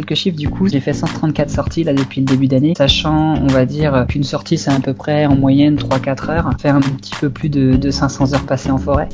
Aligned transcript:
quelques 0.00 0.14
chiffres 0.14 0.36
du 0.36 0.48
coup. 0.48 0.68
J'ai 0.68 0.80
fait 0.80 0.92
134 0.92 1.50
sorties 1.50 1.84
là 1.84 1.92
depuis 1.92 2.20
le 2.20 2.26
début 2.26 2.48
d'année, 2.48 2.74
sachant, 2.76 3.34
on 3.36 3.46
va 3.46 3.66
dire, 3.66 4.06
qu'une 4.08 4.24
sortie 4.24 4.58
c'est 4.58 4.70
à 4.70 4.80
peu 4.80 4.94
près 4.94 5.26
en 5.26 5.36
moyenne 5.36 5.76
3-4 5.76 6.30
heures, 6.30 6.50
faire 6.60 6.76
un 6.76 6.80
petit 6.80 7.14
peu 7.20 7.30
plus 7.30 7.48
de, 7.48 7.76
de 7.76 7.90
500 7.90 8.34
heures 8.34 8.46
passées 8.46 8.70
en 8.70 8.78
forêt. 8.78 9.08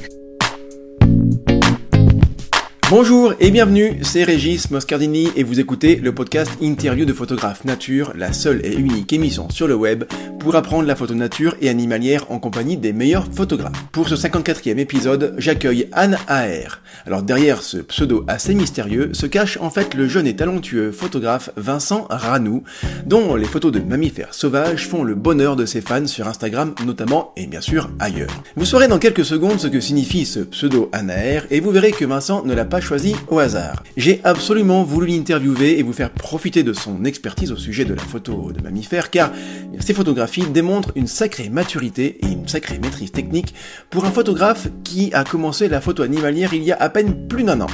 Bonjour 2.88 3.35
et 3.41 3.51
bienvenue, 3.51 3.98
c'est 4.03 4.23
Régis 4.23 4.71
Moscardini 4.71 5.29
et 5.34 5.43
vous 5.43 5.59
écoutez 5.59 5.96
le 5.96 6.14
podcast 6.14 6.52
Interview 6.62 7.05
de 7.05 7.12
photographe 7.12 7.64
nature, 7.64 8.12
la 8.14 8.32
seule 8.32 8.64
et 8.64 8.77
unique 8.77 9.12
émission 9.12 9.51
sur 9.51 9.66
le 9.66 9.75
web 9.75 10.05
pour 10.39 10.55
apprendre 10.55 10.87
la 10.87 10.95
photo 10.95 11.12
nature 11.12 11.57
et 11.61 11.69
animalière 11.69 12.30
en 12.30 12.38
compagnie 12.38 12.77
des 12.77 12.93
meilleurs 12.93 13.27
photographes. 13.33 13.73
Pour 13.91 14.09
ce 14.09 14.14
54e 14.14 14.79
épisode, 14.79 15.34
j'accueille 15.37 15.88
Anne 15.91 16.16
Aher. 16.29 16.80
Alors 17.07 17.25
derrière 17.25 17.62
ce 17.62 17.79
pseudo 17.79 18.25
assez 18.29 18.55
mystérieux 18.55 19.12
se 19.14 19.27
cache 19.27 19.59
en 19.61 19.71
fait 19.71 19.95
le 19.95 20.07
jeune 20.07 20.29
et 20.29 20.37
talentueux 20.37 20.93
photographe 20.93 21.51
Vincent 21.57 22.07
Ranou, 22.09 22.62
dont 23.05 23.34
les 23.34 23.46
photos 23.46 23.73
de 23.73 23.80
mammifères 23.80 24.32
sauvages 24.32 24.87
font 24.87 25.02
le 25.02 25.16
bonheur 25.16 25.57
de 25.57 25.66
ses 25.66 25.80
fans 25.80 26.07
sur 26.07 26.29
Instagram 26.29 26.73
notamment 26.84 27.32
et 27.37 27.48
bien 27.48 27.60
sûr 27.60 27.91
ailleurs. 27.98 28.30
Vous 28.55 28.65
saurez 28.65 28.87
dans 28.87 29.01
quelques 29.01 29.24
secondes 29.24 29.59
ce 29.59 29.66
que 29.66 29.80
signifie 29.80 30.24
ce 30.24 30.41
pseudo 30.41 30.88
Anne 30.93 31.10
Aher 31.10 31.41
et 31.51 31.59
vous 31.59 31.73
verrez 31.73 31.91
que 31.91 32.05
Vincent 32.05 32.45
ne 32.45 32.55
l'a 32.55 32.65
pas 32.65 32.76
choisi 32.80 33.15
au 33.29 33.39
hasard. 33.39 33.83
J'ai 33.97 34.21
absolument 34.25 34.85
voulu 34.85 35.09
l'interviewer 35.09 35.79
et 35.79 35.83
vous 35.83 35.93
faire 35.93 36.11
profiter 36.11 36.62
de 36.62 36.73
son 36.73 37.05
expertise 37.05 37.52
au 37.52 37.57
sujet 37.57 37.85
de 37.85 37.95
la 37.95 38.02
photo 38.02 38.52
de 38.52 38.62
mammifères 38.62 39.11
car 39.11 39.33
ces 39.80 39.95
photographies 39.95 40.47
démontrent 40.47 40.93
une 40.95 41.07
sacrée 41.07 41.49
maturité 41.49 42.19
et 42.23 42.27
une 42.27 42.49
sacrée 42.49 42.79
maîtrise 42.79 43.12
technique 43.12 43.55
pour 43.91 44.05
un 44.05 44.11
photographe 44.11 44.69
qui 44.85 45.12
a 45.12 45.25
commencé 45.25 45.69
la 45.69 45.80
photo 45.80 46.02
animalière 46.02 46.55
il 46.55 46.62
y 46.62 46.73
a 46.73 46.77
à 46.77 46.89
peine 46.89 47.29
plus 47.29 47.45
d'un 47.45 47.61
an. 47.61 47.69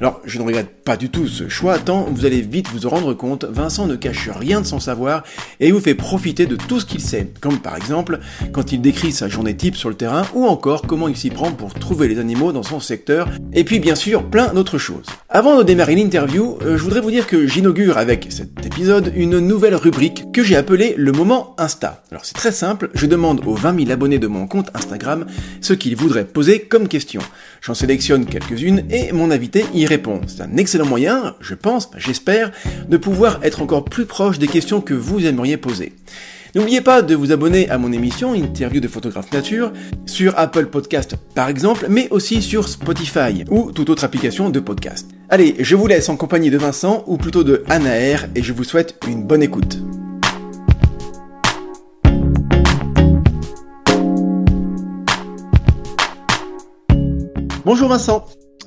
Alors, 0.00 0.22
je 0.24 0.38
ne 0.38 0.44
regrette 0.44 0.82
pas 0.82 0.96
du 0.96 1.10
tout 1.10 1.28
ce 1.28 1.50
choix, 1.50 1.78
tant 1.78 2.04
vous 2.04 2.24
allez 2.24 2.40
vite 2.40 2.68
vous 2.72 2.86
en 2.86 2.88
rendre 2.88 3.12
compte, 3.12 3.44
Vincent 3.44 3.86
ne 3.86 3.96
cache 3.96 4.30
rien 4.30 4.62
de 4.62 4.66
son 4.66 4.80
savoir 4.80 5.24
et 5.60 5.70
vous 5.72 5.80
fait 5.80 5.94
profiter 5.94 6.46
de 6.46 6.56
tout 6.56 6.80
ce 6.80 6.86
qu'il 6.86 7.02
sait, 7.02 7.30
comme 7.40 7.58
par 7.58 7.76
exemple 7.76 8.18
quand 8.52 8.72
il 8.72 8.80
décrit 8.80 9.12
sa 9.12 9.28
journée 9.28 9.54
type 9.54 9.76
sur 9.76 9.90
le 9.90 9.94
terrain 9.94 10.22
ou 10.32 10.46
encore 10.46 10.82
comment 10.82 11.06
il 11.06 11.18
s'y 11.18 11.28
prend 11.28 11.52
pour 11.52 11.74
trouver 11.74 12.08
les 12.08 12.18
animaux 12.18 12.52
dans 12.52 12.62
son 12.62 12.80
secteur, 12.80 13.28
et 13.52 13.62
puis 13.62 13.78
bien 13.78 13.94
sûr 13.94 14.22
plein 14.30 14.54
d'autres 14.54 14.78
choses. 14.78 15.06
Avant 15.28 15.58
de 15.58 15.64
démarrer 15.64 15.96
l'interview, 15.96 16.56
euh, 16.62 16.76
je 16.78 16.82
voudrais 16.82 17.00
vous 17.00 17.10
dire 17.10 17.26
que 17.26 17.46
j'inaugure 17.46 17.98
avec 17.98 18.28
cet 18.30 18.64
épisode 18.64 19.12
une 19.16 19.40
nouvelle 19.40 19.74
rubrique 19.74 20.32
que 20.32 20.42
j'ai 20.42 20.56
appelée 20.56 20.94
le 20.96 21.12
moment 21.12 21.54
Insta. 21.58 22.04
Alors 22.10 22.24
c'est 22.24 22.34
très 22.34 22.52
simple, 22.52 22.90
je 22.94 23.06
demande 23.06 23.42
aux 23.46 23.54
20 23.54 23.80
000 23.80 23.90
abonnés 23.90 24.18
de 24.18 24.28
mon 24.28 24.46
compte 24.46 24.70
Instagram 24.74 25.26
ce 25.60 25.72
qu'ils 25.72 25.96
voudraient 25.96 26.24
poser 26.24 26.60
comme 26.60 26.88
question. 26.88 27.20
J'en 27.60 27.74
sélectionne 27.74 28.24
quelques-unes 28.24 28.84
et 28.90 29.12
mon 29.12 29.30
invité 29.30 29.66
y 29.74 29.84
répond. 29.84 30.20
C'est 30.26 30.42
un 30.42 30.56
excellent 30.56 30.86
moyen, 30.86 31.34
je 31.40 31.54
pense, 31.54 31.90
j'espère, 31.96 32.52
de 32.88 32.96
pouvoir 32.96 33.40
être 33.42 33.62
encore 33.62 33.84
plus 33.84 34.06
proche 34.06 34.38
des 34.38 34.48
questions 34.48 34.80
que 34.80 34.94
vous 34.94 35.26
aimeriez 35.26 35.56
poser. 35.56 35.92
N'oubliez 36.54 36.80
pas 36.80 37.02
de 37.02 37.14
vous 37.14 37.30
abonner 37.30 37.70
à 37.70 37.78
mon 37.78 37.92
émission 37.92 38.34
Interview 38.34 38.80
de 38.80 38.88
photographe 38.88 39.32
nature 39.32 39.72
sur 40.04 40.36
Apple 40.36 40.66
Podcast 40.66 41.16
par 41.34 41.48
exemple, 41.48 41.86
mais 41.88 42.08
aussi 42.10 42.42
sur 42.42 42.68
Spotify 42.68 43.44
ou 43.50 43.70
toute 43.70 43.88
autre 43.88 44.02
application 44.04 44.50
de 44.50 44.58
podcast. 44.58 45.08
Allez, 45.28 45.54
je 45.60 45.76
vous 45.76 45.86
laisse 45.86 46.08
en 46.08 46.16
compagnie 46.16 46.50
de 46.50 46.58
Vincent 46.58 47.04
ou 47.06 47.18
plutôt 47.18 47.44
de 47.44 47.62
Anaër 47.68 48.26
et 48.34 48.42
je 48.42 48.52
vous 48.52 48.64
souhaite 48.64 48.98
une 49.06 49.24
bonne 49.24 49.42
écoute. 49.42 49.78
Bonjour 57.64 57.88
Vincent. 57.88 58.26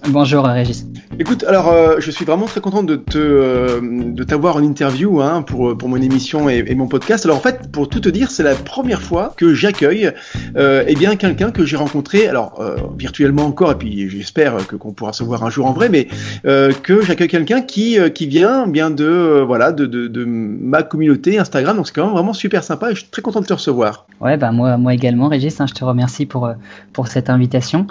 Bonjour 0.10 0.44
Régis. 0.44 0.86
Écoute, 1.18 1.46
alors 1.48 1.70
euh, 1.70 1.96
je 2.00 2.12
suis 2.12 2.26
vraiment 2.26 2.46
très 2.46 2.60
content 2.60 2.84
de 2.84 2.96
te 2.98 3.18
euh, 3.18 3.80
de 3.82 4.24
t'avoir 4.24 4.58
en 4.58 4.64
interview 4.64 5.22
hein, 5.22 5.42
pour 5.44 5.78
pour 5.78 5.88
mon 5.88 5.96
émission 5.96 6.50
et, 6.50 6.64
et, 6.68 6.76
mon 6.76 6.88
podcast. 6.88 7.26
Alors 7.26 7.38
en 7.38 7.40
fait, 7.40 7.72
pour 7.72 7.88
tout 7.88 8.02
te 8.02 8.10
dire, 8.10 8.30
c'est 8.30 8.44
la 8.44 8.56
première 8.56 9.02
fois 9.02 9.34
que 9.38 9.54
j'accueille 9.54 10.12
euh, 10.58 10.84
eh 10.88 10.96
bien 10.96 11.16
quelqu'un 11.16 11.52
que 11.52 11.64
j'ai 11.64 11.78
rencontré, 11.78 12.28
alors 12.28 12.60
euh, 12.60 12.76
virtuellement 12.98 13.46
encore, 13.46 13.72
et 13.72 13.76
puis 13.76 14.10
j'espère 14.10 14.68
que 14.68 14.76
qu'on 14.76 14.92
pourra 14.92 15.14
se 15.14 15.24
voir 15.24 15.46
un 15.46 15.50
jour 15.50 15.68
en 15.68 15.74
vrai, 15.74 15.88
mais 15.88 16.08
euh, 16.46 16.74
que 16.74 17.02
j'accueille 17.02 17.30
quelqu'un 17.30 17.62
qui 17.62 17.98
qui 18.14 18.28
vient 18.28 18.68
bien 18.68 18.90
de 18.90 19.42
voilà 19.46 19.72
de, 19.72 19.86
de, 19.86 20.08
de 20.08 20.26
ma 20.26 20.84
communauté 20.84 21.40
Instagram. 21.40 21.78
Donc 21.78 21.88
c'est 21.88 21.94
quand 21.94 22.06
même 22.06 22.14
vraiment 22.14 22.34
super 22.34 22.64
sympa 22.64 22.92
et 22.92 22.96
je 22.96 23.02
suis 23.02 23.10
très 23.10 23.22
content 23.22 23.40
de 23.40 23.46
te 23.46 23.54
recevoir. 23.54 24.06
Ouais, 24.20 24.36
bah 24.36 24.52
moi 24.52 24.78
moi 24.78 24.94
également, 24.94 25.30
Régis. 25.30 25.62
Hein, 25.62 25.66
je 25.68 25.74
te 25.74 25.86
remercie 25.86 26.26
pour 26.26 26.52
pour 26.92 27.08
cette 27.08 27.30
invitation. 27.30 27.88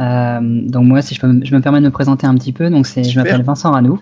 Euh, 0.00 0.40
donc 0.42 0.84
moi, 0.84 1.02
si 1.02 1.14
je, 1.14 1.20
peux, 1.20 1.40
je 1.42 1.54
me 1.54 1.60
permets 1.60 1.80
de 1.80 1.86
me 1.86 1.90
présenter 1.90 2.26
un 2.26 2.34
petit 2.34 2.52
peu, 2.52 2.70
donc 2.70 2.86
c'est, 2.86 3.04
je 3.04 3.18
m'appelle 3.18 3.42
Vincent 3.42 3.70
Ranou. 3.70 4.00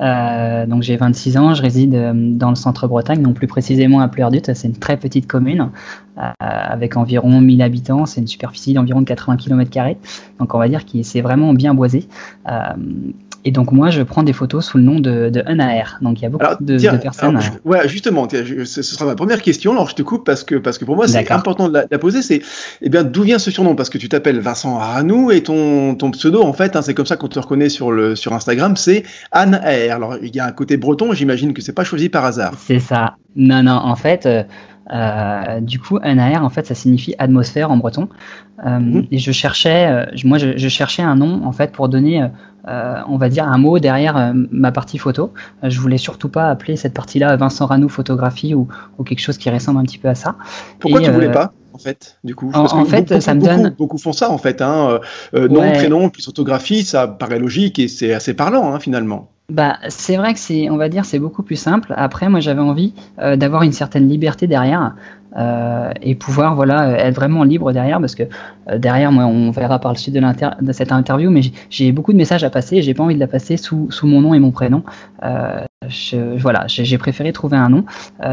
Euh, 0.00 0.66
donc 0.66 0.82
j'ai 0.82 0.96
26 0.96 1.36
ans, 1.36 1.54
je 1.54 1.62
réside 1.62 1.94
euh, 1.94 2.12
dans 2.14 2.48
le 2.48 2.54
centre 2.54 2.88
Bretagne, 2.88 3.22
donc 3.22 3.34
plus 3.34 3.46
précisément 3.46 4.00
à 4.00 4.08
Pleurdut. 4.08 4.42
C'est 4.54 4.68
une 4.68 4.76
très 4.76 4.96
petite 4.96 5.26
commune 5.26 5.70
euh, 6.18 6.30
avec 6.38 6.96
environ 6.96 7.40
1000 7.40 7.62
habitants. 7.62 8.06
C'est 8.06 8.20
une 8.20 8.26
superficie 8.26 8.72
d'environ 8.72 9.04
80 9.04 9.36
km. 9.36 9.70
Donc 10.38 10.54
on 10.54 10.58
va 10.58 10.68
dire 10.68 10.84
que 10.84 11.02
c'est 11.02 11.20
vraiment 11.20 11.54
bien 11.54 11.74
boisé. 11.74 12.08
Et 13.44 13.50
donc 13.52 13.72
moi, 13.72 13.90
je 13.90 14.02
prends 14.02 14.22
des 14.22 14.32
photos 14.32 14.66
sous 14.66 14.78
le 14.78 14.84
nom 14.84 15.00
de, 15.00 15.30
de 15.30 15.42
NAR. 15.42 15.98
Donc 16.02 16.20
il 16.20 16.22
y 16.22 16.26
a 16.26 16.28
beaucoup 16.28 16.44
alors, 16.44 16.58
de, 16.60 16.76
tiens, 16.76 16.92
de 16.92 16.98
personnes. 16.98 17.36
Alors, 17.36 17.42
je, 17.64 17.68
ouais, 17.68 17.88
justement, 17.88 18.26
tiens, 18.26 18.42
je, 18.44 18.64
ce 18.64 18.82
sera 18.82 19.06
ma 19.06 19.14
première 19.14 19.40
question. 19.40 19.72
Alors 19.72 19.88
je 19.88 19.94
te 19.94 20.02
coupe 20.02 20.24
parce 20.26 20.44
que 20.44 20.56
parce 20.56 20.78
que 20.78 20.84
pour 20.84 20.96
moi 20.96 21.08
c'est 21.08 21.30
important 21.30 21.68
de 21.68 21.74
la, 21.74 21.84
la 21.90 21.98
poser. 21.98 22.22
C'est 22.22 22.42
eh 22.82 22.88
bien 22.88 23.02
d'où 23.02 23.22
vient 23.22 23.38
ce 23.38 23.50
surnom? 23.50 23.74
Parce 23.74 23.90
que 23.90 23.98
tu 23.98 24.08
t'appelles 24.08 24.40
Vincent 24.40 24.78
Aranou 24.78 25.30
et 25.30 25.42
ton 25.42 25.94
ton 25.94 26.10
pseudo 26.10 26.42
en 26.42 26.52
fait, 26.52 26.76
hein, 26.76 26.82
c'est 26.82 26.94
comme 26.94 27.06
ça 27.06 27.16
qu'on 27.16 27.28
te 27.28 27.38
reconnaît 27.38 27.68
sur 27.68 27.92
le 27.92 28.16
sur 28.16 28.32
Instagram, 28.32 28.76
c'est 28.76 29.04
Anne. 29.32 29.54
Alors 29.54 30.16
il 30.22 30.34
y 30.34 30.40
a 30.40 30.46
un 30.46 30.52
côté 30.52 30.76
breton. 30.76 31.12
J'imagine 31.12 31.54
que 31.54 31.62
c'est 31.62 31.72
pas 31.72 31.84
choisi 31.84 32.08
par 32.08 32.24
hasard. 32.24 32.52
C'est 32.58 32.80
ça. 32.80 33.16
Non 33.36 33.62
non, 33.62 33.72
en 33.72 33.96
fait. 33.96 34.26
Euh, 34.26 34.42
euh, 34.92 35.60
du 35.60 35.78
coup, 35.78 35.98
NAR, 35.98 36.44
en 36.44 36.48
fait, 36.50 36.66
ça 36.66 36.74
signifie 36.74 37.14
atmosphère 37.18 37.70
en 37.70 37.76
breton. 37.76 38.08
Euh, 38.64 38.78
mmh. 38.78 39.06
Et 39.10 39.18
je 39.18 39.32
cherchais, 39.32 39.86
euh, 39.86 40.06
moi, 40.24 40.38
je, 40.38 40.56
je, 40.56 40.68
cherchais 40.68 41.02
un 41.02 41.16
nom, 41.16 41.42
en 41.44 41.52
fait, 41.52 41.72
pour 41.72 41.88
donner, 41.88 42.26
euh, 42.68 42.94
on 43.08 43.16
va 43.16 43.28
dire, 43.28 43.46
un 43.46 43.58
mot 43.58 43.78
derrière 43.78 44.34
ma 44.34 44.72
partie 44.72 44.98
photo. 44.98 45.32
je 45.62 45.80
voulais 45.80 45.98
surtout 45.98 46.28
pas 46.28 46.50
appeler 46.50 46.76
cette 46.76 46.94
partie-là 46.94 47.36
Vincent 47.36 47.66
Ranou 47.66 47.88
photographie 47.88 48.54
ou, 48.54 48.68
ou, 48.98 49.04
quelque 49.04 49.20
chose 49.20 49.38
qui 49.38 49.48
ressemble 49.48 49.78
un 49.78 49.84
petit 49.84 49.98
peu 49.98 50.08
à 50.08 50.14
ça. 50.14 50.36
Pourquoi 50.78 51.00
et, 51.00 51.04
tu 51.04 51.10
voulais 51.10 51.32
pas 51.32 51.52
en 51.72 51.78
fait, 51.78 52.18
du 52.24 52.34
coup? 52.34 52.50
En, 52.52 52.64
en 52.64 52.84
fait, 52.84 53.08
beaucoup, 53.08 53.20
ça 53.20 53.34
me 53.34 53.40
beaucoup, 53.40 53.52
donne. 53.52 53.74
Beaucoup 53.78 53.98
font 53.98 54.12
ça, 54.12 54.30
en 54.30 54.38
fait. 54.38 54.60
Hein. 54.60 55.00
nom, 55.32 55.60
ouais. 55.60 55.72
prénom, 55.72 56.10
plus 56.10 56.24
photographie, 56.24 56.84
ça 56.84 57.06
paraît 57.06 57.38
logique 57.38 57.78
et 57.78 57.88
c'est 57.88 58.12
assez 58.12 58.34
parlant, 58.34 58.74
hein, 58.74 58.80
finalement. 58.80 59.30
Bah, 59.50 59.78
c'est 59.88 60.16
vrai 60.16 60.32
que 60.32 60.38
c'est, 60.38 60.70
on 60.70 60.76
va 60.76 60.88
dire, 60.88 61.04
c'est 61.04 61.18
beaucoup 61.18 61.42
plus 61.42 61.56
simple. 61.56 61.92
Après, 61.96 62.28
moi, 62.28 62.38
j'avais 62.38 62.60
envie 62.60 62.94
euh, 63.18 63.36
d'avoir 63.36 63.62
une 63.64 63.72
certaine 63.72 64.08
liberté 64.08 64.46
derrière 64.46 64.94
euh, 65.36 65.90
et 66.02 66.14
pouvoir, 66.14 66.54
voilà, 66.54 66.98
être 67.04 67.16
vraiment 67.16 67.42
libre 67.42 67.72
derrière, 67.72 67.98
parce 68.00 68.14
que 68.14 68.22
euh, 68.68 68.78
derrière, 68.78 69.10
moi, 69.10 69.24
on 69.26 69.50
verra 69.50 69.80
par 69.80 69.92
le 69.92 69.98
suite 69.98 70.14
de, 70.14 70.20
de 70.64 70.72
cette 70.72 70.92
interview, 70.92 71.30
mais 71.30 71.40
j'ai 71.68 71.90
beaucoup 71.90 72.12
de 72.12 72.16
messages 72.16 72.44
à 72.44 72.50
passer. 72.50 72.76
et 72.76 72.82
J'ai 72.82 72.94
pas 72.94 73.02
envie 73.02 73.16
de 73.16 73.20
la 73.20 73.26
passer 73.26 73.56
sous, 73.56 73.88
mon 74.04 74.20
nom 74.20 74.34
et 74.34 74.38
mon 74.38 74.52
prénom. 74.52 74.84
Voilà, 75.20 76.64
j'ai 76.68 76.98
préféré 76.98 77.32
trouver 77.32 77.56
un 77.56 77.70
nom. 77.70 77.84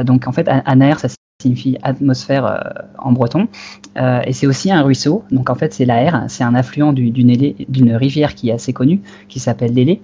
Donc, 0.04 0.28
en 0.28 0.32
fait, 0.32 0.48
Anaer, 0.48 1.00
ça 1.00 1.08
signifie 1.42 1.78
atmosphère 1.84 2.74
en 2.98 3.12
breton. 3.12 3.48
Et 3.96 4.34
c'est 4.34 4.48
aussi 4.48 4.72
un 4.72 4.82
ruisseau. 4.82 5.24
Donc 5.32 5.50
en 5.50 5.56
fait, 5.56 5.72
c'est 5.74 5.86
l'Aer, 5.86 6.26
c'est 6.30 6.44
un 6.44 6.56
affluent 6.56 6.94
d'une 6.94 7.96
rivière 7.96 8.34
qui 8.34 8.50
est 8.50 8.54
assez 8.54 8.74
connue, 8.74 9.02
qui 9.30 9.40
s'appelle 9.40 9.74
l'Élé. 9.74 10.02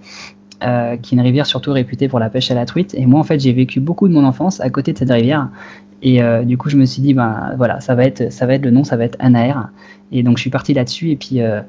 Euh, 0.62 0.96
qui 0.96 1.14
est 1.14 1.18
une 1.18 1.24
rivière 1.24 1.46
surtout 1.46 1.74
réputée 1.74 2.08
pour 2.08 2.19
la 2.19 2.30
pêche 2.30 2.50
à 2.50 2.53
la 2.53 2.66
truite. 2.66 2.94
Et 2.94 3.06
moi, 3.06 3.19
en 3.19 3.24
fait, 3.24 3.40
j'ai 3.40 3.52
vécu 3.52 3.81
beaucoup 3.81 4.08
de 4.08 4.14
mon 4.14 4.24
enfance 4.24 4.62
à 4.62 4.69
côté 4.69 4.94
de 4.94 4.97
cette 4.97 5.09
rivière. 5.09 5.50
Et 6.02 6.22
euh, 6.22 6.44
du 6.44 6.58
coup, 6.58 6.69
je 6.69 6.78
me 6.78 6.86
suis 6.86 7.02
dit, 7.02 7.14
ben 7.14 7.53
voilà, 7.58 7.81
ça 7.81 7.96
va 7.96 8.06
être, 8.06 8.31
ça 8.31 8.46
va 8.46 8.53
être 8.53 8.63
le 8.63 8.72
nom, 8.72 8.86
ça 8.86 8.96
va 8.96 9.03
être 9.03 9.18
Anaer. 9.19 9.56
Et 10.13 10.24
donc, 10.24 10.38
je 10.38 10.42
suis 10.42 10.50
parti 10.50 10.74
là-dessus. 10.74 11.09
Et 11.09 11.16
puis, 11.18 11.42
euh, 11.42 11.62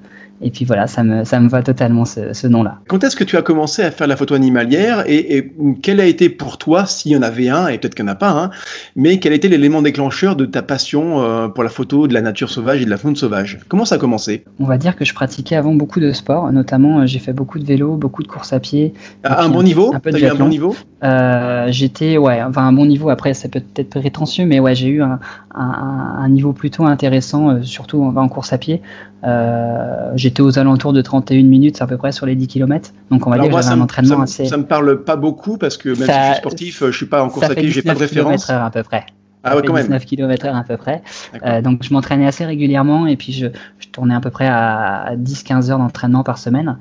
et 0.42 0.50
puis 0.50 0.64
voilà, 0.64 0.86
ça 0.86 1.02
me, 1.02 1.24
ça 1.24 1.40
me 1.40 1.48
va 1.48 1.62
totalement 1.62 2.04
ce, 2.04 2.32
ce 2.32 2.46
nom-là. 2.46 2.80
Quand 2.88 3.02
est-ce 3.04 3.16
que 3.16 3.24
tu 3.24 3.36
as 3.36 3.42
commencé 3.42 3.82
à 3.82 3.90
faire 3.90 4.06
la 4.06 4.16
photo 4.16 4.34
animalière 4.34 5.04
et, 5.06 5.36
et 5.36 5.52
quel 5.82 6.00
a 6.00 6.06
été 6.06 6.28
pour 6.28 6.58
toi, 6.58 6.86
s'il 6.86 7.12
y 7.12 7.16
en 7.16 7.22
avait 7.22 7.48
un, 7.48 7.68
et 7.68 7.78
peut-être 7.78 7.94
qu'il 7.94 8.04
n'y 8.04 8.10
en 8.10 8.14
a 8.14 8.16
pas, 8.16 8.30
hein, 8.30 8.50
mais 8.96 9.18
quel 9.18 9.32
a 9.32 9.36
été 9.36 9.48
l'élément 9.48 9.82
déclencheur 9.82 10.36
de 10.36 10.44
ta 10.44 10.62
passion 10.62 11.22
euh, 11.22 11.48
pour 11.48 11.62
la 11.64 11.70
photo 11.70 12.08
de 12.08 12.14
la 12.14 12.20
nature 12.20 12.50
sauvage 12.50 12.82
et 12.82 12.84
de 12.84 12.90
la 12.90 12.96
faune 12.98 13.16
sauvage? 13.16 13.58
Comment 13.68 13.84
ça 13.84 13.94
a 13.94 13.98
commencé? 13.98 14.44
On 14.58 14.64
va 14.64 14.78
dire 14.78 14.96
que 14.96 15.04
je 15.04 15.14
pratiquais 15.14 15.56
avant 15.56 15.74
beaucoup 15.74 16.00
de 16.00 16.12
sport, 16.12 16.50
notamment 16.52 17.00
euh, 17.00 17.06
j'ai 17.06 17.18
fait 17.18 17.32
beaucoup 17.32 17.58
de 17.58 17.64
vélo, 17.64 17.96
beaucoup 17.96 18.22
de 18.22 18.28
course 18.28 18.52
à 18.52 18.60
pied. 18.60 18.94
À 19.22 19.44
un 19.44 19.48
bon 19.48 19.62
niveau? 19.62 19.94
un 19.94 20.00
peu 20.00 20.10
de 20.10 20.24
un 20.24 20.34
bon 20.34 20.48
niveau? 20.48 20.74
Euh, 21.02 21.66
J'étais, 21.68 22.16
ouais, 22.18 22.42
enfin 22.42 22.66
un 22.66 22.72
bon 22.72 22.86
niveau, 22.86 23.10
après 23.10 23.34
c'est 23.34 23.48
peut-être 23.48 24.00
prétentieux, 24.00 24.46
mais 24.46 24.60
ouais, 24.60 24.74
j'ai 24.74 24.88
eu 24.88 25.02
un, 25.02 25.18
un, 25.54 26.16
un, 26.18 26.28
niveau 26.28 26.52
plutôt 26.52 26.84
intéressant, 26.84 27.62
surtout 27.62 28.02
en, 28.02 28.16
en 28.16 28.28
course 28.28 28.52
à 28.52 28.58
pied. 28.58 28.82
Euh, 29.24 30.12
j'étais 30.24 30.40
aux 30.40 30.58
alentours 30.58 30.94
de 30.94 31.02
31 31.02 31.42
minutes 31.44 31.82
à 31.82 31.86
peu 31.86 31.98
près 31.98 32.10
sur 32.10 32.24
les 32.24 32.34
10 32.34 32.48
km. 32.48 32.92
Donc 33.10 33.26
on 33.26 33.30
va 33.30 33.34
Alors 33.34 33.44
dire 33.44 33.50
moi, 33.52 33.60
que 33.60 33.66
j'avais 33.66 33.78
un 33.78 33.82
entraînement 33.82 34.16
ça, 34.16 34.22
assez. 34.22 34.46
Ça 34.46 34.56
me 34.56 34.64
parle 34.64 35.04
pas 35.04 35.16
beaucoup 35.16 35.58
parce 35.58 35.76
que 35.76 35.90
même 35.90 36.06
ça, 36.06 36.12
si 36.12 36.20
je 36.20 36.32
suis 36.32 36.36
sportif, 36.36 36.84
je 36.86 36.96
suis 36.96 37.06
pas 37.06 37.22
en 37.22 37.28
course 37.28 37.50
à 37.50 37.54
pied, 37.54 37.70
j'ai 37.70 37.82
pas 37.82 37.94
de 37.94 37.98
référence. 37.98 38.48
à 38.48 38.70
peu 38.70 38.82
près. 38.82 39.04
Ah 39.46 39.56
ouais, 39.56 39.62
quand 39.62 39.74
même. 39.74 39.82
19 39.82 40.06
km 40.06 40.46
heure 40.46 40.56
à 40.56 40.64
peu 40.64 40.78
près. 40.78 41.02
Euh, 41.44 41.60
donc 41.60 41.82
je 41.82 41.92
m'entraînais 41.92 42.26
assez 42.26 42.46
régulièrement 42.46 43.06
et 43.06 43.16
puis 43.16 43.34
je, 43.34 43.48
je, 43.78 43.88
tournais 43.88 44.14
à 44.14 44.20
peu 44.20 44.30
près 44.30 44.46
à 44.46 45.16
10-15 45.16 45.70
heures 45.70 45.78
d'entraînement 45.78 46.24
par 46.24 46.38
semaine. 46.38 46.78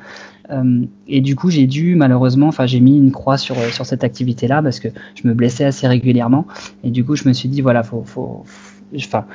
et 1.10 1.19
du 1.19 1.36
coup, 1.36 1.50
j'ai 1.50 1.68
dû 1.68 1.96
malheureusement, 1.98 2.48
enfin, 2.48 2.66
j'ai 2.66 2.80
mis 2.80 2.98
une 2.98 3.12
croix 3.12 3.38
sur 3.38 3.57
sur 3.74 3.86
cette 3.86 4.06
activité-là 4.06 4.62
parce 4.62 4.80
que 4.80 4.88
je 5.16 5.28
me 5.28 5.34
blessais 5.34 5.66
assez 5.66 5.88
régulièrement. 5.88 6.48
Et 6.86 6.92
du 6.92 7.04
coup, 7.04 7.18
je 7.18 7.28
me 7.28 7.34
suis 7.34 7.50
dit 7.50 7.60
voilà, 7.60 7.84
faut, 7.84 8.04
faut, 8.06 8.46
enfin 8.96 9.25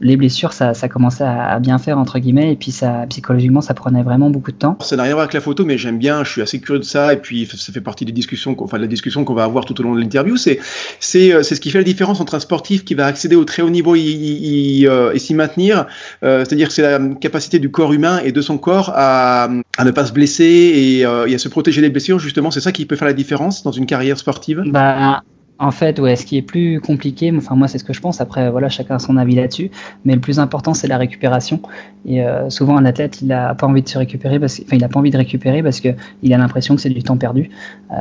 les 0.00 0.16
blessures, 0.16 0.52
ça, 0.52 0.74
ça 0.74 0.88
commençait 0.88 1.24
à, 1.24 1.58
bien 1.58 1.78
faire 1.78 1.98
entre 1.98 2.18
guillemets, 2.18 2.52
et 2.52 2.56
puis 2.56 2.70
ça, 2.70 3.06
psychologiquement, 3.08 3.60
ça 3.60 3.74
prenait 3.74 4.02
vraiment 4.02 4.30
beaucoup 4.30 4.52
de 4.52 4.56
temps. 4.56 4.76
Ça 4.80 4.96
n'a 4.96 5.02
rien 5.04 5.12
à 5.12 5.14
voir 5.14 5.24
avec 5.24 5.34
la 5.34 5.40
photo, 5.40 5.64
mais 5.64 5.78
j'aime 5.78 5.98
bien, 5.98 6.24
je 6.24 6.30
suis 6.30 6.42
assez 6.42 6.60
curieux 6.60 6.80
de 6.80 6.84
ça, 6.84 7.12
et 7.12 7.16
puis 7.16 7.46
ça 7.46 7.72
fait 7.72 7.80
partie 7.80 8.04
des 8.04 8.12
discussions, 8.12 8.56
enfin 8.58 8.76
de 8.76 8.82
la 8.82 8.88
discussion 8.88 9.24
qu'on 9.24 9.34
va 9.34 9.44
avoir 9.44 9.64
tout 9.64 9.78
au 9.80 9.82
long 9.82 9.94
de 9.94 10.00
l'interview. 10.00 10.36
C'est, 10.36 10.60
c'est, 11.00 11.32
euh, 11.32 11.42
c'est 11.42 11.54
ce 11.54 11.60
qui 11.60 11.70
fait 11.70 11.78
la 11.78 11.84
différence 11.84 12.20
entre 12.20 12.34
un 12.34 12.40
sportif 12.40 12.84
qui 12.84 12.94
va 12.94 13.06
accéder 13.06 13.36
au 13.36 13.44
très 13.44 13.62
haut 13.62 13.70
niveau 13.70 13.94
et, 13.96 14.84
euh, 14.86 15.16
s'y 15.18 15.34
maintenir, 15.34 15.86
euh, 16.22 16.44
c'est-à-dire 16.44 16.68
que 16.68 16.74
c'est 16.74 16.82
la 16.82 17.00
capacité 17.20 17.58
du 17.58 17.70
corps 17.70 17.92
humain 17.92 18.20
et 18.24 18.30
de 18.30 18.40
son 18.40 18.56
corps 18.56 18.92
à, 18.94 19.48
à 19.76 19.84
ne 19.84 19.90
pas 19.90 20.06
se 20.06 20.12
blesser 20.12 20.44
et, 20.44 20.98
et 21.00 21.34
à 21.34 21.38
se 21.38 21.48
protéger 21.48 21.80
des 21.80 21.90
blessures. 21.90 22.20
Justement, 22.20 22.52
c'est 22.52 22.60
ça 22.60 22.70
qui 22.70 22.86
peut 22.86 22.94
faire 22.94 23.08
la 23.08 23.14
différence 23.14 23.64
dans 23.64 23.72
une 23.72 23.86
carrière 23.86 24.16
sportive? 24.16 24.62
Bah 24.66 25.22
en 25.60 25.72
fait, 25.72 25.98
ouais, 25.98 26.14
ce 26.14 26.24
qui 26.24 26.36
est 26.36 26.42
plus 26.42 26.80
compliqué, 26.80 27.32
enfin 27.36 27.56
moi 27.56 27.66
c'est 27.66 27.78
ce 27.78 27.84
que 27.84 27.92
je 27.92 28.00
pense. 28.00 28.20
Après, 28.20 28.50
voilà, 28.50 28.68
chacun 28.68 28.96
a 28.96 28.98
son 28.98 29.16
avis 29.16 29.34
là-dessus. 29.34 29.70
Mais 30.04 30.14
le 30.14 30.20
plus 30.20 30.38
important, 30.38 30.72
c'est 30.72 30.86
la 30.86 30.98
récupération. 30.98 31.60
Et 32.06 32.22
euh, 32.22 32.48
souvent, 32.48 32.76
un 32.76 32.84
athlète, 32.84 33.22
il 33.22 33.32
a 33.32 33.54
pas 33.54 33.66
envie 33.66 33.82
de 33.82 33.88
se 33.88 33.98
récupérer, 33.98 34.38
parce, 34.38 34.60
enfin, 34.64 34.76
il 34.76 34.84
a 34.84 34.88
pas 34.88 35.00
envie 35.00 35.10
de 35.10 35.16
récupérer 35.16 35.62
parce 35.62 35.80
que 35.80 35.88
il 36.22 36.32
a 36.32 36.38
l'impression 36.38 36.76
que 36.76 36.80
c'est 36.80 36.90
du 36.90 37.02
temps 37.02 37.16
perdu. 37.16 37.50
Euh, 37.90 37.94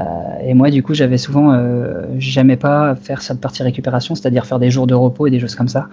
et 0.45 0.54
moi, 0.54 0.69
du 0.69 0.83
coup, 0.83 0.94
j'avais 0.94 1.18
souvent, 1.18 1.51
euh, 1.51 2.06
j'aimais 2.19 2.57
pas 2.57 2.95
faire 2.95 3.21
cette 3.21 3.42
partie 3.42 3.63
récupération, 3.63 4.13
c'est-à-dire 4.13 4.45
faire 4.45 4.59
des 4.59 4.69
jours 4.69 4.86
de 4.86 4.94
repos 4.94 5.25
et 5.25 5.31
des 5.31 5.39
choses 5.39 5.56
comme 5.56 5.68
ça. 5.68 5.88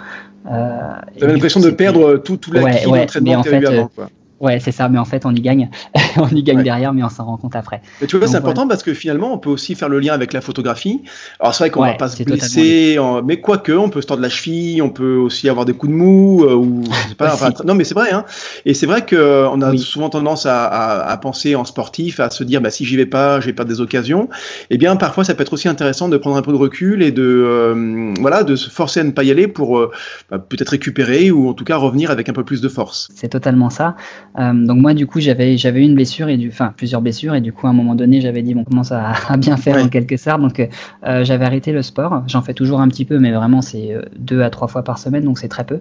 Euh, 0.51 0.79
T'avais 1.19 1.33
l'impression 1.33 1.61
de 1.61 1.71
perdre 1.71 2.19
tout, 2.19 2.37
tout 2.37 2.53
l'acquis 2.53 2.87
ouais, 2.87 3.07
d'entraînement 3.07 3.41
avant, 3.41 3.91
quoi. 3.95 4.09
Ouais, 4.41 4.59
c'est 4.61 4.73
ça, 4.73 4.89
mais 4.89 4.99
en 4.99 5.05
fait, 5.05 5.25
on 5.27 5.35
y 5.35 5.41
gagne. 5.41 5.71
on 6.17 6.29
y 6.29 6.43
gagne 6.43 6.63
derrière, 6.63 6.93
mais 6.93 7.03
on 7.03 7.09
s'en 7.09 7.25
rend 7.25 7.37
compte 7.37 7.57
après. 7.57 7.81
Mais 8.01 8.07
tu 8.07 8.19
vois, 8.19 8.27
c'est 8.27 8.37
important 8.37 8.67
parce 8.67 8.83
que 8.83 8.93
finalement, 8.93 9.33
on 9.33 9.39
peut 9.39 9.51
aussi 9.51 9.75
faire 9.75 9.89
le 9.89 10.01
lien 10.01 10.13
avec 10.13 10.33
la 10.33 10.41
photographie. 10.41 11.03
Alors, 11.41 11.55
c'est 11.55 11.65
vrai 11.65 11.71
qu'on 11.71 11.83
va 11.83 11.95
pas 11.95 12.09
se 12.09 12.23
blesser, 12.23 12.99
mais 13.25 13.41
quoique, 13.41 13.73
on 13.73 13.91
peut 13.91 14.03
se 14.03 14.07
tordre 14.07 14.23
la 14.23 14.29
cheville, 14.29 14.83
on 14.83 14.91
peut 14.91 15.17
aussi 15.17 15.49
avoir 15.49 15.65
des 15.65 15.73
coups 15.73 15.93
de 15.93 15.97
mou, 15.97 16.45
euh, 16.45 16.55
ou 16.55 16.83
pas. 17.17 17.33
enfin, 17.33 17.51
non, 17.65 17.75
mais 17.75 17.85
c'est 17.85 17.95
vrai, 17.95 18.13
hein. 18.13 18.25
Et 18.65 18.75
c'est 18.75 18.87
vrai 18.87 19.07
qu'on 19.07 19.63
a 19.63 19.77
souvent 19.77 20.11
tendance 20.11 20.47
à, 20.47 20.65
à, 20.65 21.11
à, 21.11 21.17
penser 21.17 21.55
en 21.55 21.65
sportif, 21.65 22.21
à 22.21 22.31
se 22.31 22.45
dire, 22.45 22.61
bah, 22.61 22.71
si 22.71 22.85
j'y 22.85 22.97
vais 22.97 23.07
pas, 23.07 23.41
je 23.41 23.47
vais 23.47 23.53
perdre 23.53 23.71
des 23.71 23.81
occasions. 23.81 24.29
Eh 24.71 24.79
bien, 24.79 24.97
parfois, 24.97 25.25
ça 25.25 25.35
peut 25.35 25.43
être 25.43 25.53
aussi 25.53 25.69
intéressant 25.69 26.09
de 26.09 26.17
prendre 26.17 26.37
un 26.37 26.43
peu 26.43 26.53
de 26.53 26.57
recul 26.57 27.03
et 27.03 27.13
de, 27.13 27.23
euh, 27.23 28.15
voilà, 28.21 28.43
de 28.43 28.57
se 28.57 28.71
forcer 28.71 29.01
à 29.01 29.05
ne 29.05 29.13
pas 29.13 29.25
y 29.25 29.31
aller 29.31 29.49
pour 29.49 29.79
euh, 29.79 29.91
bah, 30.31 30.39
peut-être 30.39 30.71
récupérer 30.71 31.31
ou 31.31 31.49
en 31.49 31.55
tout 31.55 31.65
cas 31.65 31.77
revenir 31.77 32.11
avec 32.11 32.29
un 32.29 32.33
peu 32.33 32.45
plus 32.45 32.61
de 32.61 32.69
force. 32.69 33.09
C'est 33.15 33.29
totalement 33.29 33.71
ça. 33.71 33.97
Euh, 34.37 34.53
donc 34.53 34.79
moi 34.79 34.95
du 34.95 35.07
coup 35.07 35.21
j'avais 35.21 35.57
j'avais 35.57 35.85
une 35.85 35.95
blessure 35.95 36.29
et 36.29 36.37
du 36.37 36.49
enfin 36.49 36.73
plusieurs 36.77 37.01
blessures. 37.01 37.35
Et 37.35 37.41
du 37.41 37.53
coup 37.53 37.67
à 37.67 37.71
un 37.71 37.73
moment 37.75 37.95
donné 37.95 38.21
j'avais 38.21 38.43
dit 38.43 38.55
bon 38.55 38.63
on 38.63 38.65
commence 38.65 38.93
à, 38.93 39.13
à 39.29 39.37
bien 39.37 39.57
faire 39.57 39.83
en 39.83 39.89
quelque 39.89 40.17
sorte. 40.17 40.41
Donc 40.41 40.61
euh, 40.61 41.25
j'avais 41.25 41.45
arrêté 41.45 41.73
le 41.73 41.83
sport. 41.83 42.25
J'en 42.27 42.43
fais 42.43 42.55
toujours 42.55 42.81
un 42.81 42.89
petit 42.89 43.05
peu 43.05 43.19
mais 43.19 43.33
vraiment 43.33 43.63
c'est 43.63 43.93
euh, 43.93 44.03
deux 44.19 44.43
à 44.43 44.51
trois 44.51 44.69
fois 44.69 44.83
par 44.83 44.99
semaine 44.99 45.25
donc 45.25 45.39
c'est 45.39 45.49
très 45.49 45.65
peu. 45.65 45.81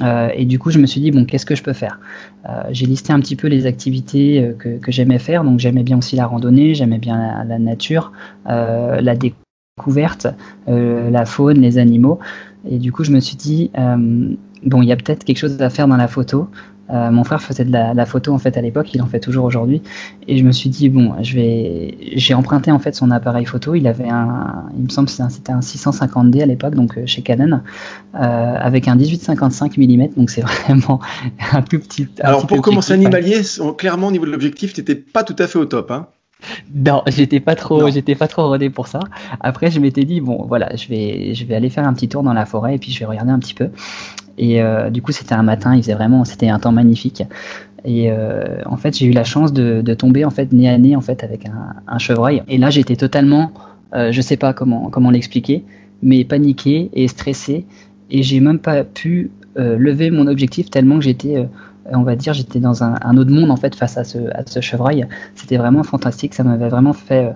Euh, 0.00 0.28
et 0.34 0.44
du 0.44 0.58
coup 0.58 0.70
je 0.70 0.78
me 0.78 0.86
suis 0.86 1.00
dit 1.00 1.10
bon 1.10 1.24
qu'est-ce 1.24 1.46
que 1.46 1.54
je 1.54 1.62
peux 1.62 1.72
faire? 1.72 1.98
Euh, 2.48 2.62
j'ai 2.70 2.86
listé 2.86 3.12
un 3.12 3.20
petit 3.20 3.36
peu 3.36 3.48
les 3.48 3.66
activités 3.66 4.54
que, 4.58 4.78
que 4.78 4.92
j'aimais 4.92 5.18
faire. 5.18 5.44
Donc 5.44 5.58
j'aimais 5.58 5.82
bien 5.82 5.98
aussi 5.98 6.16
la 6.16 6.26
randonnée 6.26 6.74
j'aimais 6.74 6.98
bien 6.98 7.16
la, 7.16 7.44
la 7.44 7.58
nature 7.58 8.12
la 8.46 9.16
découverte 9.16 10.26
la 10.66 11.24
faune 11.24 11.60
les 11.60 11.78
animaux. 11.78 12.18
Et 12.68 12.78
du 12.78 12.92
coup 12.92 13.02
je 13.04 13.12
me 13.12 13.20
suis 13.20 13.36
dit 13.36 13.70
bon 13.74 14.82
il 14.82 14.88
y 14.88 14.92
a 14.92 14.96
peut-être 14.96 15.24
quelque 15.24 15.38
chose 15.38 15.60
à 15.62 15.70
faire 15.70 15.88
dans 15.88 15.96
la 15.96 16.08
photo 16.08 16.48
euh, 16.90 17.10
mon 17.10 17.24
frère 17.24 17.42
faisait 17.42 17.64
de 17.64 17.72
la, 17.72 18.06
photo 18.06 18.32
en 18.32 18.38
fait 18.38 18.56
à 18.56 18.62
l'époque, 18.62 18.94
il 18.94 19.02
en 19.02 19.06
fait 19.06 19.20
toujours 19.20 19.44
aujourd'hui. 19.44 19.82
Et 20.26 20.38
je 20.38 20.44
me 20.44 20.52
suis 20.52 20.70
dit 20.70 20.88
bon, 20.88 21.14
je 21.22 21.34
vais, 21.34 21.98
j'ai 22.14 22.34
emprunté 22.34 22.70
en 22.70 22.78
fait 22.78 22.94
son 22.94 23.10
appareil 23.10 23.44
photo. 23.44 23.74
Il 23.74 23.86
avait 23.86 24.08
un, 24.08 24.64
il 24.76 24.84
me 24.84 24.88
semble 24.88 25.08
c'était 25.08 25.52
un 25.52 25.60
650D 25.60 26.42
à 26.42 26.46
l'époque, 26.46 26.74
donc 26.74 26.96
euh, 26.96 27.02
chez 27.06 27.22
Canon, 27.22 27.60
euh, 28.14 28.18
avec 28.18 28.88
un 28.88 28.94
1855 28.94 29.76
mm. 29.76 30.08
Donc 30.16 30.30
c'est 30.30 30.42
vraiment 30.66 31.00
un 31.52 31.62
tout 31.62 31.78
petit. 31.78 32.08
Alors 32.20 32.46
pour 32.46 32.62
commencer 32.62 32.92
animalier, 32.94 33.42
clairement 33.76 34.08
au 34.08 34.12
niveau 34.12 34.26
de 34.26 34.30
l'objectif, 34.30 34.72
t'étais 34.72 34.94
pas 34.94 35.24
tout 35.24 35.36
à 35.38 35.46
fait 35.46 35.58
au 35.58 35.66
top, 35.66 35.90
hein. 35.90 36.08
Non, 36.74 37.02
j'étais 37.06 37.40
pas 37.40 37.54
trop, 37.54 37.90
j'étais 37.90 38.14
pas 38.14 38.28
trop 38.28 38.46
rodé 38.46 38.70
pour 38.70 38.86
ça. 38.86 39.00
Après, 39.40 39.70
je 39.70 39.80
m'étais 39.80 40.04
dit 40.04 40.20
bon, 40.20 40.44
voilà, 40.46 40.74
je 40.76 40.88
vais, 40.88 41.34
je 41.34 41.44
vais 41.44 41.54
aller 41.54 41.70
faire 41.70 41.86
un 41.86 41.92
petit 41.94 42.08
tour 42.08 42.22
dans 42.22 42.32
la 42.32 42.46
forêt 42.46 42.76
et 42.76 42.78
puis 42.78 42.92
je 42.92 42.98
vais 43.00 43.06
regarder 43.06 43.32
un 43.32 43.38
petit 43.38 43.54
peu. 43.54 43.70
Et 44.38 44.62
euh, 44.62 44.88
du 44.90 45.02
coup, 45.02 45.10
c'était 45.12 45.34
un 45.34 45.42
matin, 45.42 45.74
il 45.74 45.82
faisait 45.82 45.94
vraiment, 45.94 46.24
c'était 46.24 46.48
un 46.48 46.60
temps 46.60 46.70
magnifique. 46.70 47.24
Et 47.84 48.10
euh, 48.10 48.60
en 48.66 48.76
fait, 48.76 48.96
j'ai 48.96 49.06
eu 49.06 49.12
la 49.12 49.24
chance 49.24 49.52
de, 49.52 49.82
de, 49.82 49.94
tomber 49.94 50.24
en 50.24 50.30
fait 50.30 50.52
nez 50.52 50.68
à 50.68 50.78
nez 50.78 50.96
en 50.96 51.00
fait 51.00 51.24
avec 51.24 51.46
un, 51.46 51.74
un 51.86 51.98
chevreuil. 51.98 52.42
Et 52.48 52.58
là, 52.58 52.70
j'étais 52.70 52.96
totalement, 52.96 53.52
euh, 53.94 54.12
je 54.12 54.20
sais 54.20 54.36
pas 54.36 54.52
comment 54.52 54.90
comment 54.90 55.10
l'expliquer, 55.10 55.64
mais 56.02 56.24
paniqué 56.24 56.90
et 56.92 57.08
stressé. 57.08 57.66
Et 58.10 58.22
j'ai 58.22 58.40
même 58.40 58.58
pas 58.58 58.84
pu 58.84 59.30
euh, 59.58 59.76
lever 59.76 60.10
mon 60.10 60.26
objectif 60.26 60.70
tellement 60.70 60.96
que 60.98 61.04
j'étais 61.04 61.46
on 61.92 62.02
va 62.02 62.16
dire, 62.16 62.32
j'étais 62.32 62.60
dans 62.60 62.84
un, 62.84 62.94
un, 63.02 63.16
autre 63.16 63.30
monde 63.30 63.50
en 63.50 63.56
fait 63.56 63.74
face 63.74 63.96
à 63.96 64.04
ce, 64.04 64.18
à 64.34 64.42
ce 64.46 64.60
chevreuil. 64.60 65.06
C'était 65.34 65.56
vraiment 65.56 65.82
fantastique, 65.82 66.34
ça 66.34 66.44
m'avait 66.44 66.68
vraiment 66.68 66.92
fait 66.92 67.34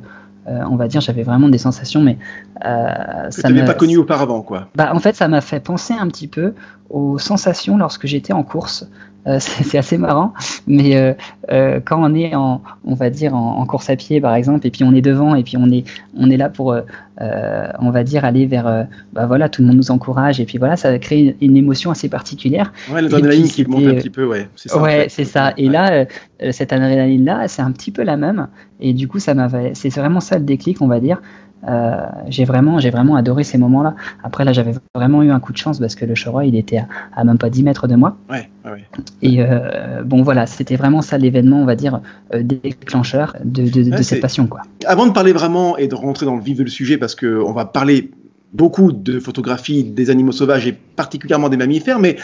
euh, 0.48 0.60
on 0.68 0.74
va 0.74 0.88
dire, 0.88 1.00
j'avais 1.00 1.22
vraiment 1.22 1.48
des 1.48 1.58
sensations, 1.58 2.00
mais 2.00 2.18
euh, 2.64 3.30
ça 3.30 3.48
ne 3.48 3.64
pas 3.64 3.74
connu 3.74 3.96
auparavant, 3.96 4.42
quoi. 4.42 4.68
Bah, 4.74 4.90
en 4.92 4.98
fait, 4.98 5.14
ça 5.14 5.28
m'a 5.28 5.40
fait 5.40 5.60
penser 5.60 5.94
un 5.94 6.08
petit 6.08 6.26
peu 6.26 6.54
aux 6.90 7.18
sensations 7.18 7.76
lorsque 7.78 8.06
j'étais 8.06 8.32
en 8.32 8.42
course. 8.42 8.88
Euh, 9.26 9.38
c'est 9.40 9.78
assez 9.78 9.98
marrant, 9.98 10.32
mais 10.66 10.96
euh, 10.96 11.14
euh, 11.50 11.80
quand 11.84 12.02
on 12.02 12.14
est 12.14 12.34
en, 12.34 12.60
on 12.84 12.94
va 12.94 13.08
dire 13.08 13.34
en, 13.34 13.64
course 13.66 13.88
à 13.88 13.96
pied 13.96 14.20
par 14.20 14.34
exemple, 14.34 14.66
et 14.66 14.70
puis 14.70 14.82
on 14.82 14.92
est 14.92 15.00
devant, 15.00 15.34
et 15.36 15.44
puis 15.44 15.56
on 15.56 15.70
est, 15.70 15.84
on 16.16 16.28
est 16.28 16.36
là 16.36 16.48
pour, 16.48 16.74
on 17.20 17.90
va 17.90 18.02
dire 18.02 18.24
aller 18.24 18.46
vers, 18.46 18.88
bah 19.12 19.26
voilà, 19.26 19.48
tout 19.48 19.62
le 19.62 19.68
monde 19.68 19.76
nous 19.76 19.90
encourage, 19.92 20.40
et 20.40 20.44
puis 20.44 20.58
voilà, 20.58 20.76
ça 20.76 20.98
crée 20.98 21.36
une, 21.40 21.56
émotion 21.56 21.92
assez 21.92 22.08
particulière. 22.08 22.72
Ouais, 22.92 23.00
l'adrénaline 23.00 23.48
qui 23.48 23.64
monte 23.64 23.86
un 23.86 23.94
petit 23.94 24.10
peu, 24.10 24.24
ouais. 24.24 24.48
C'est 24.56 24.70
ça. 24.70 24.82
Ouais, 24.82 25.06
c'est 25.08 25.24
ça. 25.24 25.52
Et 25.56 25.68
là, 25.68 26.06
cette 26.50 26.72
adrénaline 26.72 27.24
là, 27.24 27.46
c'est 27.46 27.62
un 27.62 27.70
petit 27.70 27.92
peu 27.92 28.02
la 28.02 28.16
même, 28.16 28.48
et 28.80 28.92
du 28.92 29.06
coup, 29.06 29.20
ça 29.20 29.34
m'avait, 29.34 29.72
c'est 29.74 29.90
vraiment 29.90 30.20
ça 30.20 30.38
le 30.38 30.44
déclic, 30.44 30.82
on 30.82 30.88
va 30.88 30.98
dire. 30.98 31.22
Euh, 31.68 32.06
j'ai 32.28 32.44
vraiment, 32.44 32.78
j'ai 32.78 32.90
vraiment 32.90 33.16
adoré 33.16 33.44
ces 33.44 33.58
moments-là. 33.58 33.94
Après, 34.22 34.44
là, 34.44 34.52
j'avais 34.52 34.74
vraiment 34.94 35.22
eu 35.22 35.30
un 35.30 35.40
coup 35.40 35.52
de 35.52 35.58
chance 35.58 35.78
parce 35.78 35.94
que 35.94 36.04
le 36.04 36.14
chevreuil, 36.14 36.48
il 36.48 36.56
était 36.56 36.82
à, 37.14 37.24
même 37.24 37.38
pas 37.38 37.50
10 37.50 37.62
mètres 37.62 37.86
de 37.86 37.94
moi. 37.94 38.16
Ouais, 38.30 38.48
ouais. 38.64 38.84
Et 39.22 39.36
euh, 39.40 40.02
bon, 40.04 40.22
voilà, 40.22 40.46
c'était 40.46 40.76
vraiment 40.76 41.02
ça 41.02 41.18
l'événement, 41.18 41.60
on 41.60 41.64
va 41.64 41.76
dire, 41.76 42.00
euh, 42.34 42.42
déclencheur 42.42 43.36
de, 43.44 43.68
de, 43.68 43.96
de 43.96 44.02
cette 44.02 44.20
passion, 44.20 44.46
quoi. 44.46 44.62
Avant 44.86 45.06
de 45.06 45.12
parler 45.12 45.32
vraiment 45.32 45.76
et 45.76 45.88
de 45.88 45.94
rentrer 45.94 46.26
dans 46.26 46.36
le 46.36 46.42
vif 46.42 46.58
du 46.58 46.70
sujet, 46.70 46.98
parce 46.98 47.14
que 47.14 47.42
on 47.42 47.52
va 47.52 47.64
parler 47.64 48.10
beaucoup 48.52 48.92
de 48.92 49.18
photographies 49.18 49.84
des 49.84 50.10
animaux 50.10 50.32
sauvages 50.32 50.66
et 50.66 50.72
particulièrement 50.72 51.48
des 51.48 51.56
mammifères, 51.56 51.98
mais 51.98 52.16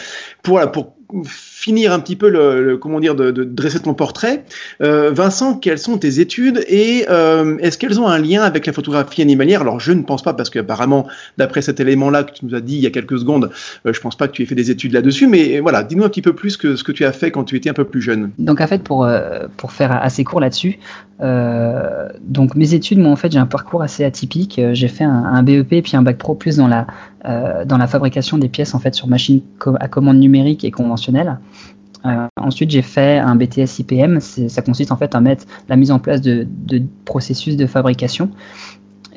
pour, 0.43 0.59
pour 0.71 0.93
finir 1.25 1.91
un 1.91 1.99
petit 1.99 2.15
peu 2.15 2.77
comment 2.79 2.99
dire 2.99 3.15
de, 3.15 3.31
dresser 3.31 3.79
ton 3.79 3.93
portrait, 3.93 4.43
euh, 4.81 5.11
Vincent, 5.11 5.55
quelles 5.55 5.79
sont 5.79 5.97
tes 5.97 6.19
études 6.19 6.63
et 6.67 7.05
euh, 7.09 7.57
est-ce 7.59 7.77
qu'elles 7.77 7.99
ont 7.99 8.07
un 8.07 8.19
lien 8.19 8.43
avec 8.43 8.65
la 8.65 8.73
photographie 8.73 9.21
animalière? 9.21 9.61
Alors 9.61 9.79
je 9.79 9.91
ne 9.91 10.03
pense 10.03 10.21
pas 10.21 10.33
parce 10.33 10.49
qu'apparemment 10.49 11.07
d'après 11.37 11.61
cet 11.61 11.79
élément-là 11.79 12.23
que 12.23 12.33
tu 12.33 12.45
nous 12.45 12.55
as 12.55 12.61
dit 12.61 12.75
il 12.75 12.81
y 12.81 12.87
a 12.87 12.91
quelques 12.91 13.19
secondes, 13.19 13.49
euh, 13.85 13.93
je 13.93 13.99
pense 13.99 14.15
pas 14.15 14.27
que 14.27 14.33
tu 14.33 14.43
aies 14.43 14.45
fait 14.45 14.55
des 14.55 14.71
études 14.71 14.93
là-dessus, 14.93 15.27
mais 15.27 15.59
voilà, 15.59 15.83
dis-nous 15.83 16.03
un 16.03 16.09
petit 16.09 16.21
peu 16.21 16.33
plus 16.33 16.57
que 16.57 16.75
ce 16.75 16.83
que 16.83 16.91
tu 16.91 17.05
as 17.05 17.11
fait 17.11 17.31
quand 17.31 17.43
tu 17.43 17.55
étais 17.55 17.69
un 17.69 17.73
peu 17.73 17.85
plus 17.85 18.01
jeune. 18.01 18.31
Donc 18.37 18.61
en 18.61 18.67
fait 18.67 18.83
pour 18.83 19.03
euh, 19.05 19.47
pour 19.57 19.71
faire 19.71 19.91
assez 19.91 20.23
court 20.23 20.39
là-dessus, 20.39 20.79
donc 21.19 22.55
mes 22.55 22.73
études, 22.73 22.99
moi 22.99 23.11
en 23.11 23.17
fait 23.17 23.31
j'ai 23.31 23.39
un 23.39 23.45
parcours 23.45 23.81
assez 23.81 24.05
atypique. 24.05 24.61
J'ai 24.71 24.87
fait 24.87 25.03
un, 25.03 25.43
BEP 25.43 25.83
puis 25.83 25.97
un 25.97 26.01
bac 26.01 26.17
pro 26.17 26.33
plus 26.33 26.55
dans 26.55 26.67
la 26.67 26.87
dans 27.65 27.77
la 27.77 27.87
fabrication 27.87 28.37
des 28.37 28.47
pièces 28.47 28.73
en 28.73 28.79
fait 28.79 28.95
sur 28.95 29.07
machine 29.07 29.41
à 29.79 29.87
commande 29.89 30.17
numérique 30.17 30.63
et. 30.63 30.71
Euh, 32.05 32.27
ensuite, 32.37 32.69
j'ai 32.69 32.81
fait 32.81 33.17
un 33.17 33.35
BTS 33.35 33.79
IPM. 33.79 34.19
Ça 34.19 34.61
consiste 34.61 34.91
en 34.91 34.97
fait 34.97 35.15
à 35.15 35.21
mettre 35.21 35.45
la 35.67 35.75
mise 35.75 35.91
en 35.91 35.99
place 35.99 36.21
de, 36.21 36.47
de 36.65 36.81
processus 37.05 37.57
de 37.57 37.65
fabrication. 37.65 38.29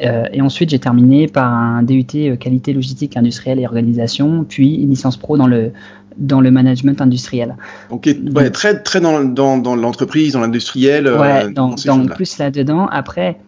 Euh, 0.03 0.25
et 0.33 0.41
ensuite, 0.41 0.71
j'ai 0.71 0.79
terminé 0.79 1.29
par 1.29 1.53
un 1.53 1.83
DUT 1.83 2.07
euh, 2.17 2.37
qualité 2.37 2.73
logistique 2.73 3.17
industrielle 3.17 3.61
et 3.61 3.67
organisation, 3.67 4.45
puis 4.49 4.75
une 4.77 4.91
licence 4.91 5.17
pro 5.17 5.37
dans 5.37 5.47
le 5.47 5.73
dans 6.19 6.43
le 6.43 6.51
management 6.51 7.01
industriel. 7.01 7.57
Ouais, 7.91 8.51
très 8.51 8.83
très 8.83 9.01
dans, 9.01 9.25
dans, 9.25 9.57
dans 9.57 9.75
l'entreprise, 9.77 10.35
dans 10.35 10.41
l'industriel. 10.41 11.09
Ouais, 11.09 11.51
dans, 11.51 11.75
dans 11.87 12.07
plus 12.07 12.37
là-dedans. 12.37 12.87
Après, 12.87 13.39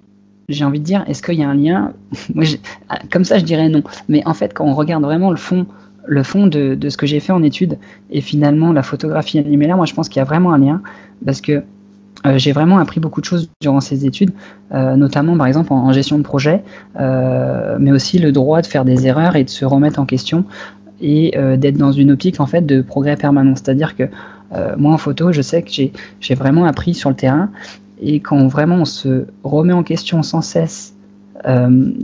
j'ai 0.48 0.64
envie 0.64 0.80
de 0.80 0.84
dire, 0.84 1.04
est-ce 1.06 1.22
qu'il 1.22 1.34
y 1.34 1.42
a 1.42 1.48
un 1.48 1.54
lien? 1.54 1.92
Moi, 2.34 2.44
ah, 2.88 3.00
Comme 3.10 3.24
ça, 3.24 3.38
je 3.38 3.44
dirais 3.44 3.68
non. 3.68 3.82
Mais 4.08 4.22
en 4.26 4.32
fait, 4.32 4.54
quand 4.54 4.64
on 4.64 4.74
regarde 4.74 5.02
vraiment 5.02 5.30
le 5.30 5.36
fond, 5.36 5.66
le 6.06 6.22
fond 6.22 6.46
de, 6.46 6.74
de 6.74 6.88
ce 6.88 6.96
que 6.96 7.06
j'ai 7.06 7.20
fait 7.20 7.32
en 7.32 7.42
études 7.42 7.78
et 8.10 8.20
finalement 8.20 8.72
la 8.72 8.82
photographie 8.82 9.38
animalière, 9.38 9.76
moi, 9.76 9.86
je 9.86 9.94
pense 9.94 10.08
qu'il 10.08 10.18
y 10.18 10.22
a 10.22 10.24
vraiment 10.24 10.52
un 10.52 10.58
lien 10.58 10.82
parce 11.24 11.40
que 11.40 11.62
euh, 12.26 12.38
j'ai 12.38 12.52
vraiment 12.52 12.78
appris 12.78 13.00
beaucoup 13.00 13.20
de 13.20 13.26
choses 13.26 13.50
durant 13.60 13.80
ces 13.80 14.06
études, 14.06 14.30
euh, 14.72 14.96
notamment 14.96 15.36
par 15.36 15.46
exemple 15.46 15.72
en, 15.72 15.92
gestion 15.92 16.16
de 16.16 16.22
projet, 16.22 16.62
euh, 16.98 17.76
mais 17.78 17.92
aussi 17.92 18.18
le 18.18 18.32
droit 18.32 18.62
de 18.62 18.66
faire 18.66 18.84
des 18.84 19.06
erreurs 19.06 19.36
et 19.36 19.44
de 19.44 19.50
se 19.50 19.64
remettre 19.64 20.00
en 20.00 20.06
question 20.06 20.44
et 21.00 21.36
d'être 21.58 21.76
dans 21.76 21.92
une 21.92 22.12
optique 22.12 22.40
en 22.40 22.46
fait 22.46 22.64
de 22.64 22.80
progrès 22.80 23.16
permanent. 23.16 23.56
C'est-à-dire 23.56 23.94
que 23.96 24.04
moi 24.78 24.92
en 24.92 24.96
photo, 24.96 25.32
je 25.32 25.42
sais 25.42 25.60
que 25.62 25.68
j'ai 25.68 26.34
vraiment 26.34 26.64
appris 26.64 26.94
sur 26.94 27.10
le 27.10 27.16
terrain 27.16 27.50
Et 28.00 28.20
quand 28.20 28.46
vraiment 28.46 28.76
on 28.76 28.84
se 28.84 29.26
remet 29.42 29.74
en 29.74 29.82
question 29.82 30.22
sans 30.22 30.40
cesse 30.40 30.94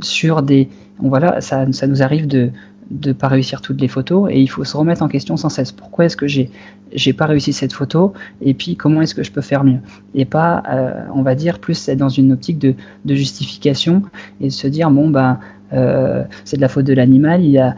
sur 0.03 0.43
des, 0.43 0.69
voilà, 0.99 1.41
ça, 1.41 1.73
ça 1.73 1.87
nous 1.87 2.03
arrive 2.03 2.27
de 2.27 2.51
de 2.91 3.13
pas 3.13 3.29
réussir 3.29 3.61
toutes 3.63 3.81
les 3.81 3.89
photos 3.89 4.29
et 4.31 4.41
il 4.41 4.49
faut 4.49 4.65
se 4.65 4.77
remettre 4.77 5.03
en 5.03 5.09
question 5.09 5.37
sans 5.37 5.49
cesse. 5.49 5.73
Pourquoi 5.73 6.07
est-ce 6.07 6.17
que 6.17 6.27
j'ai 6.27 6.51
j'ai 6.93 7.13
pas 7.13 7.27
réussi 7.27 7.53
cette 7.53 7.73
photo 7.73 8.13
et 8.43 8.53
puis 8.53 8.75
comment 8.75 9.01
est-ce 9.01 9.15
que 9.15 9.23
je 9.23 9.31
peux 9.31 9.41
faire 9.41 9.63
mieux? 9.63 9.79
Et 10.15 10.25
pas 10.25 10.63
euh, 10.69 11.05
on 11.15 11.23
va 11.23 11.35
dire 11.35 11.61
plus 11.61 11.89
être 11.89 11.99
dans 11.99 12.09
une 12.09 12.33
optique 12.33 12.59
de, 12.59 12.75
de 13.05 13.15
justification 13.15 14.03
et 14.41 14.51
se 14.51 14.67
dire 14.67 14.91
bon 14.91 15.09
bah 15.09 15.39
euh, 15.73 16.25
c'est 16.45 16.57
de 16.57 16.61
la 16.61 16.69
faute 16.69 16.85
de 16.85 16.95
l'animal. 16.95 17.45
Il 17.45 17.59
a, 17.59 17.77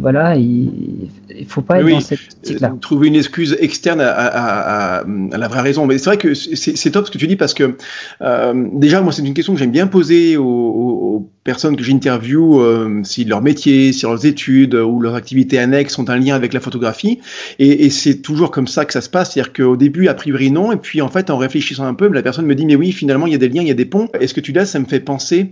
voilà, 0.00 0.36
il, 0.36 1.08
il 1.30 1.46
faut 1.46 1.62
pas 1.62 1.80
être 1.80 1.88
dans 1.88 2.00
cette 2.00 2.18
optique-là. 2.18 2.74
Trouver 2.80 3.08
une 3.08 3.16
excuse 3.16 3.56
externe 3.60 4.00
à, 4.00 4.10
à, 4.10 4.98
à, 4.98 5.04
la 5.38 5.48
vraie 5.48 5.60
raison. 5.60 5.86
Mais 5.86 5.98
c'est 5.98 6.10
vrai 6.10 6.16
que 6.18 6.34
c'est 6.34 6.90
top 6.90 7.06
ce 7.06 7.10
que 7.10 7.18
tu 7.18 7.26
dis 7.26 7.36
parce 7.36 7.54
que 7.54 7.76
euh, 8.20 8.68
déjà, 8.74 9.00
moi, 9.00 9.12
c'est 9.12 9.22
une 9.22 9.34
question 9.34 9.54
que 9.54 9.58
j'aime 9.58 9.70
bien 9.70 9.86
poser 9.86 10.36
aux, 10.36 10.44
aux, 10.44 11.30
personnes 11.44 11.76
que 11.76 11.82
j'interviewe, 11.82 12.60
euh, 12.60 13.00
si 13.02 13.24
leur 13.24 13.42
métier, 13.42 13.92
si 13.92 14.04
leurs 14.04 14.26
études 14.26 14.74
ou 14.74 15.00
leurs 15.00 15.16
activités 15.16 15.58
annexes 15.58 15.98
ont 15.98 16.08
un 16.08 16.16
lien 16.16 16.34
avec 16.34 16.52
la 16.52 16.60
photographie. 16.60 17.18
Et, 17.58 17.86
et 17.86 17.90
c'est 17.90 18.18
toujours 18.18 18.50
comme 18.50 18.68
ça 18.68 18.84
que 18.84 18.92
ça 18.92 19.00
se 19.00 19.08
passe, 19.08 19.32
c'est-à-dire 19.32 19.52
qu'au 19.52 19.76
début, 19.76 20.08
a 20.08 20.14
priori 20.14 20.50
non, 20.50 20.70
et 20.70 20.76
puis 20.76 21.00
en 21.00 21.08
fait, 21.08 21.30
en 21.30 21.38
réfléchissant 21.38 21.84
un 21.84 21.94
peu, 21.94 22.08
la 22.08 22.22
personne 22.22 22.46
me 22.46 22.54
dit 22.54 22.66
mais 22.66 22.76
oui, 22.76 22.92
finalement, 22.92 23.26
il 23.26 23.32
y 23.32 23.36
a 23.36 23.38
des 23.38 23.48
liens, 23.48 23.62
il 23.62 23.68
y 23.68 23.72
a 23.72 23.74
des 23.74 23.86
ponts. 23.86 24.08
Est-ce 24.20 24.34
que 24.34 24.40
tu 24.40 24.52
dis 24.52 24.66
ça 24.66 24.78
me 24.78 24.84
fait 24.84 25.00
penser 25.00 25.50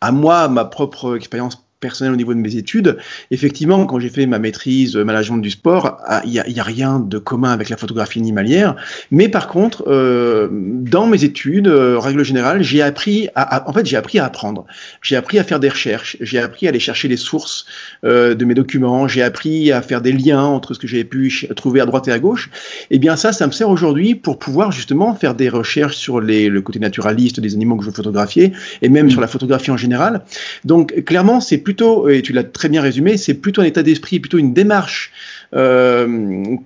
à 0.00 0.12
moi, 0.12 0.48
ma 0.48 0.64
propre 0.64 1.16
expérience 1.16 1.67
personnel 1.80 2.12
au 2.12 2.16
niveau 2.16 2.34
de 2.34 2.40
mes 2.40 2.56
études, 2.56 2.96
effectivement, 3.30 3.86
quand 3.86 4.00
j'ai 4.00 4.08
fait 4.08 4.26
ma 4.26 4.38
maîtrise 4.38 4.96
euh, 4.96 5.04
management 5.04 5.38
du 5.38 5.50
sport, 5.50 5.98
ah, 6.06 6.22
il 6.24 6.30
n'y 6.30 6.40
a, 6.40 6.48
y 6.48 6.60
a, 6.60 6.62
rien 6.62 6.98
de 7.00 7.18
commun 7.18 7.50
avec 7.50 7.68
la 7.68 7.76
photographie 7.76 8.18
animalière. 8.18 8.76
Mais 9.10 9.28
par 9.28 9.48
contre, 9.48 9.84
euh, 9.86 10.48
dans 10.50 11.06
mes 11.06 11.24
études, 11.24 11.68
euh, 11.68 11.98
règle 11.98 12.24
générale, 12.24 12.62
j'ai 12.62 12.82
appris 12.82 13.28
à, 13.34 13.68
en 13.68 13.72
fait, 13.72 13.86
j'ai 13.86 13.96
appris 13.96 14.18
à 14.18 14.24
apprendre. 14.24 14.66
J'ai 15.02 15.16
appris 15.16 15.38
à 15.38 15.44
faire 15.44 15.60
des 15.60 15.68
recherches. 15.68 16.16
J'ai 16.20 16.38
appris 16.38 16.66
à 16.66 16.70
aller 16.70 16.80
chercher 16.80 17.08
les 17.08 17.16
sources 17.16 17.66
euh, 18.04 18.34
de 18.34 18.44
mes 18.44 18.54
documents. 18.54 19.08
J'ai 19.08 19.22
appris 19.22 19.72
à 19.72 19.82
faire 19.82 20.00
des 20.00 20.12
liens 20.12 20.42
entre 20.42 20.74
ce 20.74 20.78
que 20.78 20.86
j'avais 20.86 21.04
pu 21.04 21.48
trouver 21.56 21.80
à 21.80 21.86
droite 21.86 22.08
et 22.08 22.12
à 22.12 22.18
gauche. 22.18 22.50
Et 22.90 22.96
eh 22.96 22.98
bien 22.98 23.16
ça, 23.16 23.32
ça 23.32 23.46
me 23.46 23.52
sert 23.52 23.68
aujourd'hui 23.68 24.14
pour 24.14 24.38
pouvoir 24.38 24.72
justement 24.72 25.14
faire 25.14 25.34
des 25.34 25.48
recherches 25.48 25.96
sur 25.96 26.20
les, 26.20 26.48
le 26.48 26.60
côté 26.62 26.78
naturaliste 26.78 27.40
des 27.40 27.54
animaux 27.54 27.76
que 27.76 27.82
je 27.82 27.88
veux 27.88 27.94
photographier 27.94 28.52
et 28.82 28.88
même 28.88 29.10
sur 29.10 29.20
la 29.20 29.26
photographie 29.26 29.70
en 29.70 29.76
général. 29.76 30.22
Donc 30.64 31.04
clairement, 31.04 31.40
c'est 31.40 31.58
plutôt, 31.68 32.08
et 32.08 32.22
tu 32.22 32.32
l'as 32.32 32.44
très 32.44 32.70
bien 32.70 32.80
résumé, 32.80 33.18
c'est 33.18 33.34
plutôt 33.34 33.60
un 33.60 33.64
état 33.64 33.82
d'esprit, 33.82 34.20
plutôt 34.20 34.38
une 34.38 34.54
démarche 34.54 35.12
euh, 35.54 36.56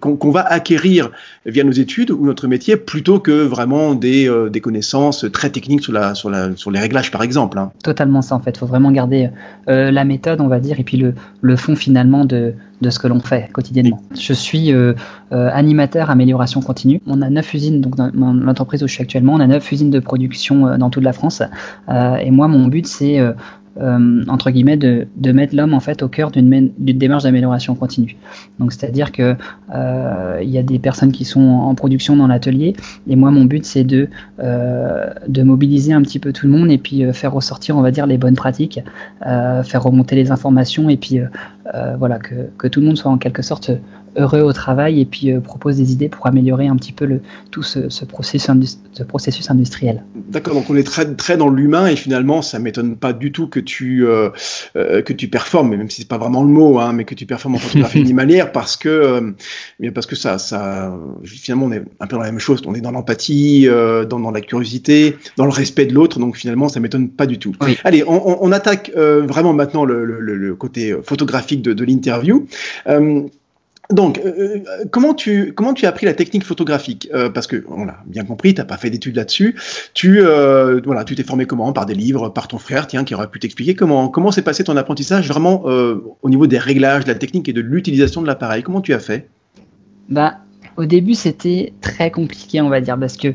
qu'on 0.00 0.30
va 0.30 0.40
acquérir 0.40 1.10
via 1.46 1.62
nos 1.62 1.72
études 1.72 2.10
ou 2.12 2.24
notre 2.26 2.46
métier 2.48 2.76
plutôt 2.76 3.18
que 3.18 3.42
vraiment 3.42 3.94
des, 3.94 4.28
euh, 4.28 4.50
des 4.50 4.60
connaissances 4.60 5.26
très 5.32 5.50
techniques 5.50 5.82
sur, 5.82 5.92
la, 5.92 6.14
sur, 6.14 6.28
la, 6.28 6.56
sur 6.56 6.70
les 6.70 6.80
réglages 6.80 7.10
par 7.10 7.22
exemple. 7.22 7.58
Hein. 7.58 7.70
Totalement 7.84 8.22
ça 8.22 8.34
en 8.36 8.40
fait, 8.40 8.50
il 8.50 8.58
faut 8.58 8.66
vraiment 8.66 8.90
garder 8.90 9.30
euh, 9.68 9.92
la 9.92 10.04
méthode 10.04 10.40
on 10.40 10.48
va 10.48 10.58
dire 10.58 10.80
et 10.80 10.84
puis 10.84 10.96
le, 10.96 11.14
le 11.40 11.56
fond 11.56 11.76
finalement 11.76 12.24
de, 12.24 12.54
de 12.80 12.90
ce 12.90 12.98
que 12.98 13.06
l'on 13.06 13.20
fait 13.20 13.48
quotidiennement. 13.52 14.02
Je 14.16 14.32
suis 14.32 14.72
animateur 15.30 16.10
amélioration 16.10 16.60
continue. 16.60 17.00
On 17.06 17.22
a 17.22 17.30
neuf 17.30 17.54
usines, 17.54 17.80
donc 17.80 17.94
dans 17.96 18.10
l'entreprise 18.32 18.82
où 18.82 18.88
je 18.88 18.92
suis 18.92 19.02
actuellement, 19.02 19.34
on 19.34 19.40
a 19.40 19.46
neuf 19.46 19.70
usines 19.70 19.90
de 19.90 20.00
production 20.00 20.76
dans 20.76 20.90
toute 20.90 21.04
la 21.04 21.12
France. 21.12 21.42
Et 21.88 22.30
moi, 22.30 22.48
mon 22.48 22.66
but, 22.66 22.86
c'est 22.86 23.20
euh, 23.80 24.24
entre 24.28 24.50
guillemets 24.50 24.76
de, 24.76 25.06
de 25.16 25.32
mettre 25.32 25.56
l'homme 25.56 25.72
en 25.74 25.80
fait 25.80 26.02
au 26.02 26.08
cœur 26.08 26.30
d'une 26.30 26.70
démarche 26.78 27.22
d'amélioration 27.22 27.74
continue. 27.74 28.16
Donc 28.58 28.72
c'est-à-dire 28.72 29.12
que 29.12 29.34
euh, 29.74 30.40
il 30.42 30.50
y 30.50 30.58
a 30.58 30.62
des 30.62 30.78
personnes 30.78 31.12
qui 31.12 31.24
sont 31.24 31.40
en 31.40 31.74
production 31.74 32.16
dans 32.16 32.26
l'atelier 32.26 32.74
et 33.08 33.16
moi 33.16 33.30
mon 33.30 33.44
but 33.44 33.64
c'est 33.64 33.84
de 33.84 34.08
euh, 34.40 35.06
de 35.26 35.42
mobiliser 35.42 35.92
un 35.92 36.02
petit 36.02 36.18
peu 36.18 36.32
tout 36.32 36.46
le 36.46 36.52
monde 36.52 36.70
et 36.70 36.78
puis 36.78 37.04
euh, 37.04 37.12
faire 37.12 37.32
ressortir 37.32 37.76
on 37.76 37.80
va 37.80 37.90
dire 37.90 38.06
les 38.06 38.18
bonnes 38.18 38.36
pratiques, 38.36 38.80
euh, 39.26 39.62
faire 39.62 39.82
remonter 39.82 40.16
les 40.16 40.30
informations 40.30 40.90
et 40.90 40.96
puis 40.96 41.20
euh, 41.74 41.96
voilà 41.96 42.18
que, 42.18 42.34
que 42.58 42.66
tout 42.66 42.80
le 42.80 42.86
monde 42.86 42.96
soit 42.96 43.10
en 43.10 43.18
quelque 43.18 43.42
sorte 43.42 43.70
heureux 44.16 44.40
au 44.40 44.52
travail 44.52 45.00
et 45.00 45.06
puis 45.06 45.30
euh, 45.30 45.40
propose 45.40 45.76
des 45.76 45.92
idées 45.92 46.08
pour 46.08 46.26
améliorer 46.26 46.66
un 46.66 46.76
petit 46.76 46.92
peu 46.92 47.04
le, 47.04 47.20
tout 47.50 47.62
ce, 47.62 47.88
ce, 47.88 48.04
processus, 48.04 48.78
ce 48.92 49.02
processus 49.02 49.50
industriel. 49.50 50.04
D'accord, 50.14 50.54
donc 50.54 50.68
on 50.68 50.76
est 50.76 50.82
très, 50.82 51.14
très 51.14 51.36
dans 51.36 51.48
l'humain 51.48 51.86
et 51.86 51.96
finalement 51.96 52.42
ça 52.42 52.58
m'étonne 52.58 52.96
pas 52.96 53.12
du 53.12 53.32
tout 53.32 53.46
que 53.46 53.60
tu, 53.60 54.06
euh, 54.06 54.30
que 54.74 55.12
tu 55.12 55.28
performes, 55.28 55.74
même 55.74 55.88
si 55.88 56.02
c'est 56.02 56.08
pas 56.08 56.18
vraiment 56.18 56.42
le 56.42 56.50
mot, 56.50 56.78
hein, 56.78 56.92
mais 56.92 57.04
que 57.04 57.14
tu 57.14 57.26
performes 57.26 57.54
en 57.54 57.58
photographie 57.58 58.00
animalière 58.00 58.52
parce 58.52 58.76
que, 58.76 59.34
parce 59.94 60.06
que 60.06 60.16
ça, 60.16 60.38
ça, 60.38 60.94
finalement 61.24 61.66
on 61.66 61.72
est 61.72 61.82
un 62.00 62.06
peu 62.06 62.16
dans 62.16 62.22
la 62.22 62.30
même 62.30 62.40
chose, 62.40 62.60
on 62.66 62.74
est 62.74 62.80
dans 62.80 62.90
l'empathie, 62.90 63.66
dans, 63.66 64.20
dans 64.20 64.30
la 64.30 64.40
curiosité, 64.40 65.16
dans 65.36 65.44
le 65.44 65.52
respect 65.52 65.86
de 65.86 65.94
l'autre, 65.94 66.18
donc 66.18 66.36
finalement 66.36 66.68
ça 66.68 66.80
m'étonne 66.80 67.08
pas 67.08 67.26
du 67.26 67.38
tout. 67.38 67.54
Oui. 67.62 67.78
Allez, 67.84 68.04
on, 68.06 68.28
on, 68.28 68.38
on 68.42 68.52
attaque 68.52 68.92
vraiment 68.94 69.52
maintenant 69.52 69.84
le, 69.84 70.04
le, 70.04 70.20
le, 70.20 70.54
côté 70.54 70.94
photographique 71.02 71.51
de, 71.60 71.84
l'interview. 71.84 72.46
Donc, 73.92 74.18
euh, 74.18 74.32
euh, 74.38 74.84
comment 74.90 75.12
tu 75.12 75.52
comment 75.52 75.74
tu 75.74 75.86
as 75.86 75.90
appris 75.90 76.06
la 76.06 76.14
technique 76.14 76.44
photographique? 76.44 77.08
Euh, 77.12 77.28
Parce 77.28 77.46
que 77.46 77.64
on 77.68 77.84
l'a 77.84 77.98
bien 78.06 78.24
compris, 78.24 78.54
t'as 78.54 78.64
pas 78.64 78.76
fait 78.76 78.90
d'études 78.90 79.16
là-dessus. 79.16 79.56
Tu 79.92 80.20
euh, 80.20 80.80
voilà, 80.84 81.04
tu 81.04 81.14
t'es 81.14 81.22
formé 81.22 81.46
comment? 81.46 81.72
Par 81.72 81.84
des 81.84 81.94
livres, 81.94 82.30
par 82.30 82.48
ton 82.48 82.58
frère, 82.58 82.86
tiens, 82.86 83.04
qui 83.04 83.14
aurait 83.14 83.28
pu 83.28 83.38
t'expliquer 83.38 83.74
comment 83.74 84.08
comment 84.08 84.30
s'est 84.30 84.42
passé 84.42 84.64
ton 84.64 84.76
apprentissage 84.76 85.28
vraiment 85.28 85.64
euh, 85.66 86.02
au 86.22 86.30
niveau 86.30 86.46
des 86.46 86.58
réglages, 86.58 87.04
de 87.04 87.08
la 87.08 87.18
technique 87.18 87.48
et 87.48 87.52
de 87.52 87.60
l'utilisation 87.60 88.22
de 88.22 88.26
l'appareil? 88.26 88.62
Comment 88.62 88.80
tu 88.80 88.94
as 88.94 89.00
fait? 89.00 89.28
Bah, 90.08 90.38
au 90.76 90.86
début, 90.86 91.14
c'était 91.14 91.74
très 91.82 92.10
compliqué, 92.10 92.60
on 92.62 92.70
va 92.70 92.80
dire, 92.80 92.98
parce 92.98 93.16
que 93.16 93.34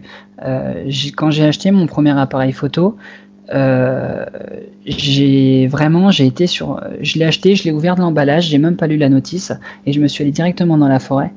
quand 1.16 1.32
j'ai 1.32 1.46
acheté 1.46 1.72
mon 1.72 1.86
premier 1.88 2.18
appareil 2.18 2.52
photo, 2.52 2.98
euh, 3.54 4.26
j'ai 4.86 5.68
vraiment, 5.68 6.12
j'ai 6.12 6.26
été 6.26 6.48
sur, 6.48 6.82
je 7.02 7.20
l'ai 7.20 7.26
acheté, 7.26 7.56
je 7.56 7.64
l'ai 7.64 7.72
ouvert 7.72 7.96
de 7.96 8.02
l'emballage, 8.02 8.48
j'ai 8.48 8.58
même 8.58 8.76
pas 8.76 8.88
lu 8.88 8.98
la 8.98 9.10
notice 9.10 9.52
et 9.86 9.94
je 9.94 10.00
me 10.00 10.08
suis 10.08 10.24
allé 10.24 10.32
directement 10.32 10.78
dans 10.78 10.88
la 10.88 11.00
forêt. 11.00 11.32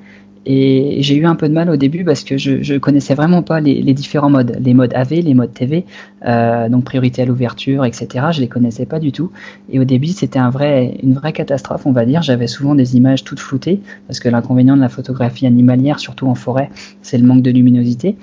Et 0.47 1.03
j'ai 1.03 1.17
eu 1.17 1.27
un 1.27 1.35
peu 1.35 1.49
de 1.49 1.53
mal 1.53 1.69
au 1.69 1.77
début 1.77 2.03
parce 2.03 2.25
que 2.25 2.39
je, 2.39 2.63
je 2.63 2.75
connaissais 2.77 3.15
vraiment 3.15 3.43
pas 3.43 3.61
les, 3.61 3.83
différents 3.93 4.31
modes, 4.31 4.57
les 4.59 4.73
modes 4.73 4.95
AV, 4.95 5.21
les 5.21 5.35
modes 5.35 5.53
TV, 5.53 5.85
euh, 6.25 6.69
donc 6.71 6.85
priorité 6.85 7.23
à 7.23 7.27
l'ouverture, 7.27 7.85
etc. 7.85 8.27
Je 8.33 8.41
les 8.41 8.49
connaissais 8.49 8.87
pas 8.87 8.99
du 8.99 9.13
tout. 9.13 9.31
Et 9.71 9.79
au 9.79 9.85
début, 9.85 10.09
c'était 10.09 10.39
un 10.39 10.49
vrai, 10.49 10.97
une 11.03 11.13
vraie 11.13 11.35
catastrophe, 11.35 11.85
on 11.85 11.93
va 11.93 12.07
dire. 12.07 12.23
J'avais 12.23 12.47
souvent 12.47 12.75
des 12.75 12.97
images 12.97 13.23
toutes 13.23 13.41
floutées 13.41 13.81
parce 14.07 14.19
que 14.19 14.31
l'inconvénient 14.31 14.77
de 14.77 14.81
la 14.81 14.89
photographie 14.89 15.47
animalière, 15.47 16.01
surtout 16.01 16.27
en 16.27 16.35
forêt, 16.35 16.71
c'est 17.03 17.19
le 17.19 17.27
manque 17.27 17.43
de 17.43 17.51
luminosité. 17.51 18.17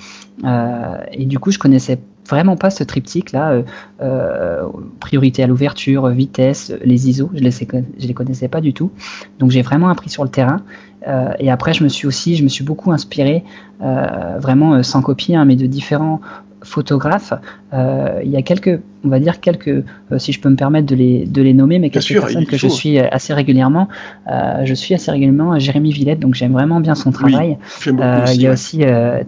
Euh, 0.43 0.97
et 1.11 1.25
du 1.25 1.37
coup, 1.37 1.51
je 1.51 1.59
connaissais 1.59 1.99
vraiment 2.27 2.55
pas 2.55 2.69
ce 2.69 2.83
triptyque 2.83 3.31
là, 3.31 3.51
euh, 3.51 3.63
euh, 4.01 4.67
priorité 4.99 5.43
à 5.43 5.47
l'ouverture, 5.47 6.07
vitesse, 6.09 6.73
les 6.83 7.09
ISO, 7.09 7.29
je 7.33 7.39
les, 7.39 7.51
les 7.99 8.13
connaissais 8.13 8.47
pas 8.47 8.61
du 8.61 8.73
tout. 8.73 8.91
Donc 9.39 9.51
j'ai 9.51 9.61
vraiment 9.61 9.89
appris 9.89 10.09
sur 10.09 10.23
le 10.23 10.29
terrain. 10.29 10.61
Euh, 11.07 11.31
et 11.39 11.49
après, 11.49 11.73
je 11.73 11.83
me 11.83 11.89
suis 11.89 12.07
aussi, 12.07 12.35
je 12.35 12.43
me 12.43 12.49
suis 12.49 12.63
beaucoup 12.63 12.91
inspiré, 12.91 13.43
vraiment 13.79 14.81
sans 14.83 15.01
copier, 15.01 15.35
hein, 15.35 15.45
mais 15.45 15.55
de 15.55 15.67
différents 15.67 16.19
photographes. 16.63 17.33
Il 17.73 18.29
y 18.29 18.35
a 18.35 18.41
quelques, 18.41 18.79
on 19.03 19.09
va 19.09 19.19
dire 19.19 19.39
quelques, 19.39 19.67
euh, 19.67 19.83
si 20.17 20.31
je 20.31 20.41
peux 20.41 20.49
me 20.49 20.55
permettre 20.55 20.87
de 20.87 20.95
les, 20.95 21.25
de 21.25 21.41
les 21.41 21.53
nommer, 21.53 21.79
mais 21.79 21.89
quelques 21.89 22.05
sûr, 22.05 22.21
personnes 22.21 22.45
que 22.45 22.57
je 22.57 22.67
suis 22.67 22.99
assez 22.99 23.33
régulièrement. 23.33 23.87
Euh, 24.31 24.65
je 24.65 24.73
suis 24.73 24.93
assez 24.93 25.11
régulièrement 25.11 25.57
Jérémy 25.59 25.91
Villette, 25.91 26.19
donc 26.19 26.33
j'aime 26.33 26.53
vraiment 26.53 26.79
bien 26.79 26.95
son 26.95 27.11
travail. 27.11 27.57
Oui, 27.85 27.91
aussi, 27.91 28.35
il 28.35 28.41
y 28.41 28.47
a 28.47 28.51
aussi 28.51 28.83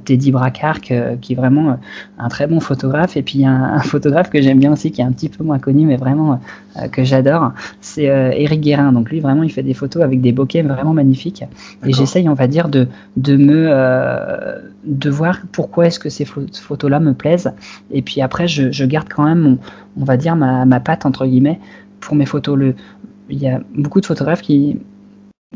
Teddy 0.05 0.31
Bracard, 0.31 0.81
qui 0.81 0.93
est 0.93 1.35
vraiment 1.35 1.77
un 2.17 2.27
très 2.29 2.47
bon 2.47 2.59
photographe. 2.59 3.17
Et 3.17 3.21
puis 3.21 3.39
il 3.39 3.41
y 3.41 3.45
a 3.45 3.51
un, 3.51 3.75
un 3.75 3.81
photographe 3.81 4.29
que 4.29 4.41
j'aime 4.41 4.59
bien 4.59 4.73
aussi, 4.73 4.91
qui 4.91 5.01
est 5.01 5.05
un 5.05 5.11
petit 5.11 5.29
peu 5.29 5.43
moins 5.43 5.59
connu, 5.59 5.85
mais 5.85 5.97
vraiment 5.97 6.39
que 6.91 7.03
j'adore. 7.03 7.51
C'est 7.81 8.03
Eric 8.03 8.61
Guérin. 8.61 8.91
Donc 8.91 9.09
lui, 9.09 9.19
vraiment, 9.19 9.43
il 9.43 9.51
fait 9.51 9.63
des 9.63 9.73
photos 9.73 10.03
avec 10.03 10.21
des 10.21 10.31
bokeh 10.31 10.63
vraiment 10.63 10.93
magnifiques. 10.93 11.43
Et 11.85 11.93
j'essaye, 11.93 12.27
on 12.29 12.33
va 12.33 12.47
dire, 12.47 12.69
de, 12.69 12.87
de 13.17 13.35
me, 13.35 13.69
de 14.83 15.09
voir 15.09 15.39
pourquoi 15.51 15.87
est-ce 15.87 15.99
que 15.99 16.09
ces 16.09 16.25
photos-là 16.25 16.99
me 16.99 17.13
plaisent. 17.13 17.51
Et 17.91 18.01
puis 18.01 18.21
après, 18.21 18.47
je, 18.47 18.71
je, 18.71 18.85
garde 18.85 19.07
quand 19.09 19.25
même, 19.25 19.39
mon, 19.39 19.58
on 19.99 20.03
va 20.03 20.17
dire, 20.17 20.35
ma, 20.35 20.65
ma 20.65 20.79
patte, 20.79 21.05
entre 21.05 21.25
guillemets, 21.25 21.59
pour 21.99 22.15
mes 22.15 22.25
photos. 22.25 22.57
Le, 22.57 22.75
il 23.29 23.39
y 23.39 23.47
a 23.47 23.61
beaucoup 23.75 24.01
de 24.01 24.05
photographes 24.05 24.41
qui... 24.41 24.77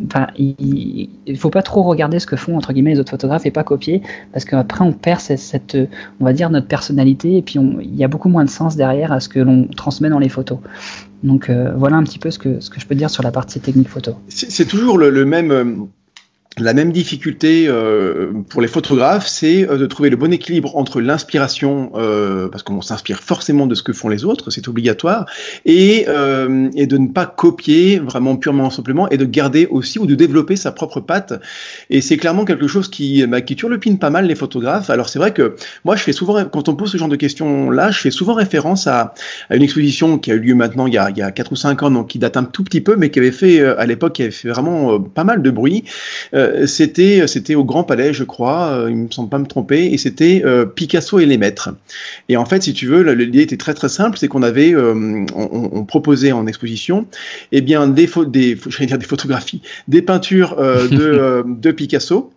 Enfin, 0.07 0.25
il 0.36 1.10
ne 1.27 1.36
faut 1.36 1.51
pas 1.51 1.62
trop 1.62 1.83
regarder 1.83 2.17
ce 2.17 2.25
que 2.25 2.36
font 2.36 2.57
entre 2.57 2.74
guillemets 2.74 2.93
les 2.93 3.00
autres 3.00 3.12
photographes 3.12 3.45
et 3.45 3.51
pas 3.51 3.63
copier 3.63 4.01
parce 4.31 4.43
qu'après 4.43 4.83
on 4.83 4.91
perd 4.91 5.19
cette, 5.19 5.77
on 6.19 6.25
va 6.25 6.33
dire 6.33 6.50
notre 6.50 6.65
personnalité 6.65 7.38
et 7.38 7.43
puis 7.43 7.60
on, 7.60 7.79
il 7.79 7.95
y 7.95 8.03
a 8.03 8.07
beaucoup 8.07 8.27
moins 8.27 8.43
de 8.43 8.50
sens 8.50 8.75
derrière 8.75 9.12
à 9.12 9.19
ce 9.19 9.29
que 9.29 9.39
l'on 9.39 9.67
transmet 9.67 10.10
dans 10.10 10.17
les 10.17 10.29
photos. 10.29 10.57
Donc 11.22 11.48
euh, 11.48 11.74
voilà 11.75 11.98
un 11.98 12.03
petit 12.03 12.17
peu 12.17 12.31
ce 12.31 12.39
que, 12.39 12.60
ce 12.60 12.72
que 12.72 12.79
je 12.79 12.88
peux 12.88 12.95
dire 12.95 13.12
sur 13.12 13.22
la 13.22 13.31
partie 13.31 13.60
technique 13.60 13.88
photo. 13.88 14.15
C'est 14.29 14.67
toujours 14.67 14.98
le, 14.98 15.12
le 15.12 15.25
même 15.25 15.88
la 16.60 16.74
même 16.74 16.91
difficulté 16.91 17.65
euh, 17.67 18.31
pour 18.50 18.62
les 18.62 18.67
photographes, 18.67 19.27
c'est 19.27 19.67
euh, 19.67 19.77
de 19.77 19.86
trouver 19.88 20.10
le 20.10 20.17
bon 20.17 20.31
équilibre 20.31 20.75
entre 20.77 21.01
l'inspiration, 21.01 21.91
euh, 21.95 22.48
parce 22.48 22.63
qu'on 22.63 22.81
s'inspire 22.81 23.22
forcément 23.22 23.65
de 23.65 23.74
ce 23.74 23.81
que 23.81 23.91
font 23.91 24.10
les 24.10 24.24
autres, 24.24 24.51
c'est 24.51 24.67
obligatoire, 24.67 25.25
et, 25.65 26.05
euh, 26.07 26.69
et 26.75 26.86
de 26.86 26.98
ne 26.98 27.07
pas 27.07 27.25
copier 27.25 28.00
vraiment 28.00 28.36
purement 28.36 28.69
simplement, 28.69 29.10
et 29.10 29.17
de 29.17 29.25
garder 29.25 29.67
aussi 29.72 29.98
ou 29.98 30.05
de 30.05 30.13
développer 30.13 30.55
sa 30.55 30.72
propre 30.72 31.00
patte. 31.00 31.33
Et 31.89 32.01
c'est 32.01 32.17
clairement 32.17 32.45
quelque 32.45 32.67
chose 32.67 32.88
qui, 32.88 33.25
bah, 33.25 33.41
qui 33.41 33.55
turlupine 33.55 33.98
pas 33.98 34.12
mal 34.12 34.27
les 34.27 34.36
photographes. 34.36 34.89
Alors 34.89 35.10
c'est 35.10 35.19
vrai 35.19 35.33
que 35.33 35.55
moi, 35.86 35.95
je 35.95 36.03
fais 36.03 36.13
souvent, 36.13 36.45
quand 36.45 36.69
on 36.69 36.75
pose 36.75 36.91
ce 36.91 36.98
genre 36.98 37.10
de 37.10 37.15
questions-là, 37.15 37.89
je 37.89 38.00
fais 38.00 38.12
souvent 38.12 38.36
référence 38.36 38.86
à, 38.86 39.15
à, 39.50 39.55
une 39.55 39.63
exposition 39.63 40.19
qui 40.19 40.31
a 40.31 40.36
eu 40.36 40.39
lieu 40.39 40.55
maintenant 40.55 40.86
il 40.86 40.93
y 40.93 40.98
a, 40.98 41.10
il 41.10 41.17
y 41.17 41.22
a 41.22 41.31
4 41.31 41.51
ou 41.51 41.55
5 41.55 41.81
ans, 41.83 41.91
donc 41.91 42.10
qui 42.10 42.19
date 42.19 42.38
un 42.38 42.43
tout 42.43 42.63
petit 42.63 42.81
peu, 42.81 42.95
mais 42.95 43.10
qui 43.10 43.19
avait 43.19 43.31
fait 43.31 43.60
à 43.62 43.86
l'époque, 43.88 44.13
qui 44.13 44.22
avait 44.22 44.31
fait 44.31 44.50
vraiment 44.50 45.00
pas 45.00 45.24
mal 45.24 45.41
de 45.41 45.50
bruit. 45.50 45.83
Euh, 46.42 46.42
c'était 46.65 47.27
c'était 47.27 47.55
au 47.55 47.63
Grand 47.63 47.83
Palais, 47.83 48.13
je 48.13 48.23
crois, 48.23 48.69
euh, 48.69 48.89
il 48.89 48.95
me 48.95 49.12
semble 49.12 49.29
pas 49.29 49.39
me 49.39 49.45
tromper, 49.45 49.85
et 49.85 49.97
c'était 49.97 50.41
euh, 50.45 50.65
Picasso 50.65 51.19
et 51.19 51.25
les 51.25 51.38
maîtres. 51.38 51.69
Et 52.29 52.38
en 52.38 52.45
fait, 52.45 52.63
si 52.63 52.73
tu 52.73 52.88
veux, 52.88 53.01
l'idée 53.13 53.41
était 53.41 53.57
très 53.57 53.73
très 53.73 53.89
simple, 53.89 54.17
c'est 54.17 54.27
qu'on 54.27 54.43
avait 54.43 54.75
on, 54.75 55.25
on, 55.35 55.85
proposait 55.85 56.31
en 56.31 56.47
exposition, 56.47 57.05
eh 57.51 57.62
bien 57.62 57.88
des, 57.88 58.09
des, 58.27 58.55
dire 58.81 58.97
des 58.97 59.05
photographies, 59.05 59.62
des 59.88 60.01
peintures 60.01 60.55
de, 60.55 61.43
de 61.47 61.71
Picasso 61.71 62.31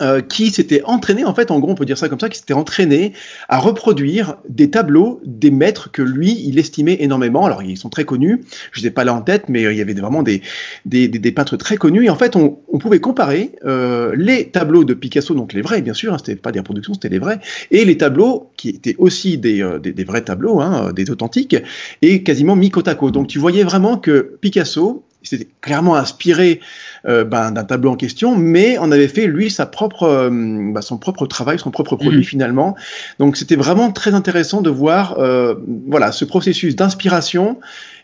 euh, 0.00 0.20
qui 0.20 0.50
s'était 0.50 0.82
entraîné, 0.84 1.24
en 1.24 1.34
fait, 1.34 1.50
en 1.50 1.58
gros, 1.60 1.70
on 1.70 1.74
peut 1.74 1.84
dire 1.84 1.98
ça 1.98 2.08
comme 2.08 2.20
ça, 2.20 2.28
qui 2.28 2.38
s'était 2.38 2.54
entraîné 2.54 3.12
à 3.48 3.58
reproduire 3.58 4.36
des 4.48 4.70
tableaux 4.70 5.20
des 5.24 5.50
maîtres 5.50 5.90
que 5.90 6.02
lui, 6.02 6.42
il 6.46 6.58
estimait 6.58 6.96
énormément. 7.00 7.46
Alors, 7.46 7.62
ils 7.62 7.76
sont 7.76 7.90
très 7.90 8.04
connus, 8.04 8.44
je 8.72 8.80
ne 8.80 8.82
les 8.82 8.88
ai 8.88 8.90
pas 8.90 9.04
là 9.04 9.14
en 9.14 9.22
tête, 9.22 9.48
mais 9.48 9.62
il 9.62 9.76
y 9.76 9.80
avait 9.80 9.94
vraiment 9.94 10.22
des, 10.22 10.42
des, 10.84 11.08
des, 11.08 11.32
peintres 11.32 11.56
très 11.56 11.76
connus. 11.76 12.04
Et 12.04 12.10
en 12.10 12.16
fait, 12.16 12.36
on, 12.36 12.58
on 12.72 12.78
pouvait 12.78 13.00
comparer 13.00 13.52
euh, 13.64 14.12
les 14.16 14.48
tableaux 14.48 14.84
de 14.84 14.94
Picasso, 14.94 15.34
donc 15.34 15.52
les 15.52 15.62
vrais, 15.62 15.80
bien 15.80 15.94
sûr, 15.94 16.12
hein, 16.12 16.18
c'était 16.18 16.36
pas 16.36 16.52
des 16.52 16.58
reproductions, 16.58 16.94
c'était 16.94 17.08
les 17.08 17.18
vrais, 17.18 17.38
et 17.70 17.84
les 17.84 17.96
tableaux 17.96 18.50
qui 18.56 18.70
étaient 18.70 18.96
aussi 18.98 19.38
des, 19.38 19.62
euh, 19.62 19.78
vrais 20.06 20.22
tableaux, 20.22 20.60
hein, 20.60 20.92
des 20.92 21.10
authentiques, 21.10 21.56
et 22.02 22.22
quasiment 22.22 22.56
mi 22.56 22.70
côte 22.70 22.88
à 22.88 22.94
côte. 22.94 23.14
Donc, 23.14 23.28
tu 23.28 23.38
voyais 23.38 23.62
vraiment 23.62 23.96
que 23.96 24.36
Picasso, 24.40 25.04
s'était 25.28 25.48
clairement 25.60 25.96
inspiré 25.96 26.60
euh, 27.06 27.24
ben, 27.24 27.50
d'un 27.50 27.64
tableau 27.64 27.90
en 27.90 27.96
question, 27.96 28.36
mais 28.36 28.76
on 28.78 28.90
avait 28.90 29.08
fait 29.08 29.26
lui 29.26 29.50
sa 29.50 29.66
propre, 29.66 30.04
euh, 30.04 30.30
ben, 30.30 30.80
son 30.80 30.98
propre 30.98 31.26
travail, 31.26 31.58
son 31.58 31.70
propre 31.70 31.96
produit 31.96 32.18
mhm. 32.18 32.24
finalement. 32.24 32.76
Donc 33.18 33.36
c'était 33.36 33.56
vraiment 33.56 33.90
très 33.92 34.14
intéressant 34.14 34.62
de 34.62 34.70
voir, 34.70 35.18
euh, 35.18 35.54
voilà, 35.86 36.12
ce 36.12 36.24
processus 36.24 36.76
d'inspiration 36.76 37.58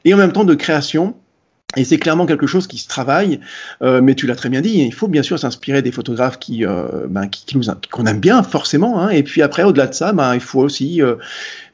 et 0.05 0.15
en 0.15 0.17
même 0.17 0.33
temps 0.33 0.45
de 0.45 0.55
création 0.55 1.15
et 1.77 1.85
c'est 1.85 1.99
clairement 1.99 2.27
quelque 2.27 2.47
chose 2.47 2.67
qui 2.67 2.79
se 2.79 2.89
travaille, 2.89 3.41
euh, 3.83 4.01
mais 4.03 4.15
tu 4.15 4.27
l'as 4.27 4.37
très 4.37 4.49
bien 4.49 4.61
dit, 4.61 4.81
il 4.81 4.95
faut 4.95 5.09
bien 5.09 5.23
sûr 5.23 5.39
s'inspirer 5.39 5.83
des 5.83 5.93
photographes 5.93 6.39
qui, 6.39 6.65
euh, 6.65 7.07
ben, 7.09 7.29
qui, 7.29 7.45
qui 7.47 7.57
nous 7.57 7.65
qu'on 7.91 8.07
aime 8.07 8.21
bien 8.21 8.43
forcément, 8.43 9.01
hein, 9.01 9.11
et 9.11 9.23
puis 9.23 9.43
après 9.43 9.63
au-delà 9.63 9.87
de 9.87 9.95
ça, 9.95 10.13
ben, 10.13 10.35
il 10.35 10.41
faut 10.41 10.61
aussi 10.61 11.01
euh, 11.03 11.17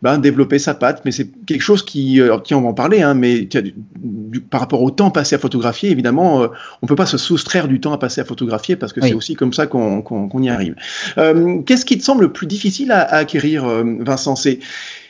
ben, 0.03 0.19
développer 0.19 0.59
sa 0.59 0.75
patte, 0.75 1.03
mais 1.05 1.11
c'est 1.11 1.31
quelque 1.47 1.63
chose 1.63 1.85
qui, 1.85 2.21
euh, 2.21 2.39
qui 2.39 2.55
on 2.55 2.61
va 2.63 2.69
en 2.69 2.75
parler, 2.75 3.03
hein, 3.03 3.15
mais 3.15 3.41
du, 3.41 3.75
du, 3.97 4.41
par 4.41 4.61
rapport 4.61 4.83
au 4.83 4.91
temps 4.91 5.11
passé 5.11 5.35
à 5.35 5.39
photographier, 5.39 5.91
évidemment, 5.91 6.43
euh, 6.43 6.49
on 6.83 6.87
peut 6.87 6.95
pas 6.95 7.07
se 7.07 7.19
soustraire 7.19 7.67
du 7.67 7.81
temps 7.81 7.93
à 7.93 7.99
passer 7.99 8.21
à 8.21 8.25
photographier 8.25 8.77
parce 8.77 8.93
que 8.93 9.01
oui. 9.01 9.09
c'est 9.09 9.15
aussi 9.15 9.35
comme 9.35 9.53
ça 9.53 9.67
qu'on 9.67 10.03
qu'on, 10.03 10.29
qu'on 10.29 10.43
y 10.43 10.51
arrive. 10.51 10.75
Euh, 11.19 11.63
qu'est-ce 11.63 11.85
qui 11.85 11.97
te 11.99 12.05
semble 12.05 12.25
le 12.25 12.33
plus 12.33 12.47
difficile 12.47 12.93
à, 12.93 13.01
à 13.01 13.17
acquérir, 13.17 13.67
Vincent? 14.01 14.37
C'est 14.37 14.61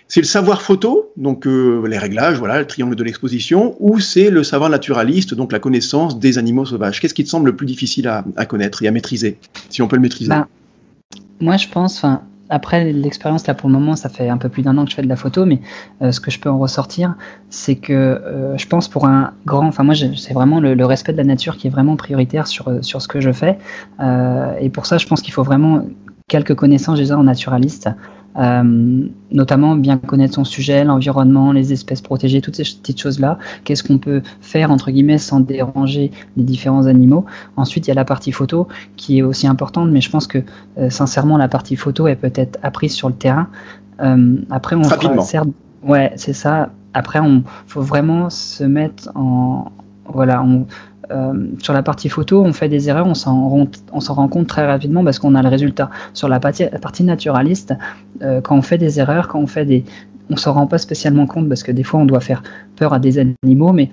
c'est 0.09 0.21
le 0.21 0.27
savoir 0.27 0.63
photo, 0.63 1.13
donc 1.17 1.47
euh, 1.47 1.85
les 1.89 1.99
réglages, 1.99 2.39
voilà, 2.39 2.61
le 2.61 2.67
triangle 2.67 2.95
de 2.95 3.03
l'exposition, 3.03 3.75
ou 3.81 3.99
c'est 3.99 4.31
le 4.31 4.45
savoir 4.45 4.71
naturaliste, 4.71 5.35
donc 5.35 5.53
la 5.53 5.59
connaissance 5.59 6.19
des 6.19 6.39
animaux 6.39 6.65
sauvages. 6.65 7.01
Qu'est-ce 7.01 7.15
qui 7.15 7.25
te 7.25 7.29
semble 7.29 7.47
le 7.47 7.57
plus 7.57 7.67
difficile 7.67 8.07
à, 8.09 8.47
connaître 8.47 8.83
et 8.83 8.89
à 8.89 8.91
maîtriser, 8.93 9.39
si 9.69 9.83
on 9.83 9.89
peut 9.89 9.97
le 9.97 10.03
maîtriser? 10.03 10.31
Bah, 10.31 10.47
Moi, 11.41 11.57
je 11.57 11.67
pense, 11.69 12.05
après 12.51 12.93
l'expérience 12.93 13.49
là 13.49 13.55
pour 13.55 13.69
le 13.69 13.75
moment, 13.75 13.97
ça 13.97 14.09
fait 14.09 14.29
un 14.29 14.39
peu 14.39 14.49
plus 14.49 14.63
d'un 14.63 14.79
an 14.79 14.85
que 14.85 14.91
je 14.91 14.97
fais 14.97 15.03
de 15.03 15.09
la 15.09 15.17
photo, 15.17 15.45
mais 15.45 15.61
euh, 16.03 16.13
ce 16.13 16.21
que 16.21 16.31
je 16.31 16.39
peux 16.39 16.51
en 16.51 16.59
ressortir, 16.59 17.17
c'est 17.51 17.75
que 17.75 17.93
euh, 17.93 18.57
je 18.57 18.67
pense 18.69 18.87
pour 18.87 19.07
un 19.07 19.33
grand, 19.45 19.67
enfin 19.67 19.83
moi 19.83 19.95
c'est 19.97 20.35
vraiment 20.35 20.61
le, 20.61 20.87
respect 20.87 21.13
de 21.13 21.19
la 21.19 21.25
nature 21.25 21.57
qui 21.57 21.67
est 21.67 21.71
vraiment 21.71 21.97
prioritaire 21.97 22.47
sur 22.47 22.79
sur 22.83 23.03
ce 23.03 23.09
que 23.09 23.21
je 23.21 23.33
fais, 23.33 23.59
et 24.61 24.71
pour 24.71 24.87
ça 24.87 24.99
je 24.99 25.07
pense 25.07 25.21
qu'il 25.21 25.33
faut 25.33 25.43
vraiment 25.43 25.85
quelques 26.29 26.55
connaissances 26.55 26.99
déjà 26.99 27.19
en 27.19 27.25
naturaliste. 27.25 27.89
Euh, 28.39 29.09
notamment 29.33 29.77
bien 29.77 29.97
connaître 29.97 30.35
son 30.35 30.45
sujet, 30.45 30.85
l'environnement, 30.85 31.53
les 31.53 31.73
espèces 31.73 32.03
protégées, 32.03 32.41
toutes 32.41 32.57
ces 32.57 32.65
petites 32.65 33.01
choses-là. 33.01 33.39
Qu'est-ce 33.65 33.83
qu'on 33.83 33.99
peut 33.99 34.23
faire, 34.41 34.71
entre 34.71 34.91
guillemets, 34.91 35.19
sans 35.19 35.41
déranger 35.41 36.11
les 36.37 36.45
différents 36.45 36.87
animaux? 36.87 37.25
Ensuite, 37.57 37.87
il 37.87 37.89
y 37.89 37.93
a 37.93 37.95
la 37.95 38.05
partie 38.05 38.33
photo 38.33 38.69
qui 38.97 39.19
est 39.19 39.23
aussi 39.23 39.47
importante, 39.47 39.91
mais 39.91 40.01
je 40.01 40.11
pense 40.11 40.27
que, 40.27 40.39
euh, 40.79 40.91
sincèrement, 40.91 41.39
la 41.39 41.49
partie 41.49 41.77
photo 41.77 42.09
est 42.09 42.17
peut-être 42.17 42.59
apprise 42.63 42.93
sur 42.93 43.09
le 43.09 43.15
terrain. 43.15 43.49
Euh, 44.01 44.37
après, 44.51 44.77
on 44.77 44.85
fera, 44.85 45.23
certes, 45.23 45.49
ouais, 45.83 46.13
c'est 46.17 46.35
ça. 46.35 46.71
Après, 46.93 47.21
on 47.21 47.43
faut 47.67 47.83
vraiment 47.83 48.31
se 48.31 48.65
mettre 48.65 49.11
en, 49.15 49.71
voilà, 50.13 50.43
on, 50.43 50.67
euh, 51.11 51.49
sur 51.63 51.73
la 51.73 51.83
partie 51.83 52.09
photo, 52.09 52.43
on 52.43 52.53
fait 52.53 52.69
des 52.69 52.89
erreurs, 52.89 53.07
on 53.07 53.15
s'en 53.15 53.49
rend 53.49 54.29
compte 54.29 54.47
très 54.47 54.67
rapidement 54.67 55.05
parce 55.05 55.19
qu'on 55.19 55.35
a 55.35 55.43
le 55.43 55.49
résultat. 55.49 55.91
Sur 56.15 56.29
la 56.29 56.41
partie, 56.41 57.05
naturaliste, 57.05 57.75
euh, 58.23 58.41
quand 58.41 58.57
on 58.57 58.63
fait 58.63 58.79
des 58.79 58.99
erreurs, 58.99 59.29
quand 59.29 59.39
on 59.39 59.47
fait 59.47 59.65
des, 59.65 59.85
on 60.31 60.37
s'en 60.37 60.53
rend 60.53 60.67
pas 60.67 60.79
spécialement 60.79 61.27
compte 61.27 61.49
parce 61.49 61.63
que 61.63 61.73
des 61.73 61.83
fois 61.83 62.01
on 62.01 62.07
doit 62.07 62.21
faire 62.21 62.43
peur 62.77 62.93
à 62.93 62.99
des 62.99 63.19
animaux, 63.19 63.73
mais 63.73 63.91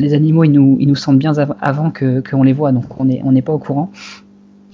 les 0.00 0.14
animaux 0.14 0.44
ils 0.44 0.52
nous, 0.52 0.76
ils 0.80 0.88
nous 0.88 0.96
sentent 0.96 1.18
bien 1.18 1.36
av 1.38 1.54
avant 1.60 1.90
que 1.90 2.20
qu'on 2.20 2.42
les 2.42 2.52
voit, 2.52 2.72
donc 2.72 3.00
on 3.00 3.04
n'est 3.06 3.22
on 3.24 3.32
n'est 3.32 3.42
pas 3.42 3.52
au 3.52 3.58
courant. 3.58 3.90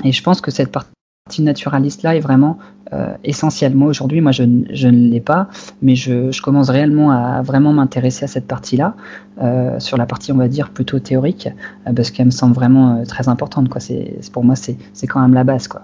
Et 0.04 0.12
je 0.12 0.22
pense 0.22 0.40
que 0.40 0.50
cette 0.50 0.72
partie 0.72 0.90
naturaliste 1.38 2.02
là 2.02 2.16
est 2.16 2.20
vraiment 2.20 2.58
euh, 2.92 3.14
essentiel. 3.24 3.74
Moi 3.74 3.88
aujourd'hui, 3.88 4.20
moi 4.20 4.32
je, 4.32 4.42
je 4.72 4.88
ne 4.88 5.10
l'ai 5.10 5.20
pas, 5.20 5.48
mais 5.80 5.94
je, 5.94 6.32
je, 6.32 6.42
commence 6.42 6.70
réellement 6.70 7.10
à 7.12 7.42
vraiment 7.42 7.72
m'intéresser 7.72 8.24
à 8.24 8.28
cette 8.28 8.46
partie-là, 8.46 8.94
euh, 9.40 9.78
sur 9.78 9.96
la 9.96 10.06
partie 10.06 10.32
on 10.32 10.36
va 10.36 10.48
dire 10.48 10.70
plutôt 10.70 10.98
théorique, 10.98 11.48
euh, 11.86 11.92
parce 11.92 12.10
qu'elle 12.10 12.26
me 12.26 12.30
semble 12.30 12.54
vraiment 12.54 12.96
euh, 12.96 13.04
très 13.04 13.28
importante. 13.28 13.68
Quoi. 13.68 13.80
C'est, 13.80 14.18
pour 14.32 14.44
moi 14.44 14.56
c'est, 14.56 14.76
c'est 14.92 15.06
quand 15.06 15.20
même 15.20 15.34
la 15.34 15.44
base. 15.44 15.68
Quoi. 15.68 15.82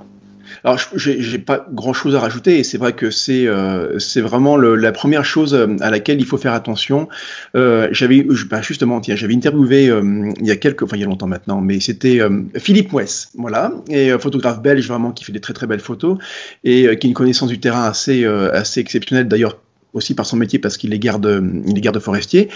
Alors, 0.64 0.78
j'ai 0.94 1.38
pas 1.38 1.66
grand 1.72 1.92
chose 1.92 2.14
à 2.14 2.20
rajouter, 2.20 2.58
et 2.58 2.64
c'est 2.64 2.78
vrai 2.78 2.92
que 2.92 3.10
c'est 3.10 3.46
euh, 3.46 3.98
vraiment 4.16 4.56
la 4.56 4.92
première 4.92 5.24
chose 5.24 5.54
euh, 5.54 5.76
à 5.80 5.90
laquelle 5.90 6.20
il 6.20 6.26
faut 6.26 6.38
faire 6.38 6.52
attention. 6.52 7.08
Euh, 7.54 7.88
j'avais 7.92 8.26
bah 8.50 8.62
justement, 8.62 9.00
j'avais 9.02 9.34
interviewé 9.34 9.88
euh, 9.88 10.32
il 10.40 10.46
y 10.46 10.50
a 10.50 10.56
quelques, 10.56 10.82
enfin 10.82 10.96
il 10.96 11.00
y 11.00 11.04
a 11.04 11.06
longtemps 11.06 11.26
maintenant, 11.26 11.60
mais 11.60 11.80
c'était 11.80 12.20
Philippe 12.56 12.92
Mouès, 12.92 13.30
voilà, 13.34 13.72
et 13.88 14.10
photographe 14.18 14.62
belge 14.62 14.86
vraiment 14.88 15.12
qui 15.12 15.24
fait 15.24 15.32
des 15.32 15.40
très 15.40 15.52
très 15.52 15.66
belles 15.66 15.80
photos 15.80 16.18
et 16.64 16.96
qui 16.98 17.06
a 17.06 17.08
une 17.08 17.14
connaissance 17.14 17.48
du 17.48 17.60
terrain 17.60 17.84
assez 17.84 18.24
assez 18.24 18.80
exceptionnelle. 18.80 19.28
D'ailleurs, 19.28 19.58
aussi 19.96 20.14
par 20.14 20.26
son 20.26 20.36
métier 20.36 20.58
parce 20.58 20.76
qu'il 20.76 20.92
est 20.92 20.98
garde, 20.98 21.42
il 21.66 21.76
est 21.76 21.80
garde 21.80 21.98
forestier. 21.98 22.48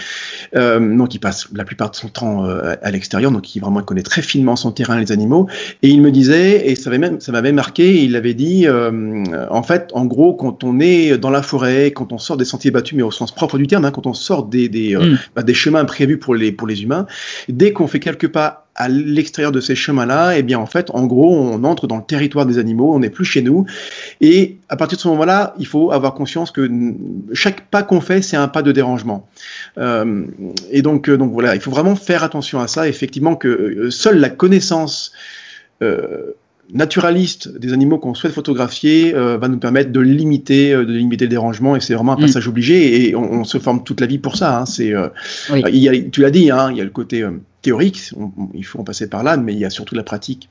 Euh, 0.55 0.95
donc 0.95 1.13
il 1.15 1.19
passe 1.19 1.47
la 1.53 1.65
plupart 1.65 1.91
de 1.91 1.95
son 1.95 2.07
temps 2.07 2.45
euh, 2.45 2.75
à 2.81 2.91
l'extérieur, 2.91 3.31
donc 3.31 3.55
il 3.55 3.59
vraiment 3.59 3.81
connaît 3.81 4.03
très 4.03 4.21
finement 4.21 4.55
son 4.55 4.71
terrain, 4.71 4.99
les 4.99 5.11
animaux. 5.11 5.47
Et 5.81 5.89
il 5.89 6.01
me 6.01 6.11
disait, 6.11 6.69
et 6.69 6.75
ça 6.75 6.89
m'avait 6.89 6.99
même, 6.99 7.19
ça 7.19 7.31
m'avait 7.31 7.51
marqué, 7.51 8.03
il 8.03 8.15
avait 8.15 8.33
dit, 8.33 8.67
euh, 8.67 9.23
en 9.49 9.63
fait, 9.63 9.89
en 9.93 10.05
gros, 10.05 10.33
quand 10.33 10.63
on 10.63 10.79
est 10.79 11.17
dans 11.17 11.31
la 11.31 11.41
forêt, 11.41 11.91
quand 11.91 12.13
on 12.13 12.17
sort 12.17 12.37
des 12.37 12.45
sentiers 12.45 12.71
battus, 12.71 12.95
mais 12.95 13.03
au 13.03 13.11
sens 13.11 13.33
propre 13.33 13.57
du 13.57 13.67
terme, 13.67 13.85
hein, 13.85 13.91
quand 13.91 14.07
on 14.07 14.13
sort 14.13 14.45
des 14.45 14.69
des, 14.69 14.95
mm. 14.95 15.17
bah, 15.35 15.43
des 15.43 15.53
chemins 15.53 15.85
prévus 15.85 16.17
pour 16.17 16.35
les 16.35 16.51
pour 16.51 16.67
les 16.67 16.83
humains, 16.83 17.07
dès 17.49 17.73
qu'on 17.73 17.87
fait 17.87 17.99
quelques 17.99 18.27
pas 18.27 18.70
à 18.75 18.87
l'extérieur 18.87 19.51
de 19.51 19.59
ces 19.59 19.75
chemins-là, 19.75 20.37
eh 20.37 20.43
bien 20.43 20.57
en 20.57 20.65
fait, 20.65 20.89
en 20.91 21.05
gros, 21.05 21.35
on 21.35 21.63
entre 21.63 21.87
dans 21.87 21.97
le 21.97 22.03
territoire 22.03 22.45
des 22.45 22.57
animaux, 22.57 22.93
on 22.93 22.99
n'est 22.99 23.09
plus 23.09 23.25
chez 23.25 23.41
nous. 23.41 23.65
Et 24.21 24.57
à 24.69 24.77
partir 24.77 24.97
de 24.97 25.01
ce 25.01 25.07
moment-là, 25.09 25.53
il 25.59 25.67
faut 25.67 25.91
avoir 25.91 26.13
conscience 26.13 26.51
que 26.51 26.69
chaque 27.33 27.61
pas 27.69 27.83
qu'on 27.83 28.01
fait, 28.01 28.21
c'est 28.21 28.37
un 28.37 28.47
pas 28.47 28.61
de 28.61 28.71
dérangement. 28.71 29.27
Euh, 29.77 30.25
et 30.71 30.81
donc, 30.81 31.09
euh, 31.09 31.17
donc 31.17 31.31
voilà, 31.33 31.55
il 31.55 31.61
faut 31.61 31.71
vraiment 31.71 31.95
faire 31.95 32.23
attention 32.23 32.59
à 32.59 32.67
ça. 32.67 32.87
Effectivement, 32.87 33.35
que 33.35 33.47
euh, 33.47 33.91
seule 33.91 34.19
la 34.19 34.29
connaissance 34.29 35.11
euh, 35.81 36.33
naturaliste 36.73 37.57
des 37.57 37.73
animaux 37.73 37.97
qu'on 37.97 38.13
souhaite 38.13 38.33
photographier 38.33 39.13
euh, 39.13 39.37
va 39.37 39.47
nous 39.47 39.57
permettre 39.57 39.91
de 39.91 39.99
limiter, 39.99 40.73
euh, 40.73 40.85
de 40.85 40.93
limiter 40.93 41.25
le 41.25 41.29
dérangement 41.29 41.75
et 41.75 41.79
c'est 41.79 41.93
vraiment 41.93 42.13
un 42.13 42.17
mmh. 42.17 42.21
passage 42.21 42.47
obligé 42.47 43.07
et 43.07 43.15
on, 43.15 43.31
on, 43.31 43.43
se 43.43 43.57
forme 43.57 43.83
toute 43.83 44.01
la 44.01 44.07
vie 44.07 44.19
pour 44.19 44.35
ça. 44.35 44.59
Hein. 44.59 44.65
C'est, 44.65 44.93
euh, 44.93 45.09
oui. 45.51 45.63
il 45.69 45.77
y 45.77 45.89
a, 45.89 46.09
tu 46.09 46.21
l'as 46.21 46.31
dit, 46.31 46.51
hein, 46.51 46.69
il 46.71 46.77
y 46.77 46.81
a 46.81 46.83
le 46.83 46.89
côté 46.89 47.25
théorique, 47.61 48.11
on, 48.17 48.31
on, 48.37 48.49
il 48.53 48.65
faut 48.65 48.79
en 48.79 48.83
passer 48.83 49.09
par 49.09 49.23
là, 49.23 49.37
mais 49.37 49.53
il 49.53 49.59
y 49.59 49.65
a 49.65 49.69
surtout 49.69 49.95
la 49.95 50.03
pratique. 50.03 50.49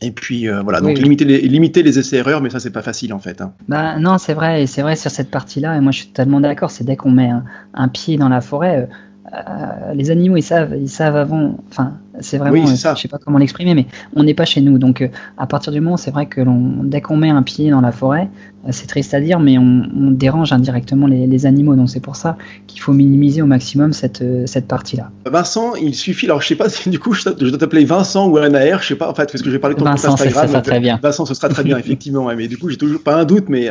Et 0.00 0.10
puis 0.10 0.48
euh, 0.48 0.60
voilà, 0.62 0.80
donc 0.80 0.96
oui, 0.96 1.02
limiter, 1.02 1.24
les, 1.24 1.40
limiter 1.40 1.82
les 1.82 1.98
essais 1.98 2.16
erreurs, 2.16 2.42
mais 2.42 2.50
ça 2.50 2.60
c'est 2.60 2.70
pas 2.70 2.82
facile 2.82 3.14
en 3.14 3.18
fait. 3.18 3.40
Hein. 3.40 3.52
Bah 3.68 3.98
non, 3.98 4.18
c'est 4.18 4.34
vrai, 4.34 4.62
et 4.62 4.66
c'est 4.66 4.82
vrai 4.82 4.96
sur 4.96 5.10
cette 5.10 5.30
partie-là. 5.30 5.76
Et 5.76 5.80
moi 5.80 5.92
je 5.92 5.98
suis 5.98 6.08
totalement 6.08 6.40
d'accord. 6.40 6.70
C'est 6.70 6.84
dès 6.84 6.96
qu'on 6.96 7.10
met 7.10 7.30
un, 7.30 7.44
un, 7.72 7.88
pied 7.88 8.16
dans 8.16 8.28
la 8.28 8.40
forêt, 8.40 8.88
euh, 9.32 9.94
les 9.94 10.10
animaux 10.10 10.36
ils 10.36 10.42
savent, 10.42 10.76
ils 10.78 10.90
savent 10.90 11.16
avant, 11.16 11.58
enfin 11.70 11.98
C'est 12.20 12.38
vraiment, 12.38 12.66
je 12.66 12.76
sais 12.76 13.08
pas 13.08 13.18
comment 13.18 13.38
l'exprimer, 13.38 13.74
mais 13.74 13.86
on 14.14 14.22
n'est 14.22 14.34
pas 14.34 14.44
chez 14.44 14.60
nous. 14.60 14.78
Donc, 14.78 15.08
à 15.36 15.46
partir 15.46 15.72
du 15.72 15.80
moment, 15.80 15.96
c'est 15.96 16.10
vrai 16.10 16.26
que 16.26 16.40
dès 16.84 17.00
qu'on 17.00 17.16
met 17.16 17.30
un 17.30 17.42
pied 17.42 17.70
dans 17.70 17.80
la 17.80 17.92
forêt, 17.92 18.28
c'est 18.70 18.86
triste 18.86 19.12
à 19.14 19.20
dire, 19.20 19.40
mais 19.40 19.58
on, 19.58 20.10
dérange 20.10 20.52
indirectement 20.52 21.06
les, 21.06 21.46
animaux. 21.46 21.74
Donc, 21.74 21.90
c'est 21.90 22.00
pour 22.00 22.16
ça 22.16 22.36
qu'il 22.66 22.80
faut 22.80 22.92
minimiser 22.92 23.42
au 23.42 23.46
maximum 23.46 23.92
cette, 23.92 24.24
cette 24.46 24.66
partie-là. 24.66 25.10
Vincent, 25.26 25.74
il 25.74 25.94
suffit. 25.94 26.26
Alors, 26.26 26.40
je 26.40 26.48
sais 26.48 26.54
pas 26.54 26.68
si 26.68 26.88
du 26.88 26.98
coup, 26.98 27.12
je 27.12 27.28
dois 27.28 27.58
t'appeler 27.58 27.84
Vincent 27.84 28.28
ou 28.28 28.38
NAR, 28.38 28.82
je 28.82 28.88
sais 28.88 28.94
pas. 28.94 29.10
En 29.10 29.14
fait, 29.14 29.30
parce 29.30 29.42
que 29.42 29.50
j'ai 29.50 29.58
parlé 29.58 29.74
de 29.74 29.80
ton 29.80 29.86
Vincent, 29.86 30.14
Instagram. 30.14 30.48
Ça 30.48 30.60
très 30.60 30.80
bien. 30.80 30.98
Vincent, 31.02 31.26
ce 31.26 31.34
sera 31.34 31.48
très 31.48 31.64
bien, 31.64 31.76
effectivement. 31.84 32.30
mais 32.36 32.48
du 32.48 32.56
coup, 32.56 32.70
j'ai 32.70 32.76
toujours 32.76 33.02
pas 33.02 33.16
un 33.16 33.24
doute, 33.24 33.48
mais 33.48 33.70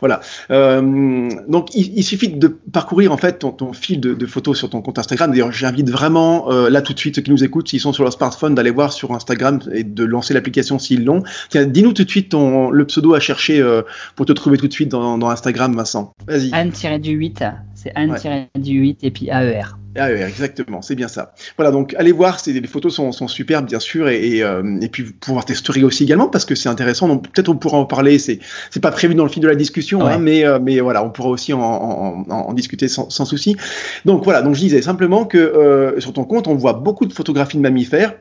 voilà. 0.00 0.20
donc, 0.48 1.74
il, 1.74 2.02
suffit 2.02 2.28
de 2.28 2.48
parcourir 2.48 3.12
en 3.12 3.16
fait 3.16 3.38
ton, 3.40 3.50
ton 3.52 3.72
fil 3.72 4.00
de, 4.00 4.26
photos 4.26 4.58
sur 4.58 4.70
ton 4.70 4.80
compte 4.80 4.98
Instagram. 4.98 5.30
D'ailleurs, 5.30 5.52
j'invite 5.52 5.90
vraiment 5.90 6.50
là 6.50 6.82
tout 6.82 6.94
de 6.94 6.98
suite 6.98 7.16
ceux 7.16 7.22
qui 7.22 7.30
nous 7.30 7.44
écoutent, 7.44 7.68
sont 7.82 7.92
sur 7.92 8.04
leur 8.04 8.12
smartphone, 8.12 8.54
d'aller 8.54 8.70
voir 8.70 8.92
sur 8.92 9.12
Instagram 9.12 9.60
et 9.72 9.84
de 9.84 10.04
lancer 10.04 10.34
l'application 10.34 10.78
s'ils 10.78 11.04
l'ont. 11.04 11.22
Tiens, 11.50 11.66
dis-nous 11.66 11.92
tout 11.92 12.04
de 12.04 12.10
suite 12.10 12.30
ton, 12.30 12.70
le 12.70 12.86
pseudo 12.86 13.14
à 13.14 13.20
chercher 13.20 13.60
euh, 13.60 13.82
pour 14.16 14.26
te 14.26 14.32
trouver 14.32 14.56
tout 14.56 14.68
de 14.68 14.72
suite 14.72 14.88
dans, 14.88 15.28
Instagram, 15.28 15.74
Vincent. 15.74 16.12
Vas-y. 16.26 16.52
Anne-du-8, 16.52 17.52
c'est 17.74 17.92
Anne-du-8 17.94 18.96
et 19.02 19.10
puis 19.10 19.28
AER. 19.28 19.76
AER, 19.94 20.26
exactement, 20.26 20.80
c'est 20.82 20.94
bien 20.94 21.08
ça. 21.08 21.34
Voilà, 21.56 21.70
donc 21.70 21.94
allez 21.98 22.12
voir, 22.12 22.38
les 22.46 22.66
photos 22.66 22.94
sont, 22.94 23.12
sont 23.12 23.28
superbes 23.28 23.66
bien 23.66 23.80
sûr, 23.80 24.08
et, 24.08 24.36
et, 24.36 24.42
euh, 24.42 24.78
et 24.80 24.88
puis 24.88 25.04
pouvoir 25.04 25.44
tes 25.44 25.54
stories 25.54 25.84
aussi 25.84 26.04
également 26.04 26.28
parce 26.28 26.44
que 26.44 26.54
c'est 26.54 26.68
intéressant. 26.68 27.08
Donc 27.08 27.28
peut-être 27.30 27.48
on 27.48 27.56
pourra 27.56 27.78
en 27.78 27.84
parler. 27.84 28.18
C'est 28.18 28.40
pas 28.80 28.90
prévu 28.90 29.14
dans 29.14 29.24
le 29.24 29.30
fil 29.30 29.42
de 29.42 29.48
la 29.48 29.54
discussion, 29.54 30.06
hein, 30.06 30.18
mais 30.18 30.44
euh, 30.44 30.58
mais 30.62 30.80
voilà, 30.80 31.04
on 31.04 31.10
pourra 31.10 31.28
aussi 31.28 31.52
en, 31.52 31.60
en, 31.60 32.24
en 32.28 32.52
discuter 32.54 32.88
sans, 32.88 33.10
sans, 33.10 33.24
souci. 33.24 33.56
Donc 34.04 34.24
voilà, 34.24 34.42
donc 34.42 34.54
je 34.54 34.60
disais 34.60 34.82
simplement 34.82 35.24
que 35.24 35.38
euh, 35.38 36.00
sur 36.00 36.12
ton 36.12 36.24
compte, 36.24 36.48
on 36.48 36.54
voit 36.54 36.74
beaucoup 36.74 37.06
de 37.06 37.12
photographies 37.12 37.56
de 37.56 37.62
mammifères. 37.62 38.14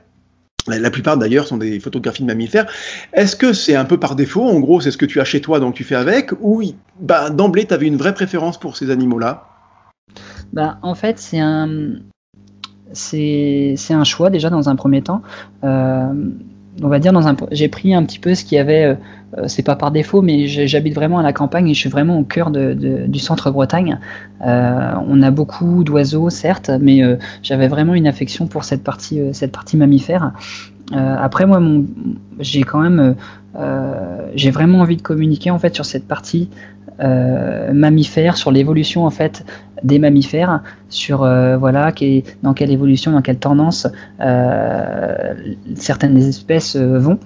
La 0.68 0.92
plupart 0.92 1.18
d'ailleurs 1.18 1.48
sont 1.48 1.58
des 1.58 1.80
photographies 1.80 2.22
de 2.22 2.28
mammifères. 2.28 2.72
Est-ce 3.14 3.36
que 3.36 3.52
c'est 3.52 3.76
un 3.76 3.86
peu 3.86 4.00
par 4.00 4.16
défaut? 4.16 4.44
En 4.44 4.60
gros, 4.60 4.80
c'est 4.80 4.92
ce 4.92 4.98
que 4.98 5.08
tu 5.08 5.20
as 5.20 5.26
chez 5.26 5.42
toi, 5.42 5.60
donc 5.60 5.74
tu 5.74 5.84
fais 5.84 5.96
avec? 5.96 6.32
Ou 6.40 6.62
bah, 7.00 7.32
d'emblée, 7.32 7.66
tu 7.66 7.74
avais 7.74 7.88
une 7.88 7.98
vraie 7.98 8.14
préférence 8.14 8.60
pour 8.60 8.78
ces 8.78 8.92
animaux-là? 8.92 9.51
Bah, 10.54 10.78
En 10.82 10.96
fait, 10.96 11.20
c'est 11.20 11.40
un, 11.40 11.70
c'est, 12.94 13.76
un 13.92 14.04
choix 14.04 14.30
déjà 14.30 14.50
dans 14.50 14.70
un 14.70 14.76
premier 14.76 15.02
temps. 15.02 15.22
Euh, 15.64 16.14
on 16.82 16.88
va 16.88 17.00
dire 17.00 17.12
dans 17.12 17.28
un 17.28 17.36
j'ai 17.52 17.68
pris 17.68 17.94
un 17.94 18.04
petit 18.04 18.18
peu 18.18 18.34
ce 18.34 18.46
qu'il 18.46 18.56
y 18.56 18.60
avait 18.60 18.98
euh, 19.38 19.48
c'est 19.48 19.62
pas 19.62 19.76
par 19.76 19.92
défaut 19.92 20.22
mais 20.22 20.48
j'habite 20.48 20.96
vraiment 20.96 21.20
à 21.20 21.22
la 21.22 21.34
campagne 21.34 21.68
et 21.68 21.74
je 21.74 21.80
suis 21.80 21.90
vraiment 21.90 22.18
au 22.18 22.24
cœur 22.24 22.50
de, 22.50 22.74
du 23.08 23.20
centre 23.20 23.52
Bretagne 23.52 24.00
euh, 24.46 24.92
on 25.06 25.22
a 25.22 25.32
beaucoup 25.32 25.84
d'oiseaux 25.84 26.30
certes 26.30 26.72
mais 26.80 27.02
j'avais 27.44 27.68
vraiment 27.68 27.94
une 27.94 28.08
affection 28.08 28.48
pour 28.48 28.64
cette 28.64 28.86
partie 28.86 29.20
cette 29.34 29.52
partie 29.52 29.76
mammifère 29.76 30.32
après 30.94 31.46
moi 31.46 31.62
j'ai 32.40 32.64
quand 32.64 32.80
même 32.80 33.16
j'ai 34.34 34.50
vraiment 34.50 34.80
envie 34.80 34.96
de 34.96 35.02
communiquer 35.02 35.52
en 35.52 35.60
fait 35.60 35.76
sur 35.76 35.84
cette 35.84 36.08
partie 36.08 36.50
mammifère 37.02 38.38
sur 38.38 38.52
l'évolution 38.52 39.06
en 39.06 39.10
fait 39.10 39.44
des 39.84 40.00
mammifères 40.00 40.62
sur 40.90 41.24
euh, 41.24 41.58
voilà 41.58 41.92
dans 42.44 42.54
quelle 42.54 42.72
évolution, 42.72 43.12
dans 43.12 43.22
quelle 43.22 43.40
tendance 43.40 43.88
euh, 44.20 45.34
certaines 45.76 46.18
espèces 46.18 46.76
euh, 46.76 47.00
vont. 47.00 47.20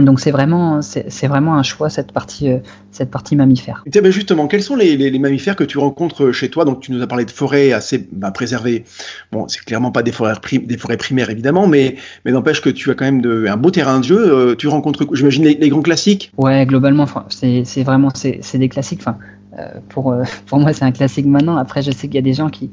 Donc 0.00 0.20
c'est 0.20 0.30
vraiment, 0.30 0.82
c'est 0.82 1.26
vraiment 1.26 1.56
un 1.56 1.62
choix 1.62 1.88
cette 1.88 2.12
partie, 2.12 2.48
cette 2.90 3.10
partie 3.10 3.36
mammifère. 3.36 3.84
Et 3.86 4.00
ben 4.00 4.10
justement, 4.10 4.46
quels 4.46 4.62
sont 4.62 4.76
les, 4.76 4.96
les, 4.96 5.18
mammifères 5.18 5.56
que 5.56 5.64
tu 5.64 5.78
rencontres 5.78 6.32
chez 6.32 6.50
toi? 6.50 6.64
Donc 6.64 6.80
tu 6.80 6.92
nous 6.92 7.02
as 7.02 7.06
parlé 7.06 7.24
de 7.24 7.30
forêts 7.30 7.72
assez 7.72 8.08
bah, 8.12 8.30
préservées. 8.30 8.84
Bon, 9.32 9.46
c'est 9.48 9.64
clairement 9.64 9.92
pas 9.92 10.02
des 10.02 10.12
forêts, 10.12 10.34
des 10.64 10.76
forêts 10.78 10.96
primaires 10.96 11.30
évidemment, 11.30 11.66
mais 11.66 11.96
mais 12.24 12.32
n'empêche 12.32 12.60
que 12.60 12.70
tu 12.70 12.90
as 12.90 12.94
quand 12.94 13.04
même 13.04 13.20
de, 13.20 13.46
un 13.46 13.56
beau 13.56 13.70
terrain 13.70 14.00
de 14.00 14.04
jeu. 14.04 14.56
tu 14.56 14.68
rencontres, 14.68 15.06
j'imagine 15.12 15.44
les, 15.44 15.54
les, 15.54 15.68
grands 15.68 15.82
classiques? 15.82 16.32
Ouais, 16.36 16.66
globalement, 16.66 17.06
c'est 17.28 17.82
vraiment 17.82 18.10
c'est 18.14 18.58
des 18.58 18.68
classiques. 18.68 19.00
Enfin, 19.00 19.18
euh, 19.58 19.68
pour, 19.88 20.12
euh, 20.12 20.24
pour 20.46 20.58
moi, 20.58 20.72
c'est 20.72 20.84
un 20.84 20.92
classique 20.92 21.26
maintenant. 21.26 21.56
Après, 21.56 21.82
je 21.82 21.90
sais 21.90 22.08
qu'il 22.08 22.14
y 22.14 22.18
a 22.18 22.22
des 22.22 22.32
gens 22.32 22.50
qui, 22.50 22.70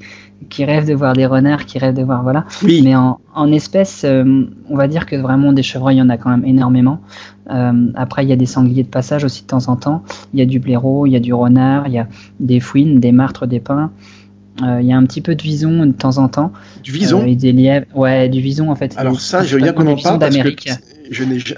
qui 0.50 0.66
rêvent 0.66 0.88
de 0.88 0.94
voir 0.94 1.14
des 1.14 1.26
renards, 1.26 1.66
qui 1.66 1.80
rêvent 1.80 1.96
de 1.96 2.04
voir, 2.04 2.24
voilà. 2.24 2.46
Oui. 2.64 2.82
Mais 2.84 2.96
en, 2.96 3.20
en 3.34 3.52
espèces, 3.52 4.04
euh, 4.04 4.46
on 4.70 4.76
va 4.76 4.88
dire 4.88 5.06
que 5.06 5.16
vraiment 5.16 5.54
des 5.54 5.64
chevreuils, 5.64 5.96
il 5.96 6.00
y 6.00 6.02
en 6.02 6.10
a 6.10 6.18
quand 6.18 6.30
même 6.30 6.46
énormément. 6.46 7.00
après, 7.96 8.24
il 8.24 8.30
y 8.30 8.34
a 8.34 8.38
des 8.38 8.46
sangliers 8.46 8.84
de 8.84 8.88
passage 8.88 9.24
aussi 9.24 9.42
de 9.42 9.48
temps 9.48 9.68
en 9.68 9.76
temps. 9.76 10.04
Il 10.34 10.40
y 10.40 10.44
a 10.44 10.46
du 10.46 10.60
blaireau, 10.60 11.06
il 11.06 11.12
y 11.12 11.16
a 11.16 11.20
du 11.20 11.34
renard, 11.34 11.88
il 11.88 11.94
y 11.94 12.00
a 12.00 12.08
des 12.40 12.60
fouines, 12.60 13.00
des 13.00 13.12
martres, 13.12 13.46
des 13.46 13.60
pins. 13.60 13.92
Il 14.62 14.86
y 14.86 14.94
a 14.94 14.98
un 14.98 15.06
petit 15.06 15.22
peu 15.22 15.36
de 15.36 15.42
vison 15.42 15.86
de 15.86 15.92
temps 15.92 16.18
en 16.18 16.30
temps. 16.30 16.54
Du 16.84 16.92
vison? 16.92 17.26
Et 17.26 17.36
des 17.36 17.52
lièvres. 17.52 17.88
Ouais, 17.96 18.30
du 18.30 18.42
vison 18.42 18.70
en 18.70 18.76
fait. 18.76 18.94
Alors 18.98 19.20
ça, 19.20 19.44
je 19.44 19.56
veux 19.56 19.62
bien 19.62 19.74
qu'on 19.74 19.88
en 19.88 19.98
parle 19.98 20.20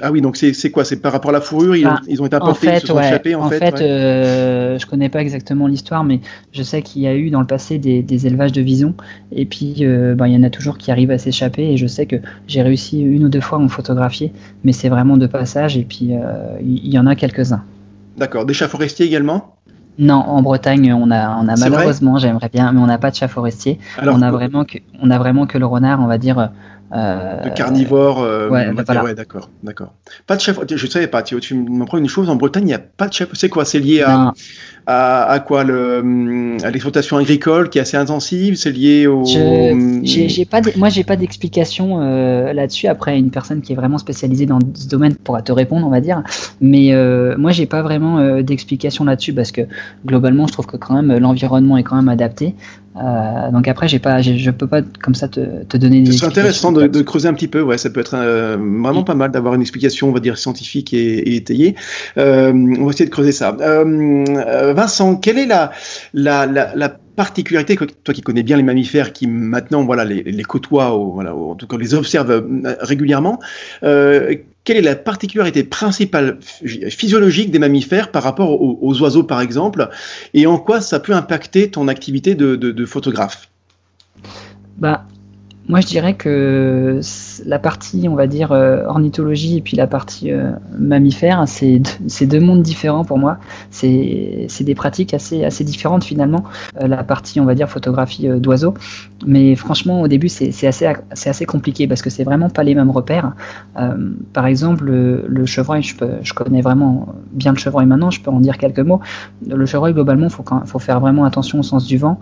ah 0.01 0.11
oui, 0.11 0.21
donc 0.21 0.37
c'est 0.37 0.71
quoi 0.71 0.83
C'est 0.83 0.97
par 0.97 1.11
rapport 1.11 1.29
à 1.29 1.33
la 1.33 1.41
fourrure 1.41 1.75
ils, 1.75 1.85
ont, 1.85 1.95
ils 2.07 2.21
ont 2.21 2.25
été 2.25 2.35
importés, 2.35 2.67
en 2.67 2.71
fait, 2.71 2.77
ils 2.77 2.81
se 2.81 2.87
sont 2.87 2.99
échappés 2.99 3.35
en, 3.35 3.49
fait. 3.49 3.59
fait 3.59 3.81
euh, 3.81 4.79
je 4.79 4.85
connais 4.85 5.09
pas 5.09 5.21
exactement 5.21 5.67
l'histoire, 5.67 6.03
mais 6.03 6.21
je 6.51 6.63
sais 6.63 6.81
qu'il 6.81 7.03
y 7.03 7.07
a 7.07 7.15
eu 7.15 7.29
dans 7.29 7.39
le 7.39 7.45
passé 7.45 7.77
des, 7.77 8.27
élevages 8.27 8.51
de 8.51 8.61
visons, 8.61 8.95
et 9.31 9.45
puis 9.45 9.77
euh, 9.81 10.15
ben, 10.15 10.27
il 10.27 10.33
y 10.33 10.37
en 10.37 10.43
a 10.43 10.49
toujours 10.49 10.77
qui 10.77 10.91
arrivent 10.91 11.11
à 11.11 11.17
s'échapper, 11.17 11.63
et 11.71 11.77
je 11.77 11.85
sais 11.87 12.05
que 12.05 12.15
j'ai 12.47 12.61
réussi 12.61 13.01
une 13.01 13.25
ou 13.25 13.29
deux 13.29 13.41
fois 13.41 13.59
à 13.59 13.61
en 13.61 13.69
photographier, 13.69 14.33
mais 14.63 14.71
c'est 14.71 14.89
vraiment 14.89 15.17
de 15.17 15.27
passage, 15.27 15.77
et 15.77 15.83
puis 15.83 16.09
euh, 16.11 16.57
il 16.61 16.91
y, 16.91 16.97
en 16.97 17.05
a 17.05 17.15
quelques-uns. 17.15 17.63
D'accord. 18.17 18.45
Des 18.45 18.53
chats 18.53 18.67
forestiers 18.67 19.05
également? 19.05 19.55
Non, 19.99 20.15
en 20.15 20.41
Bretagne, 20.41 20.91
on 20.93 21.11
a, 21.11 21.37
on 21.37 21.47
a 21.47 21.55
malheureusement, 21.55 22.17
j'aimerais 22.17 22.49
bien, 22.51 22.71
mais 22.71 22.79
on 22.79 22.87
n'a 22.87 22.97
pas 22.97 23.11
de 23.11 23.15
chat 23.15 23.27
forestier. 23.27 23.77
on 24.01 24.23
a 24.23 24.31
vraiment 24.31 24.65
que, 24.65 24.79
on 24.99 25.11
a 25.11 25.19
vraiment 25.19 25.45
que 25.45 25.59
le 25.59 25.67
renard, 25.67 25.99
on 26.01 26.07
va 26.07 26.17
dire, 26.17 26.49
de 26.93 27.49
carnivore. 27.49 28.21
Euh, 28.21 28.49
ouais, 28.49 28.67
ouais 28.69 29.13
d'accord, 29.15 29.49
d'accord. 29.63 29.93
Pas 30.27 30.36
de 30.36 30.41
chef. 30.41 30.60
Je 30.69 30.88
savais 30.88 31.08
pas. 31.08 31.23
Tu, 31.23 31.39
tu 31.39 31.56
m'apprends 31.56 31.97
une 31.97 32.08
chose. 32.08 32.29
En 32.29 32.36
Bretagne, 32.36 32.63
il 32.63 32.67
n'y 32.67 32.73
a 32.73 32.79
pas 32.79 33.08
de 33.08 33.13
chef. 33.13 33.29
C'est 33.34 33.49
quoi 33.49 33.65
C'est 33.65 33.79
lié 33.79 34.01
à, 34.01 34.34
à, 34.86 35.23
à, 35.23 35.39
quoi 35.39 35.63
le, 35.63 36.58
à 36.63 36.69
l'exploitation 36.69 37.17
agricole 37.17 37.69
qui 37.69 37.79
est 37.79 37.82
assez 37.82 37.97
intensive. 37.97 38.56
C'est 38.56 38.71
lié 38.71 39.08
au. 39.08 39.23
J'ai 39.25 40.45
pas. 40.45 40.62
Moi, 40.75 40.89
j'ai 40.89 41.03
pas 41.03 41.15
d'explication 41.15 42.01
euh, 42.01 42.53
là-dessus. 42.53 42.88
Après, 42.88 43.17
une 43.17 43.32
personne 43.32 43.62
qui 43.62 43.73
est 43.73 43.75
vraiment 43.75 43.97
spécialisée 43.97 44.45
dans 44.45 44.60
ce 44.73 44.88
domaine 44.88 45.15
pourra 45.15 45.41
te 45.41 45.51
répondre, 45.51 45.88
on 45.88 45.89
va 45.89 46.01
dire. 46.01 46.23
Mais 46.62 46.93
euh, 46.93 47.36
moi, 47.38 47.51
j'ai 47.51 47.65
pas 47.65 47.82
vraiment 47.82 48.19
euh, 48.19 48.41
d'explication 48.41 49.06
là-dessus 49.06 49.34
parce 49.34 49.51
que 49.51 49.62
globalement, 50.06 50.47
je 50.47 50.53
trouve 50.53 50.67
que 50.67 50.77
quand 50.77 50.93
même 50.93 51.17
l'environnement 51.17 51.77
est 51.77 51.84
quand 51.84 51.95
même 51.95 52.10
adapté. 52.10 52.56
Euh, 52.95 53.51
donc 53.51 53.67
après, 53.67 53.88
j'ai 53.88 53.99
pas, 53.99 54.21
je 54.21 54.51
peux 54.51 54.67
pas 54.67 54.82
comme 55.01 55.15
ça 55.15 55.27
te, 55.27 55.63
te 55.63 55.77
donner. 55.77 56.06
C'est 56.12 56.25
intéressant 56.25 56.71
de, 56.71 56.88
de, 56.88 57.01
creuser 57.01 57.27
un 57.27 57.34
petit 57.34 57.47
peu. 57.47 57.62
Ouais, 57.62 57.77
ça 57.77 57.89
peut 57.89 57.99
être 57.99 58.15
euh, 58.15 58.58
vraiment 58.58 59.03
pas 59.03 59.15
mal 59.15 59.32
d'avoir 59.32 59.56
une 59.56 59.62
explication, 59.62 60.10
on 60.10 60.12
va 60.12 60.19
dire 60.19 60.38
scientifique 60.38 60.93
et, 60.93 61.29
et 61.29 61.36
étayée. 61.36 61.75
Euh, 62.17 62.51
on 62.53 62.86
va 62.86 62.91
essayer 62.91 63.06
de 63.06 63.12
creuser 63.12 63.32
ça. 63.32 63.58
Euh, 63.60 64.73
Vincent, 64.73 65.15
quelle 65.15 65.39
est 65.39 65.47
la, 65.47 65.71
la, 66.13 66.45
la, 66.45 66.75
la 66.75 66.97
particularité, 67.15 67.78
toi 68.04 68.13
qui 68.13 68.21
connais 68.21 68.43
bien 68.43 68.58
les 68.58 68.63
mammifères, 68.63 69.13
qui 69.13 69.28
maintenant 69.28 69.84
voilà 69.84 70.06
les, 70.06 70.23
les 70.23 70.43
côtoient, 70.43 70.97
voilà, 71.13 71.36
en 71.36 71.56
tout 71.56 71.67
cas 71.67 71.78
les 71.78 71.93
observe 71.93 72.32
euh, 72.32 72.76
régulièrement, 72.82 73.39
euh, 73.84 74.36
quelle 74.63 74.78
est 74.78 74.82
la 74.82 74.95
particularité 74.95 75.63
principale 75.63 76.39
physiologique 76.41 77.52
des 77.52 77.60
mammifères 77.60 78.12
par 78.12 78.23
rapport 78.23 78.62
aux, 78.62 79.02
oiseaux 79.02 79.23
par 79.23 79.41
exemple, 79.41 79.89
et 80.34 80.47
en 80.47 80.58
quoi 80.58 80.82
ça 80.82 80.99
peut 80.99 81.13
impacter 81.13 81.69
ton 81.69 81.88
activité 81.88 82.36
de, 82.36 82.56
de, 82.56 82.71
de 82.71 82.86
photographe? 82.86 83.49
Bah, 84.78 85.06
moi, 85.69 85.80
je 85.80 85.88
dirais 85.88 86.15
que 86.15 86.99
la 87.45 87.58
partie, 87.58 88.10
on 88.10 88.15
va 88.15 88.28
dire, 88.28 88.52
euh, 88.52 88.84
ornithologie 88.86 89.58
et 89.58 89.62
puis 89.62 89.78
la 89.78 89.88
partie 89.88 90.30
euh, 90.30 90.52
mammifère, 90.78 91.45
c'est 91.47 92.26
deux 92.26 92.39
mondes 92.41 92.62
différents 92.62 93.06
pour 93.06 93.17
moi. 93.17 93.38
C'est 93.71 94.47
des 94.60 94.76
pratiques 94.76 95.13
assez, 95.13 95.45
assez 95.45 95.63
différentes 95.63 96.04
finalement. 96.04 96.43
Euh, 96.82 96.88
la 96.88 97.04
partie, 97.06 97.39
on 97.39 97.45
va 97.45 97.56
dire, 97.56 97.69
photographie 97.69 98.28
d'oiseaux. 98.39 98.73
Mais 99.26 99.56
franchement, 99.56 100.02
au 100.02 100.10
début, 100.10 100.28
c'est 100.28 100.67
assez, 100.67 101.45
compliqué 101.45 101.88
parce 101.88 102.02
que 102.02 102.10
c'est 102.10 102.26
vraiment 102.26 102.49
pas 102.49 102.63
les 102.63 102.76
mêmes 102.76 102.91
repères. 102.91 103.34
par 104.34 104.45
exemple, 104.45 104.84
le, 104.84 105.45
chevreuil, 105.45 105.82
je, 105.82 105.95
peux, 105.95 106.10
je 106.23 106.34
connais 106.34 106.62
vraiment 106.62 107.08
bien 107.32 107.54
le 107.54 107.58
chevreuil 107.58 107.86
maintenant, 107.86 108.12
je 108.12 108.19
peux 108.19 108.32
en 108.32 108.41
dire 108.41 108.58
quelques 108.58 108.80
mots. 108.80 108.99
Le 109.47 109.65
chevreuil, 109.65 109.93
globalement, 109.93 110.28
il 110.28 110.32
faut, 110.32 110.43
faut 110.65 110.80
faire 110.80 110.99
vraiment 110.99 111.23
attention 111.23 111.60
au 111.60 111.63
sens 111.63 111.86
du 111.86 111.97
vent, 111.97 112.19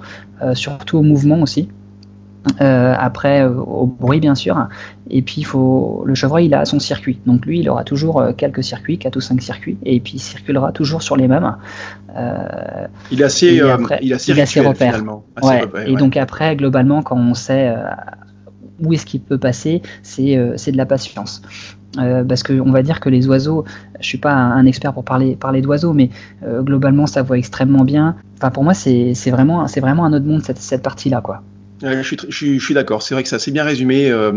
surtout 0.54 1.00
au 1.00 1.04
mouvement 1.04 1.42
aussi. 1.42 1.70
Euh, 2.60 2.96
après 2.98 3.44
euh, 3.44 3.54
au 3.54 3.86
bruit 3.86 4.20
bien 4.20 4.34
sûr. 4.34 4.68
Et 5.12 5.22
puis 5.22 5.36
il 5.38 5.44
faut 5.44 6.02
le 6.08 6.16
chevreuil 6.16 6.48
il 6.48 6.54
a 6.56 6.66
son 6.66 6.80
circuit. 6.80 7.20
Donc 7.28 7.46
lui 7.46 7.60
il 7.60 7.70
aura 7.70 7.84
toujours 7.84 8.20
euh, 8.20 8.34
quelques 8.34 8.64
circuits 8.64 8.98
quatre 8.98 9.16
ou 9.16 9.22
cinq 9.22 9.44
circuits 9.44 9.78
et 9.84 10.00
puis 10.00 10.14
il 10.16 10.20
circulera 10.20 10.72
toujours 10.72 11.04
sur 11.04 11.16
les 11.16 11.28
mêmes. 11.28 11.56
Il 13.12 13.24
a 13.24 13.30
ses 13.30 13.62
il 14.02 14.14
a 14.14 14.18
ses, 14.48 14.60
repères. 14.62 15.04
et 15.86 15.96
donc 15.96 16.18
après 16.18 16.56
globalement 16.56 17.04
quand 17.04 17.18
on 17.18 17.36
sait 17.36 17.76
où 18.84 18.92
est-ce 18.92 19.06
qu'il 19.06 19.22
peut 19.22 19.38
passer 19.38 19.84
c'est 20.02 20.26
de 20.36 20.78
la 20.78 20.88
patience. 20.88 21.44
Parce 21.96 22.42
que 22.42 22.60
on 22.60 22.72
va 22.72 22.82
dire 22.82 23.02
que 23.02 23.10
les 23.10 23.28
oiseaux, 23.28 23.66
je 24.00 24.08
suis 24.08 24.18
pas 24.18 24.34
un, 24.34 24.66
expert 24.66 24.94
pour 24.94 25.04
parler 25.04 25.36
parler 25.36 25.62
d'oiseaux, 25.62 25.94
mais 25.94 26.10
globalement 26.44 27.06
ça 27.06 27.22
voit 27.22 27.38
extrêmement 27.38 27.84
bien. 27.84 28.16
Enfin 28.38 28.50
pour 28.50 28.64
moi 28.64 28.74
c'est 28.74 29.14
vraiment 29.30 29.68
c'est 29.68 29.80
vraiment 29.80 30.06
un 30.06 30.14
autre 30.14 30.26
monde 30.26 30.42
cette, 30.42 30.58
cette 30.58 30.82
partie 30.82 31.10
là 31.10 31.22
quoi. 31.22 31.44
Je 31.82 32.02
suis, 32.04 32.18
je 32.58 32.64
suis, 32.64 32.74
d'accord. 32.74 33.02
C'est 33.02 33.14
vrai 33.14 33.24
que 33.24 33.30
ça 33.30 33.40
c'est 33.40 33.52
bien 33.52 33.64
résumé. 33.64 34.10
Euh, 34.10 34.34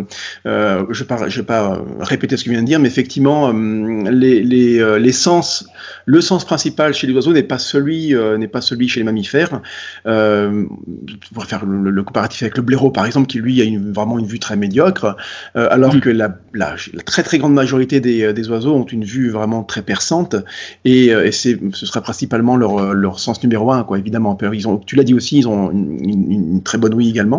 euh, 0.46 0.84
je 0.90 1.04
ne 1.04 1.28
vais 1.30 1.42
pas 1.42 1.78
répéter 2.00 2.36
ce 2.36 2.44
que 2.44 2.50
je 2.50 2.54
viens 2.54 2.62
de 2.62 2.66
dire, 2.66 2.80
mais 2.80 2.88
effectivement, 2.88 3.52
euh, 3.52 4.10
les, 4.10 4.42
les, 4.42 4.80
euh, 4.80 4.98
les, 4.98 5.12
sens, 5.12 5.66
le 6.06 6.20
sens 6.20 6.44
principal 6.44 6.94
chez 6.94 7.06
les 7.06 7.12
oiseaux 7.12 7.32
n'est 7.32 7.42
pas 7.42 7.58
celui 7.58 8.14
n'est 8.38 8.48
pas 8.48 8.60
celui 8.60 8.88
chez 8.88 9.00
les 9.00 9.04
mammifères. 9.04 9.60
Euh, 10.06 10.64
on 10.70 11.34
pourrait 11.34 11.46
faire 11.46 11.64
le, 11.64 12.02
comparatif 12.02 12.42
avec 12.42 12.56
le 12.56 12.62
blaireau, 12.62 12.90
par 12.90 13.06
exemple, 13.06 13.26
qui 13.26 13.38
lui 13.38 13.60
a 13.60 13.64
une, 13.64 13.92
vraiment 13.92 14.18
une 14.18 14.26
vue 14.26 14.38
très 14.38 14.56
médiocre, 14.56 15.16
alors 15.54 15.94
mm. 15.94 16.00
que 16.00 16.10
la, 16.10 16.36
la, 16.52 16.76
très 17.04 17.22
très 17.22 17.38
grande 17.38 17.54
majorité 17.54 18.00
des, 18.00 18.32
des, 18.32 18.48
oiseaux 18.48 18.74
ont 18.74 18.84
une 18.84 19.04
vue 19.04 19.30
vraiment 19.30 19.62
très 19.62 19.82
perçante, 19.82 20.36
et, 20.84 21.06
et 21.06 21.32
c'est, 21.32 21.58
ce 21.72 21.86
sera 21.86 22.00
principalement 22.00 22.56
leur, 22.56 22.94
leur 22.94 23.18
sens 23.18 23.42
numéro 23.42 23.72
un, 23.72 23.84
quoi. 23.84 23.98
Évidemment, 23.98 24.36
ils 24.52 24.68
ont, 24.68 24.78
tu 24.78 24.96
l'as 24.96 25.04
dit 25.04 25.14
aussi, 25.14 25.38
ils 25.38 25.48
ont 25.48 25.70
une, 25.70 25.98
une, 26.04 26.32
une 26.32 26.62
très 26.62 26.78
bonne 26.78 26.94
ouïe 26.94 27.08
également. 27.08 27.33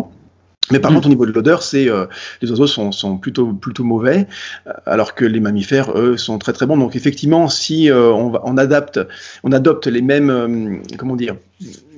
Mais 0.70 0.80
par 0.80 0.90
mm. 0.90 0.94
contre, 0.94 1.06
au 1.06 1.10
niveau 1.10 1.26
de 1.26 1.32
l'odeur, 1.32 1.62
c'est 1.62 1.88
euh, 1.88 2.06
les 2.42 2.50
oiseaux 2.50 2.66
sont, 2.66 2.92
sont, 2.92 3.18
plutôt 3.18 3.52
plutôt 3.52 3.84
mauvais, 3.84 4.26
euh, 4.66 4.72
alors 4.86 5.14
que 5.14 5.24
les 5.24 5.40
mammifères, 5.40 5.96
eux, 5.96 6.16
sont 6.16 6.38
très 6.38 6.52
très 6.52 6.66
bons. 6.66 6.76
Donc 6.76 6.96
effectivement, 6.96 7.48
si 7.48 7.90
euh, 7.90 8.10
on, 8.10 8.30
va, 8.30 8.42
on 8.44 8.56
adapte, 8.56 9.00
on 9.44 9.52
adopte 9.52 9.86
les 9.86 10.02
mêmes, 10.02 10.82
comment 10.98 11.16
dire, 11.16 11.36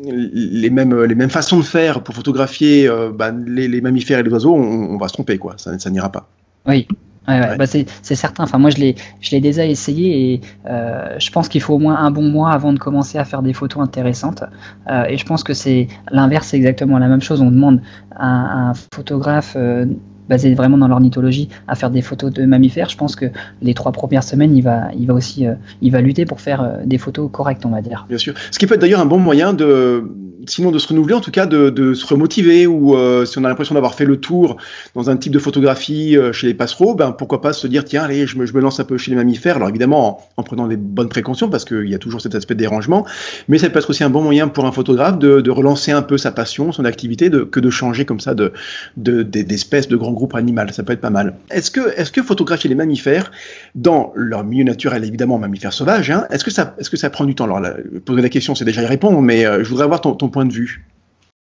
les 0.02 0.70
mêmes 0.70 1.02
les 1.02 1.14
mêmes 1.14 1.31
façons 1.31 1.59
de 1.59 1.64
faire 1.64 2.02
pour 2.02 2.14
photographier 2.14 2.88
bah, 3.14 3.33
les, 3.33 3.68
les, 3.68 3.81
mammifères 3.81 4.18
et 4.18 4.22
les 4.22 4.31
oiseaux, 4.31 4.54
on, 4.54 4.94
on 4.94 4.96
va 4.96 5.09
se 5.09 5.14
tromper 5.14 5.38
quoi. 5.38 5.54
Ça, 5.57 5.78
ça 5.78 5.90
n'ira 5.90 6.12
pas. 6.12 6.28
Oui, 6.66 6.87
bah, 7.28 7.66
c'est 7.66 8.14
certain. 8.14 8.44
Enfin, 8.44 8.58
moi, 8.58 8.70
je 8.70 8.78
l'ai, 8.78 8.94
je 9.20 9.30
l'ai 9.30 9.40
déjà 9.40 9.66
essayé 9.66 10.32
et 10.32 10.40
euh, 10.66 11.16
je 11.18 11.30
pense 11.30 11.48
qu'il 11.48 11.60
faut 11.60 11.74
au 11.74 11.78
moins 11.78 11.96
un 11.96 12.10
bon 12.10 12.22
mois 12.22 12.50
avant 12.52 12.72
de 12.72 12.78
commencer 12.78 13.18
à 13.18 13.24
faire 13.24 13.42
des 13.42 13.52
photos 13.52 13.82
intéressantes. 13.82 14.44
Euh, 14.88 15.04
et 15.04 15.16
je 15.16 15.26
pense 15.26 15.44
que 15.44 15.54
c'est 15.54 15.88
l'inverse, 16.10 16.48
c'est 16.48 16.56
exactement 16.56 16.98
la 16.98 17.08
même 17.08 17.20
chose. 17.20 17.42
On 17.42 17.50
demande 17.50 17.82
à 18.16 18.70
un 18.70 18.74
photographe 18.74 19.54
euh, 19.56 19.86
basé 20.28 20.54
vraiment 20.54 20.78
dans 20.78 20.88
l'ornithologie 20.88 21.48
à 21.66 21.74
faire 21.74 21.90
des 21.90 22.02
photos 22.02 22.32
de 22.32 22.44
mammifères. 22.44 22.88
Je 22.88 22.96
pense 22.96 23.16
que 23.16 23.26
les 23.62 23.74
trois 23.74 23.92
premières 23.92 24.24
semaines, 24.24 24.56
il 24.56 24.62
va, 24.62 24.88
il 24.98 25.06
va 25.06 25.14
aussi, 25.14 25.46
il 25.82 25.92
va 25.92 26.00
lutter 26.00 26.24
pour 26.24 26.40
faire 26.40 26.78
des 26.84 26.98
photos 26.98 27.28
correctes, 27.30 27.64
on 27.66 27.70
va 27.70 27.82
dire. 27.82 28.06
Bien 28.08 28.18
sûr. 28.18 28.34
Ce 28.50 28.58
qui 28.58 28.66
peut 28.66 28.74
être 28.74 28.80
d'ailleurs 28.80 29.00
un 29.00 29.06
bon 29.06 29.18
moyen 29.18 29.52
de 29.52 30.04
sinon 30.48 30.70
de 30.70 30.78
se 30.78 30.88
renouveler, 30.88 31.14
en 31.14 31.20
tout 31.20 31.30
cas 31.30 31.46
de, 31.46 31.94
se 31.94 32.06
remotiver, 32.06 32.66
ou 32.66 32.96
euh, 32.96 33.24
si 33.24 33.38
on 33.38 33.44
a 33.44 33.48
l'impression 33.48 33.74
d'avoir 33.74 33.94
fait 33.94 34.04
le 34.04 34.18
tour 34.18 34.56
dans 34.94 35.10
un 35.10 35.16
type 35.16 35.32
de 35.32 35.38
photographie 35.38 36.16
euh, 36.16 36.32
chez 36.32 36.46
les 36.46 36.54
passereaux, 36.54 36.94
ben 36.94 37.12
pourquoi 37.12 37.40
pas 37.40 37.52
se 37.52 37.66
dire 37.66 37.84
tiens 37.84 38.02
allez 38.02 38.26
je 38.26 38.38
me, 38.38 38.60
lance 38.60 38.80
un 38.80 38.84
peu 38.84 38.98
chez 38.98 39.10
les 39.10 39.16
mammifères. 39.16 39.56
Alors 39.56 39.68
évidemment 39.68 40.20
en, 40.36 40.42
prenant 40.42 40.66
des 40.66 40.76
bonnes 40.76 41.08
précautions 41.08 41.48
parce 41.48 41.64
qu'il 41.64 41.88
y 41.88 41.94
a 41.94 41.98
toujours 41.98 42.20
cet 42.20 42.34
aspect 42.34 42.54
de 42.54 42.60
dérangement, 42.60 43.06
mais 43.48 43.58
ça 43.58 43.70
peut 43.70 43.78
être 43.78 43.90
aussi 43.90 44.04
un 44.04 44.10
bon 44.10 44.22
moyen 44.22 44.48
pour 44.48 44.66
un 44.66 44.72
photographe 44.72 45.18
de, 45.18 45.48
relancer 45.48 45.92
un 45.92 46.02
peu 46.02 46.18
sa 46.18 46.30
passion, 46.30 46.72
son 46.72 46.84
activité, 46.84 47.30
de, 47.30 47.40
que 47.40 47.58
de 47.58 47.70
changer 47.70 48.04
comme 48.04 48.20
ça 48.20 48.34
de 48.34 48.52
d'espèces, 48.96 49.88
de, 49.88 49.92
de 49.92 49.96
grands 49.96 50.12
groupes 50.18 50.35
animaux. 50.35 50.59
Ça 50.72 50.83
peut 50.83 50.92
être 50.92 51.00
pas 51.00 51.11
mal. 51.11 51.35
Est-ce 51.50 51.70
que 51.70 51.98
est-ce 51.98 52.12
que 52.12 52.22
photographier 52.22 52.68
les 52.68 52.74
mammifères 52.74 53.31
dans 53.74 54.12
leur 54.14 54.44
milieu 54.44 54.64
naturel 54.64 55.04
évidemment 55.04 55.38
mammifères 55.38 55.72
sauvages, 55.72 56.11
hein, 56.11 56.26
est-ce 56.31 56.44
que 56.44 56.50
ça 56.50 56.74
est-ce 56.78 56.90
que 56.90 56.96
ça 56.96 57.11
prend 57.11 57.24
du 57.24 57.35
temps? 57.35 57.44
Alors 57.44 57.61
poser 58.04 58.22
la 58.22 58.28
question 58.28 58.54
c'est 58.54 58.64
déjà 58.64 58.83
y 58.83 58.87
répondre, 58.87 59.20
mais 59.20 59.46
euh, 59.46 59.62
je 59.64 59.68
voudrais 59.68 59.85
avoir 59.85 60.00
ton, 60.00 60.16
point 60.28 60.44
de 60.44 60.52
vue 60.52 60.85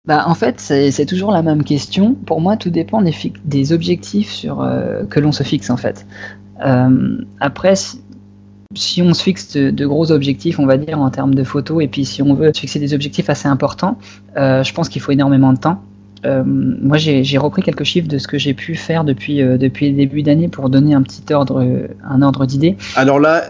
bah, 0.06 0.24
en 0.28 0.34
fait, 0.34 0.60
c'est 0.60 1.06
toujours 1.06 1.32
la 1.32 1.43
même 1.43 1.63
question. 1.63 2.15
Pour 2.15 2.41
moi, 2.41 2.58
tout 2.58 2.69
dépend 2.69 3.02
des, 3.02 3.13
des 3.43 3.74
objectifs 3.74 4.45
euh, 4.48 5.06
que 5.06 5.19
l'on 5.19 5.32
se 5.32 5.43
fixe, 5.43 5.69
en 5.69 5.78
fait. 5.78 6.08
Euh, 6.65 7.17
après, 7.39 7.76
si, 8.74 9.02
on 9.02 9.13
se 9.13 9.22
fixe 9.22 9.56
de, 9.56 9.86
gros 9.86 10.12
objectifs, 10.12 10.58
on 10.58 10.65
va 10.65 10.78
dire, 10.78 11.00
en 11.00 11.12
termes 11.12 11.36
de 11.36 11.43
photos, 11.43 11.84
et 11.84 11.88
puis 11.88 12.06
si 12.06 12.24
on 12.24 12.34
veut 12.34 12.52
se 12.54 12.62
fixer 12.62 12.80
des 12.80 12.93
objectifs 12.93 13.30
assez 13.30 13.48
importants, 13.48 14.00
je 14.36 14.74
pense 14.74 14.89
qu'il 14.89 15.02
faut 15.02 15.12
énormément 15.12 15.54
de 15.54 15.60
temps. 15.60 15.84
Moi, 16.25 16.97
j'ai 16.97 17.38
repris 17.38 17.62
quelques 17.62 17.84
chiffres 17.84 18.08
de 18.08 18.17
ce 18.17 18.27
que 18.27 18.38
j'ai 18.38 18.53
pu 18.53 18.75
faire 18.75 19.03
depuis, 19.03 19.38
depuis 19.38 19.89
le 19.89 19.95
début 19.95 20.23
d'année 20.23 20.47
pour 20.47 20.69
donner 20.69 20.93
un 20.93 21.01
petit 21.01 21.34
ordre, 21.34 21.65
un 22.03 22.21
ordre 22.21 22.45
d'idée. 22.45 22.75
Alors 22.95 23.19
là, 23.19 23.43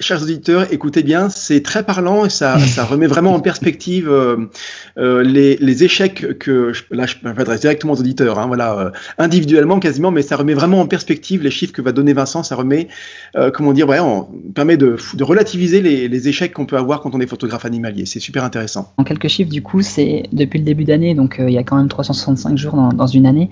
chers 0.00 0.22
auditeurs, 0.22 0.72
écoutez 0.72 1.02
bien, 1.02 1.28
c'est 1.28 1.62
très 1.62 1.84
parlant 1.84 2.24
et 2.24 2.30
ça, 2.30 2.58
ça 2.66 2.84
remet 2.84 3.06
vraiment 3.06 3.34
en 3.34 3.40
perspective 3.40 4.08
euh, 4.10 4.48
euh, 4.98 5.22
les, 5.22 5.56
les, 5.56 5.84
échecs 5.84 6.38
que 6.38 6.72
là 6.90 7.06
je 7.06 7.16
m'adresse 7.22 7.60
directement 7.60 7.92
aux 7.92 8.00
auditeurs, 8.00 8.38
hein, 8.38 8.46
voilà, 8.46 8.78
euh, 8.78 8.90
individuellement 9.18 9.78
quasiment, 9.78 10.10
mais 10.10 10.22
ça 10.22 10.36
remet 10.36 10.54
vraiment 10.54 10.80
en 10.80 10.86
perspective 10.86 11.42
les 11.42 11.50
chiffres 11.50 11.72
que 11.72 11.82
va 11.82 11.92
donner 11.92 12.12
Vincent. 12.12 12.42
Ça 12.42 12.56
remet, 12.56 12.88
euh, 13.36 13.50
comment 13.50 13.72
dire, 13.72 13.88
ouais, 13.88 14.00
on 14.00 14.24
permet 14.54 14.76
de, 14.76 14.96
de 15.14 15.24
relativiser 15.24 15.80
les, 15.80 16.08
les 16.08 16.28
échecs 16.28 16.52
qu'on 16.52 16.66
peut 16.66 16.76
avoir 16.76 17.00
quand 17.00 17.14
on 17.14 17.20
est 17.20 17.26
photographe 17.26 17.64
animalier. 17.64 18.06
C'est 18.06 18.20
super 18.20 18.44
intéressant. 18.44 18.92
En 18.96 19.04
quelques 19.04 19.28
chiffres, 19.28 19.50
du 19.50 19.62
coup, 19.62 19.82
c'est 19.82 20.24
depuis 20.32 20.58
le 20.58 20.64
début 20.64 20.84
d'année, 20.84 21.14
donc 21.14 21.36
il 21.38 21.52
y 21.52 21.58
a 21.58 21.62
quand 21.62 21.76
même 21.76 21.88
365 21.88 22.56
jours 22.56 22.74
dans, 22.74 22.88
dans 22.88 23.06
une 23.06 23.26
année. 23.26 23.50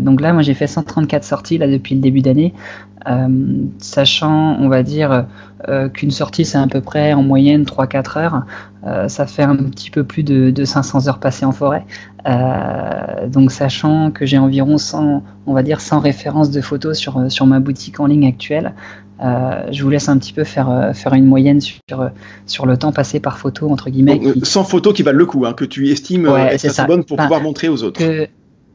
donc 0.00 0.20
là, 0.20 0.32
moi, 0.32 0.42
j'ai 0.42 0.54
fait 0.54 0.66
134 0.66 1.24
sorties 1.24 1.58
là 1.58 1.68
depuis 1.68 1.94
le 1.94 2.00
début 2.00 2.22
d'année. 2.22 2.54
Euh, 3.06 3.66
sachant, 3.78 4.56
on 4.60 4.68
va 4.68 4.82
dire, 4.82 5.26
euh, 5.68 5.88
qu'une 5.88 6.10
sortie 6.10 6.44
c'est 6.44 6.58
à 6.58 6.66
peu 6.66 6.80
près 6.80 7.12
en 7.12 7.22
moyenne 7.22 7.64
3-4 7.64 8.18
heures, 8.18 8.42
euh, 8.86 9.08
ça 9.08 9.26
fait 9.26 9.42
un 9.42 9.56
petit 9.56 9.90
peu 9.90 10.04
plus 10.04 10.22
de, 10.22 10.64
500 10.64 11.08
heures 11.08 11.18
passées 11.18 11.44
en 11.44 11.52
forêt. 11.52 11.84
donc 13.28 13.52
sachant 13.52 14.10
que 14.10 14.26
j'ai 14.26 14.38
environ 14.38 14.78
100, 14.78 15.22
on 15.46 15.52
va 15.54 15.62
dire 15.62 15.80
100 15.80 16.00
références 16.00 16.50
de 16.50 16.60
photos 16.60 16.98
sur, 16.98 17.30
sur 17.30 17.46
ma 17.46 17.60
boutique 17.60 18.00
en 18.00 18.06
ligne 18.06 18.26
actuelle, 18.26 18.74
je 19.20 19.82
vous 19.82 19.90
laisse 19.90 20.08
un 20.08 20.18
petit 20.18 20.32
peu 20.32 20.44
faire, 20.44 20.90
faire 20.94 21.14
une 21.14 21.26
moyenne 21.26 21.60
sur, 21.60 21.80
sur 22.46 22.66
le 22.66 22.76
temps 22.76 22.92
passé 22.92 23.20
par 23.20 23.38
photo, 23.38 23.70
entre 23.70 23.90
guillemets. 23.90 24.20
Sans 24.42 24.64
photos 24.64 24.94
qui 24.94 25.02
valent 25.02 25.18
le 25.18 25.26
coup, 25.26 25.46
hein, 25.46 25.52
que 25.54 25.64
tu 25.64 25.88
estimes 25.88 26.26
être 26.26 26.64
assez 26.64 26.84
bonne 26.84 27.04
pour 27.04 27.16
pouvoir 27.16 27.40
montrer 27.40 27.68
aux 27.68 27.82
autres. 27.82 28.00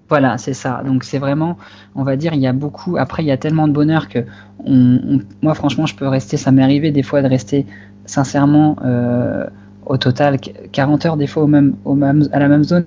Voilà, 0.10 0.40
c'est 0.40 0.54
ça. 0.54 0.82
Donc 0.86 1.04
c'est 1.04 1.20
vraiment, 1.20 1.58
on 1.96 2.04
va 2.04 2.16
dire, 2.16 2.34
il 2.34 2.40
y 2.40 2.48
a 2.48 2.54
beaucoup. 2.54 2.98
Après, 2.98 3.24
il 3.24 3.28
y 3.28 3.32
a 3.32 3.38
tellement 3.38 3.68
de 3.68 3.74
bonheur 3.74 4.10
que, 4.10 4.26
moi, 4.66 5.54
franchement, 5.54 5.86
je 5.86 5.96
peux 5.96 6.08
rester. 6.08 6.36
Ça 6.36 6.52
m'est 6.52 6.64
arrivé 6.64 6.92
des 6.92 7.04
fois 7.04 7.22
de 7.22 7.28
rester, 7.28 7.68
sincèrement, 8.06 8.76
euh, 8.84 9.46
au 9.86 9.98
total 9.98 10.40
40 10.72 11.06
heures 11.06 11.18
des 11.18 11.28
fois 11.28 11.44
au 11.44 11.48
même, 11.48 11.76
au 11.86 11.94
même, 11.96 12.28
à 12.32 12.40
la 12.40 12.48
même 12.48 12.64
zone. 12.64 12.86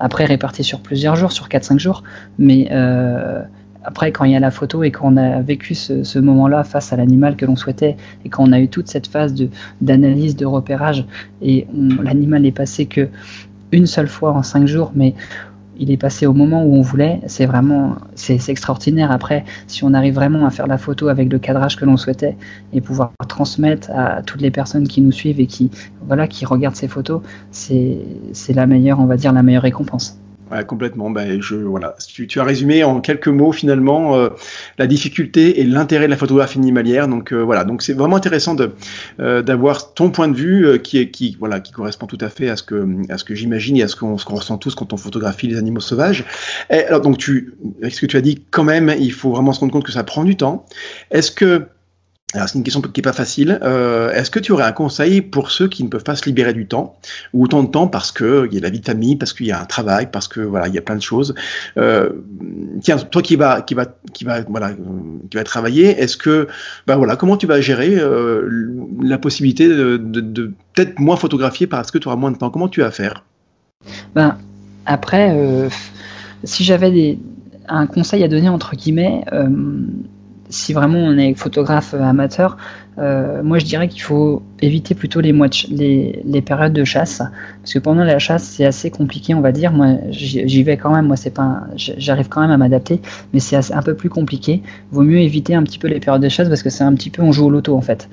Après, 0.00 0.24
réparti 0.24 0.64
sur 0.64 0.80
plusieurs 0.80 1.16
jours, 1.16 1.32
sur 1.32 1.48
4-5 1.48 1.78
jours. 1.78 2.02
Mais 2.38 2.68
euh, 2.70 3.42
après, 3.84 4.10
quand 4.12 4.24
il 4.24 4.32
y 4.32 4.36
a 4.36 4.40
la 4.40 4.50
photo 4.50 4.82
et 4.82 4.90
qu'on 4.90 5.18
a 5.18 5.42
vécu 5.42 5.74
ce, 5.74 6.18
moment-là 6.18 6.64
face 6.64 6.92
à 6.94 6.96
l'animal 6.96 7.36
que 7.36 7.44
l'on 7.44 7.56
souhaitait 7.56 7.96
et 8.24 8.30
quand 8.30 8.42
on 8.48 8.52
a 8.52 8.60
eu 8.60 8.68
toute 8.68 8.88
cette 8.88 9.06
phase 9.06 9.34
d'analyse, 9.82 10.36
de 10.36 10.46
repérage 10.46 11.04
et 11.42 11.66
l'animal 12.02 12.42
n'est 12.42 12.52
passé 12.52 12.86
que 12.86 13.08
une 13.72 13.86
seule 13.86 14.08
fois 14.08 14.32
en 14.32 14.42
5 14.42 14.66
jours, 14.66 14.92
mais 14.94 15.14
il 15.78 15.90
est 15.90 15.96
passé 15.96 16.26
au 16.26 16.32
moment 16.32 16.64
où 16.64 16.74
on 16.74 16.80
voulait. 16.80 17.20
C'est 17.26 17.46
vraiment, 17.46 17.96
c'est 18.14 18.48
extraordinaire. 18.48 19.10
Après, 19.10 19.44
si 19.66 19.84
on 19.84 19.94
arrive 19.94 20.14
vraiment 20.14 20.46
à 20.46 20.50
faire 20.50 20.66
la 20.66 20.78
photo 20.78 21.08
avec 21.08 21.32
le 21.32 21.38
cadrage 21.38 21.76
que 21.76 21.84
l'on 21.84 21.96
souhaitait 21.96 22.36
et 22.72 22.80
pouvoir 22.80 23.12
transmettre 23.28 23.90
à 23.90 24.22
toutes 24.22 24.40
les 24.40 24.50
personnes 24.50 24.88
qui 24.88 25.00
nous 25.00 25.12
suivent 25.12 25.40
et 25.40 25.46
qui, 25.46 25.70
voilà, 26.06 26.28
qui 26.28 26.46
regardent 26.46 26.76
ces 26.76 26.88
photos, 26.88 27.22
c'est 27.50 27.98
la 28.48 28.66
meilleure, 28.66 29.00
on 29.00 29.06
va 29.06 29.16
dire, 29.16 29.32
la 29.32 29.42
meilleure 29.42 29.62
récompense. 29.62 30.18
Ouais, 30.50 30.64
complètement. 30.64 31.10
Ben, 31.10 31.40
je, 31.40 31.56
voilà. 31.56 31.96
Tu, 32.06 32.26
tu, 32.26 32.38
as 32.38 32.44
résumé 32.44 32.84
en 32.84 33.00
quelques 33.00 33.28
mots 33.28 33.52
finalement 33.52 34.16
euh, 34.16 34.28
la 34.78 34.86
difficulté 34.86 35.60
et 35.60 35.64
l'intérêt 35.64 36.04
de 36.04 36.10
la 36.10 36.16
photographie 36.16 36.58
animalière. 36.58 37.08
Donc 37.08 37.32
euh, 37.32 37.42
voilà. 37.42 37.64
Donc 37.64 37.82
c'est 37.82 37.94
vraiment 37.94 38.16
intéressant 38.16 38.54
euh, 39.20 39.42
d'avoir 39.42 39.94
ton 39.94 40.10
point 40.10 40.28
de 40.28 40.36
vue 40.36 40.80
qui 40.82 40.98
est 40.98 41.10
qui 41.10 41.36
voilà 41.38 41.60
qui 41.60 41.72
correspond 41.72 42.06
tout 42.06 42.18
à 42.20 42.28
fait 42.28 42.50
à 42.50 42.56
ce 42.56 42.62
que 42.62 42.86
à 43.08 43.16
ce 43.16 43.24
que 43.24 43.34
j'imagine 43.34 43.76
et 43.78 43.82
à 43.82 43.88
ce 43.88 43.96
qu'on 43.96 44.16
qu 44.16 44.32
ressent 44.32 44.58
tous 44.58 44.74
quand 44.74 44.92
on 44.92 44.96
photographie 44.96 45.46
les 45.46 45.56
animaux 45.56 45.80
sauvages. 45.80 46.24
Et, 46.70 46.84
alors 46.84 47.00
donc 47.00 47.16
tu, 47.16 47.54
avec 47.80 47.94
ce 47.94 48.00
que 48.00 48.06
tu 48.06 48.16
as 48.16 48.20
dit, 48.20 48.42
quand 48.50 48.64
même, 48.64 48.94
il 48.98 49.12
faut 49.12 49.30
vraiment 49.30 49.52
se 49.52 49.60
rendre 49.60 49.72
compte 49.72 49.84
que 49.84 49.92
ça 49.92 50.04
prend 50.04 50.24
du 50.24 50.36
temps. 50.36 50.66
Est-ce 51.10 51.30
que 51.30 51.68
alors 52.34 52.48
c'est 52.48 52.58
une 52.58 52.64
question 52.64 52.80
qui 52.80 53.00
est 53.00 53.02
pas 53.02 53.12
facile. 53.12 53.60
Euh, 53.62 54.10
Est-ce 54.12 54.30
que 54.30 54.40
tu 54.40 54.50
aurais 54.52 54.64
un 54.64 54.72
conseil 54.72 55.20
pour 55.20 55.50
ceux 55.52 55.68
qui 55.68 55.84
ne 55.84 55.88
peuvent 55.88 56.02
pas 56.02 56.16
se 56.16 56.24
libérer 56.24 56.52
du 56.52 56.66
temps 56.66 56.96
ou 57.32 57.44
autant 57.44 57.62
de 57.62 57.68
temps 57.68 57.86
parce 57.86 58.10
que 58.10 58.48
il 58.50 58.54
y 58.54 58.58
a 58.58 58.60
la 58.60 58.70
vie 58.70 58.80
de 58.80 58.84
famille, 58.84 59.14
parce 59.14 59.32
qu'il 59.32 59.46
y 59.46 59.52
a 59.52 59.60
un 59.60 59.64
travail, 59.64 60.08
parce 60.10 60.26
que 60.26 60.40
voilà 60.40 60.66
il 60.66 60.74
y 60.74 60.78
a 60.78 60.82
plein 60.82 60.96
de 60.96 61.02
choses? 61.02 61.34
Euh, 61.76 62.10
tiens, 62.82 62.96
toi 62.96 63.22
qui 63.22 63.36
va 63.36 63.62
qui 63.62 63.74
va 63.74 63.86
qui 64.12 64.24
va 64.24 64.40
voilà 64.42 64.70
euh, 64.70 64.74
qui 65.30 65.36
va 65.36 65.44
travailler, 65.44 66.00
est-ce 66.00 66.16
que 66.16 66.48
ben 66.86 66.96
voilà 66.96 67.14
comment 67.14 67.36
tu 67.36 67.46
vas 67.46 67.60
gérer 67.60 68.02
la 69.02 69.18
possibilité 69.18 69.68
de, 69.68 69.96
de, 69.96 70.52
peut-être 70.74 70.98
moins 70.98 71.16
photographier 71.16 71.66
parce 71.66 71.90
que 71.90 71.98
tu 71.98 72.08
auras 72.08 72.16
moins 72.16 72.32
de 72.32 72.36
temps? 72.36 72.50
Comment 72.50 72.68
tu 72.68 72.80
vas 72.80 72.90
faire? 72.90 73.24
Ben 74.14 74.38
après, 74.86 75.68
si 76.42 76.64
j'avais 76.64 77.18
un 77.68 77.86
conseil 77.86 78.24
à 78.24 78.28
donner 78.28 78.48
entre 78.48 78.74
guillemets. 78.74 79.24
Euh, 80.44 80.50
si 80.50 80.72
vraiment 80.72 80.98
on 80.98 81.16
est 81.18 81.34
photographe 81.34 81.94
amateur, 81.94 82.56
euh, 82.98 83.42
moi 83.42 83.58
je 83.58 83.64
dirais 83.64 83.88
qu'il 83.88 84.02
faut 84.02 84.42
éviter 84.60 84.94
plutôt 84.94 85.20
les, 85.20 85.32
périodes 86.42 86.72
de 86.72 86.84
chasse, 86.84 87.18
parce 87.60 87.72
que 87.72 87.78
pendant 87.78 88.04
la 88.04 88.18
chasse 88.18 88.44
c'est 88.44 88.64
assez 88.64 88.90
compliqué, 88.90 89.34
on 89.34 89.40
va 89.40 89.52
dire. 89.52 89.72
Moi 89.72 89.96
j'y 90.10 90.62
vais 90.62 90.76
quand 90.76 90.94
même, 90.94 91.06
moi 91.06 91.16
c'est 91.16 91.34
pas, 91.34 91.64
j'arrive 91.76 92.28
quand 92.28 92.40
même 92.40 92.50
à 92.50 92.56
m'adapter, 92.56 93.00
mais 93.32 93.40
c'est 93.40 93.72
un 93.72 93.82
peu 93.82 93.94
plus 93.94 94.08
compliqué. 94.08 94.62
Vaut 94.92 95.02
mieux 95.02 95.18
éviter 95.18 95.54
un 95.54 95.62
petit 95.62 95.78
peu 95.78 95.88
les 95.88 96.00
périodes 96.00 96.22
de 96.22 96.28
chasse 96.28 96.48
parce 96.48 96.62
que 96.62 96.70
c'est 96.70 96.84
un 96.84 96.94
petit 96.94 97.10
peu 97.10 97.22
on 97.22 97.32
joue 97.32 97.46
au 97.46 97.50
loto 97.50 97.76
en 97.76 97.82
fait, 97.82 98.08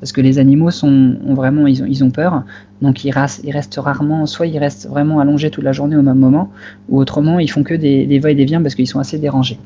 parce 0.00 0.12
que 0.12 0.20
les 0.20 0.38
animaux 0.38 0.70
sont 0.70 1.16
ont 1.26 1.34
vraiment 1.34 1.66
ils 1.66 2.04
ont, 2.04 2.10
peur, 2.10 2.44
donc 2.82 3.04
ils, 3.04 3.10
restent, 3.12 3.76
rarement, 3.76 4.26
soit 4.26 4.46
ils 4.46 4.58
restent 4.58 4.88
vraiment 4.88 5.20
allongés 5.20 5.50
toute 5.50 5.64
la 5.64 5.72
journée 5.72 5.96
au 5.96 6.02
même 6.02 6.18
moment, 6.18 6.50
ou 6.88 6.98
autrement 6.98 7.38
ils 7.38 7.50
font 7.50 7.62
que 7.62 7.74
des, 7.74 8.06
des 8.06 8.18
va 8.18 8.34
des 8.34 8.44
viens 8.44 8.62
parce 8.62 8.74
qu'ils 8.74 8.88
sont 8.88 9.00
assez 9.00 9.18
dérangés. 9.18 9.58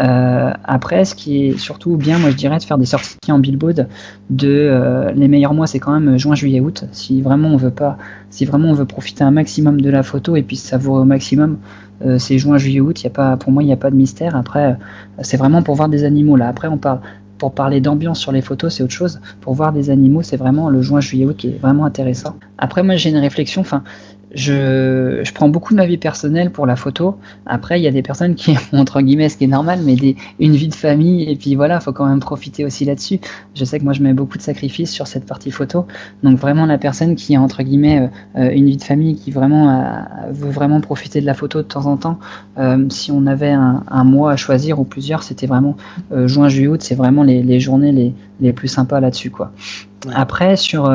Euh, 0.00 0.52
après, 0.64 1.04
ce 1.04 1.14
qui 1.14 1.46
est 1.46 1.58
surtout 1.58 1.96
bien, 1.96 2.18
moi 2.18 2.30
je 2.30 2.36
dirais, 2.36 2.58
de 2.58 2.62
faire 2.62 2.78
des 2.78 2.86
sorties 2.86 3.32
en 3.32 3.38
billboard. 3.38 3.88
De 4.30 4.48
euh, 4.48 5.12
les 5.12 5.28
meilleurs 5.28 5.54
mois, 5.54 5.66
c'est 5.66 5.78
quand 5.78 5.98
même 5.98 6.18
juin, 6.18 6.34
juillet, 6.34 6.60
août. 6.60 6.84
Si 6.92 7.22
vraiment 7.22 7.48
on 7.48 7.56
veut 7.56 7.70
pas, 7.70 7.96
si 8.30 8.44
vraiment 8.44 8.68
on 8.68 8.74
veut 8.74 8.84
profiter 8.84 9.24
un 9.24 9.30
maximum 9.30 9.80
de 9.80 9.90
la 9.90 10.02
photo 10.02 10.36
et 10.36 10.42
puis 10.42 10.56
savourer 10.56 11.02
au 11.02 11.04
maximum, 11.04 11.58
euh, 12.04 12.18
c'est 12.18 12.38
juin, 12.38 12.58
juillet, 12.58 12.80
août. 12.80 13.02
Y 13.02 13.06
a 13.06 13.10
pas, 13.10 13.36
pour 13.36 13.52
moi, 13.52 13.62
il 13.62 13.66
n'y 13.66 13.72
a 13.72 13.78
pas 13.78 13.90
de 13.90 13.96
mystère. 13.96 14.36
Après, 14.36 14.76
c'est 15.22 15.36
vraiment 15.36 15.62
pour 15.62 15.74
voir 15.74 15.88
des 15.88 16.04
animaux 16.04 16.36
là. 16.36 16.48
Après, 16.48 16.68
on 16.68 16.78
parle 16.78 17.00
pour 17.38 17.52
parler 17.52 17.80
d'ambiance 17.80 18.18
sur 18.18 18.32
les 18.32 18.42
photos, 18.42 18.74
c'est 18.74 18.82
autre 18.82 18.92
chose. 18.92 19.20
Pour 19.40 19.54
voir 19.54 19.72
des 19.72 19.90
animaux, 19.90 20.22
c'est 20.22 20.36
vraiment 20.36 20.70
le 20.70 20.82
juin, 20.82 21.00
juillet, 21.00 21.26
août 21.26 21.36
qui 21.36 21.48
est 21.48 21.58
vraiment 21.60 21.84
intéressant. 21.84 22.36
Après, 22.58 22.82
moi, 22.82 22.96
j'ai 22.96 23.10
une 23.10 23.18
réflexion. 23.18 23.60
Enfin, 23.60 23.82
je, 24.36 25.32
prends 25.32 25.48
beaucoup 25.48 25.72
de 25.72 25.78
ma 25.78 25.86
vie 25.86 25.96
personnelle 25.96 26.50
pour 26.50 26.66
la 26.66 26.76
photo. 26.76 27.16
Après, 27.46 27.80
il 27.80 27.82
y 27.82 27.86
a 27.86 27.90
des 27.90 28.02
personnes 28.02 28.34
qui 28.34 28.56
ont, 28.72 28.78
entre 28.78 29.00
guillemets, 29.00 29.28
ce 29.28 29.36
qui 29.36 29.44
est 29.44 29.48
normal, 29.48 29.80
mais 29.84 29.96
des, 29.96 30.16
une 30.38 30.54
vie 30.54 30.68
de 30.68 30.74
famille, 30.74 31.30
et 31.30 31.36
puis 31.36 31.54
voilà, 31.54 31.80
faut 31.80 31.92
quand 31.92 32.06
même 32.06 32.20
profiter 32.20 32.64
aussi 32.64 32.84
là-dessus. 32.84 33.20
Je 33.54 33.64
sais 33.64 33.78
que 33.78 33.84
moi, 33.84 33.92
je 33.92 34.02
mets 34.02 34.12
beaucoup 34.12 34.36
de 34.36 34.42
sacrifices 34.42 34.90
sur 34.90 35.06
cette 35.06 35.26
partie 35.26 35.50
photo. 35.50 35.86
Donc 36.22 36.38
vraiment, 36.38 36.66
la 36.66 36.78
personne 36.78 37.14
qui 37.14 37.36
a, 37.36 37.40
entre 37.40 37.62
guillemets, 37.62 38.10
euh, 38.36 38.50
une 38.50 38.66
vie 38.66 38.76
de 38.76 38.84
famille, 38.84 39.16
qui 39.16 39.30
vraiment 39.30 39.70
euh, 39.70 40.32
veut 40.32 40.50
vraiment 40.50 40.80
profiter 40.80 41.20
de 41.20 41.26
la 41.26 41.34
photo 41.34 41.58
de 41.58 41.66
temps 41.66 41.86
en 41.86 41.96
temps, 41.96 42.18
euh, 42.58 42.86
si 42.90 43.10
on 43.10 43.26
avait 43.26 43.50
un, 43.50 44.04
mois 44.04 44.32
à 44.32 44.36
choisir 44.36 44.78
ou 44.78 44.84
plusieurs, 44.84 45.22
c'était 45.22 45.46
vraiment 45.46 45.76
juin, 46.26 46.48
juillet, 46.48 46.68
août, 46.68 46.82
c'est 46.82 46.94
vraiment 46.94 47.24
les, 47.26 47.42
les, 47.42 47.60
journées 47.60 47.92
les, 47.92 48.14
les 48.40 48.52
plus 48.52 48.68
sympas 48.68 49.00
là-dessus, 49.00 49.30
quoi. 49.30 49.52
Après, 50.14 50.56
sur 50.56 50.88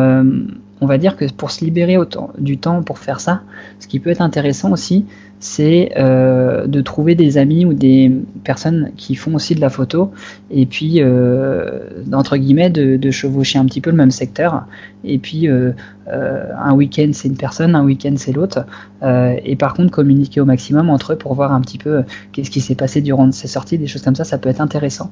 on 0.82 0.88
va 0.88 0.98
dire 0.98 1.16
que 1.16 1.32
pour 1.32 1.52
se 1.52 1.64
libérer 1.64 1.98
autant, 1.98 2.32
du 2.40 2.58
temps 2.58 2.82
pour 2.82 2.98
faire 2.98 3.20
ça, 3.20 3.42
ce 3.80 3.88
qui 3.88 4.00
peut 4.00 4.10
être 4.10 4.22
intéressant 4.22 4.72
aussi, 4.72 5.06
c'est 5.42 5.92
euh, 5.98 6.68
de 6.68 6.82
trouver 6.82 7.16
des 7.16 7.40
amis 7.40 7.66
ou 7.66 7.74
des 7.74 8.12
personnes 8.44 8.92
qui 8.96 9.16
font 9.16 9.34
aussi 9.34 9.56
de 9.56 9.60
la 9.60 9.70
photo, 9.70 10.12
et 10.52 10.68
puis 10.68 11.02
euh, 11.02 11.80
entre 12.14 12.38
guillemets 12.38 12.70
de, 12.70 13.12
chevaucher 13.12 13.58
un 13.58 13.66
petit 13.66 13.82
peu 13.82 13.90
le 13.90 13.98
même 13.98 14.12
secteur. 14.12 14.66
Et 15.04 15.18
puis 15.18 15.50
euh, 15.50 15.74
un 16.08 16.74
week-end 16.74 17.10
c'est 17.14 17.28
une 17.28 17.38
personne, 17.38 17.76
un 17.76 17.84
week-end 17.84 18.14
c'est 18.18 18.32
l'autre, 18.32 18.66
et 19.04 19.56
par 19.56 19.74
contre 19.74 19.92
communiquer 19.92 20.40
au 20.42 20.46
maximum 20.46 20.90
entre 20.92 21.14
eux 21.14 21.18
pour 21.18 21.34
voir 21.34 21.52
un 21.52 21.62
petit 21.62 21.80
peu 21.80 22.04
qu'est-ce 22.32 22.52
qui 22.52 22.62
s'est 22.62 22.76
passé 22.76 23.02
durant 23.02 23.32
ces 23.32 23.48
sorties, 23.48 23.80
des 23.80 23.88
choses 23.88 24.04
comme 24.04 24.16
ça, 24.16 24.24
ça 24.24 24.38
peut 24.38 24.50
être 24.50 24.62
intéressant. 24.62 25.12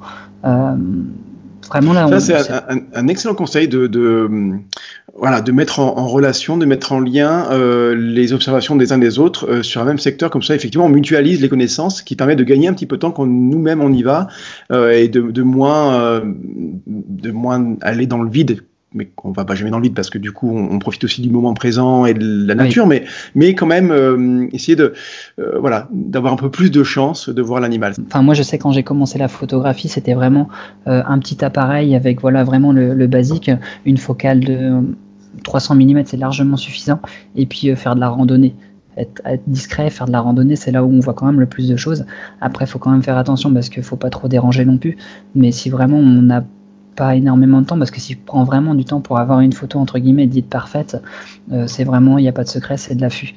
Vraiment 1.68 1.94
là, 1.94 2.20
ça 2.20 2.44
c'est 2.44 2.52
un, 2.96 3.08
excellent 3.08 3.36
conseil 3.36 3.68
de, 3.68 3.90
voilà, 5.16 5.42
de 5.42 5.52
mettre 5.52 5.80
en, 5.80 6.08
relation, 6.08 6.58
de 6.58 6.66
mettre 6.66 6.94
en 6.94 7.00
lien 7.00 7.48
euh, 7.52 7.96
les 7.96 8.34
observations 8.34 8.76
des 8.76 8.94
uns 8.94 8.98
des 8.98 9.20
autres 9.20 9.50
euh, 9.50 9.64
sur 9.64 9.82
un 9.82 9.86
même 9.86 10.00
secteur, 10.00 10.30
comme 10.30 10.42
ça, 10.42 10.56
effectivement, 10.56 10.86
on 10.86 10.90
mutualise 10.90 11.42
les 11.42 11.50
connaissances, 11.50 12.02
qui 12.02 12.16
permet 12.16 12.36
de 12.36 12.44
gagner 12.44 12.68
un 12.68 12.74
petit 12.74 12.86
peu 12.86 12.96
de 12.96 13.02
temps 13.02 13.12
quand 13.12 13.26
nous-mêmes 13.26 13.82
on 13.82 13.92
y 13.92 14.04
va 14.04 14.28
euh, 14.72 14.92
et 14.92 15.08
de, 15.10 15.22
de 15.22 15.44
moins, 15.44 16.24
de 16.86 17.32
moins 17.32 17.76
aller 17.82 18.08
dans 18.08 18.22
le 18.22 18.30
vide 18.30 18.62
mais 18.94 19.10
on 19.24 19.32
va 19.32 19.46
pas 19.46 19.56
jamais 19.56 19.72
dans 19.72 19.78
le 19.78 19.84
vide 19.84 19.94
parce 19.94 20.10
que 20.10 20.18
du 20.18 20.32
coup 20.32 20.50
on, 20.50 20.80
profite 20.80 21.04
aussi 21.04 21.22
du 21.22 21.30
moment 21.30 21.54
présent 21.54 22.06
et 22.06 22.14
de 22.14 22.46
la 22.48 22.56
nature, 22.56 22.88
mais 22.88 23.04
mais 23.36 23.54
quand 23.54 23.68
même 23.68 24.50
essayer 24.52 24.76
de 24.76 24.94
voilà 25.38 25.88
d'avoir 25.92 26.34
un 26.34 26.38
peu 26.38 26.50
plus 26.50 26.72
de 26.72 26.84
chance 26.84 27.30
de 27.30 27.42
voir 27.42 27.60
l'animal. 27.60 27.94
Enfin 28.08 28.22
moi 28.22 28.34
je 28.34 28.44
sais 28.44 28.58
quand 28.58 28.72
j'ai 28.72 28.84
commencé 28.84 29.20
la 29.20 29.28
photographie 29.28 29.90
c'était 29.90 30.14
vraiment 30.14 30.50
un 30.86 31.20
petit 31.20 31.44
appareil 31.46 31.96
avec 31.96 32.22
voilà 32.22 32.44
vraiment 32.44 32.72
le, 32.72 32.94
le 32.94 33.08
basique, 33.08 33.52
une 33.86 33.98
focale 33.98 34.40
de 34.40 34.82
300 35.44 35.76
mm 35.76 36.04
c'est 36.06 36.18
largement 36.18 36.58
suffisant. 36.58 37.00
Et 37.36 37.46
puis 37.46 37.70
euh, 37.70 37.76
faire 37.76 37.96
de 37.96 38.00
la 38.00 38.10
randonnée. 38.10 38.56
Être, 38.98 39.22
discret, 39.48 39.90
faire 39.90 40.08
de 40.08 40.12
la 40.12 40.20
randonnée, 40.20 40.56
c'est 40.56 40.72
là 40.72 40.84
où 40.84 40.92
on 40.92 41.00
voit 41.00 41.14
quand 41.14 41.26
même 41.26 41.40
le 41.40 41.46
plus 41.46 41.70
de 41.70 41.78
choses. 41.78 42.06
Après, 42.42 42.66
il 42.66 42.68
faut 42.68 42.80
quand 42.80 42.92
même 42.92 43.04
faire 43.04 43.18
attention 43.18 43.54
parce 43.54 43.70
qu'il 43.70 43.84
faut 43.84 43.96
pas 43.96 44.10
trop 44.10 44.28
déranger 44.28 44.66
non 44.66 44.78
plus. 44.78 44.98
Mais 45.36 45.52
si 45.52 45.70
vraiment 45.70 45.98
on 45.98 46.22
n'a 46.24 46.44
pas 46.96 47.16
énormément 47.16 47.62
de 47.62 47.66
temps, 47.66 47.78
parce 47.78 47.92
que 47.92 48.00
si 48.00 48.18
on 48.22 48.26
prend 48.26 48.44
vraiment 48.44 48.76
du 48.76 48.86
temps 48.86 49.02
pour 49.02 49.20
avoir 49.20 49.40
une 49.40 49.54
photo 49.54 49.80
entre 49.80 50.00
guillemets 50.00 50.28
dite 50.28 50.50
parfaite, 50.50 51.02
euh, 51.52 51.66
c'est 51.68 51.84
vraiment, 51.84 52.18
il 52.18 52.24
n'y 52.24 52.30
a 52.30 52.34
pas 52.34 52.44
de 52.44 52.50
secret, 52.50 52.78
c'est 52.78 52.96
de 52.96 53.02
l'affût. 53.02 53.36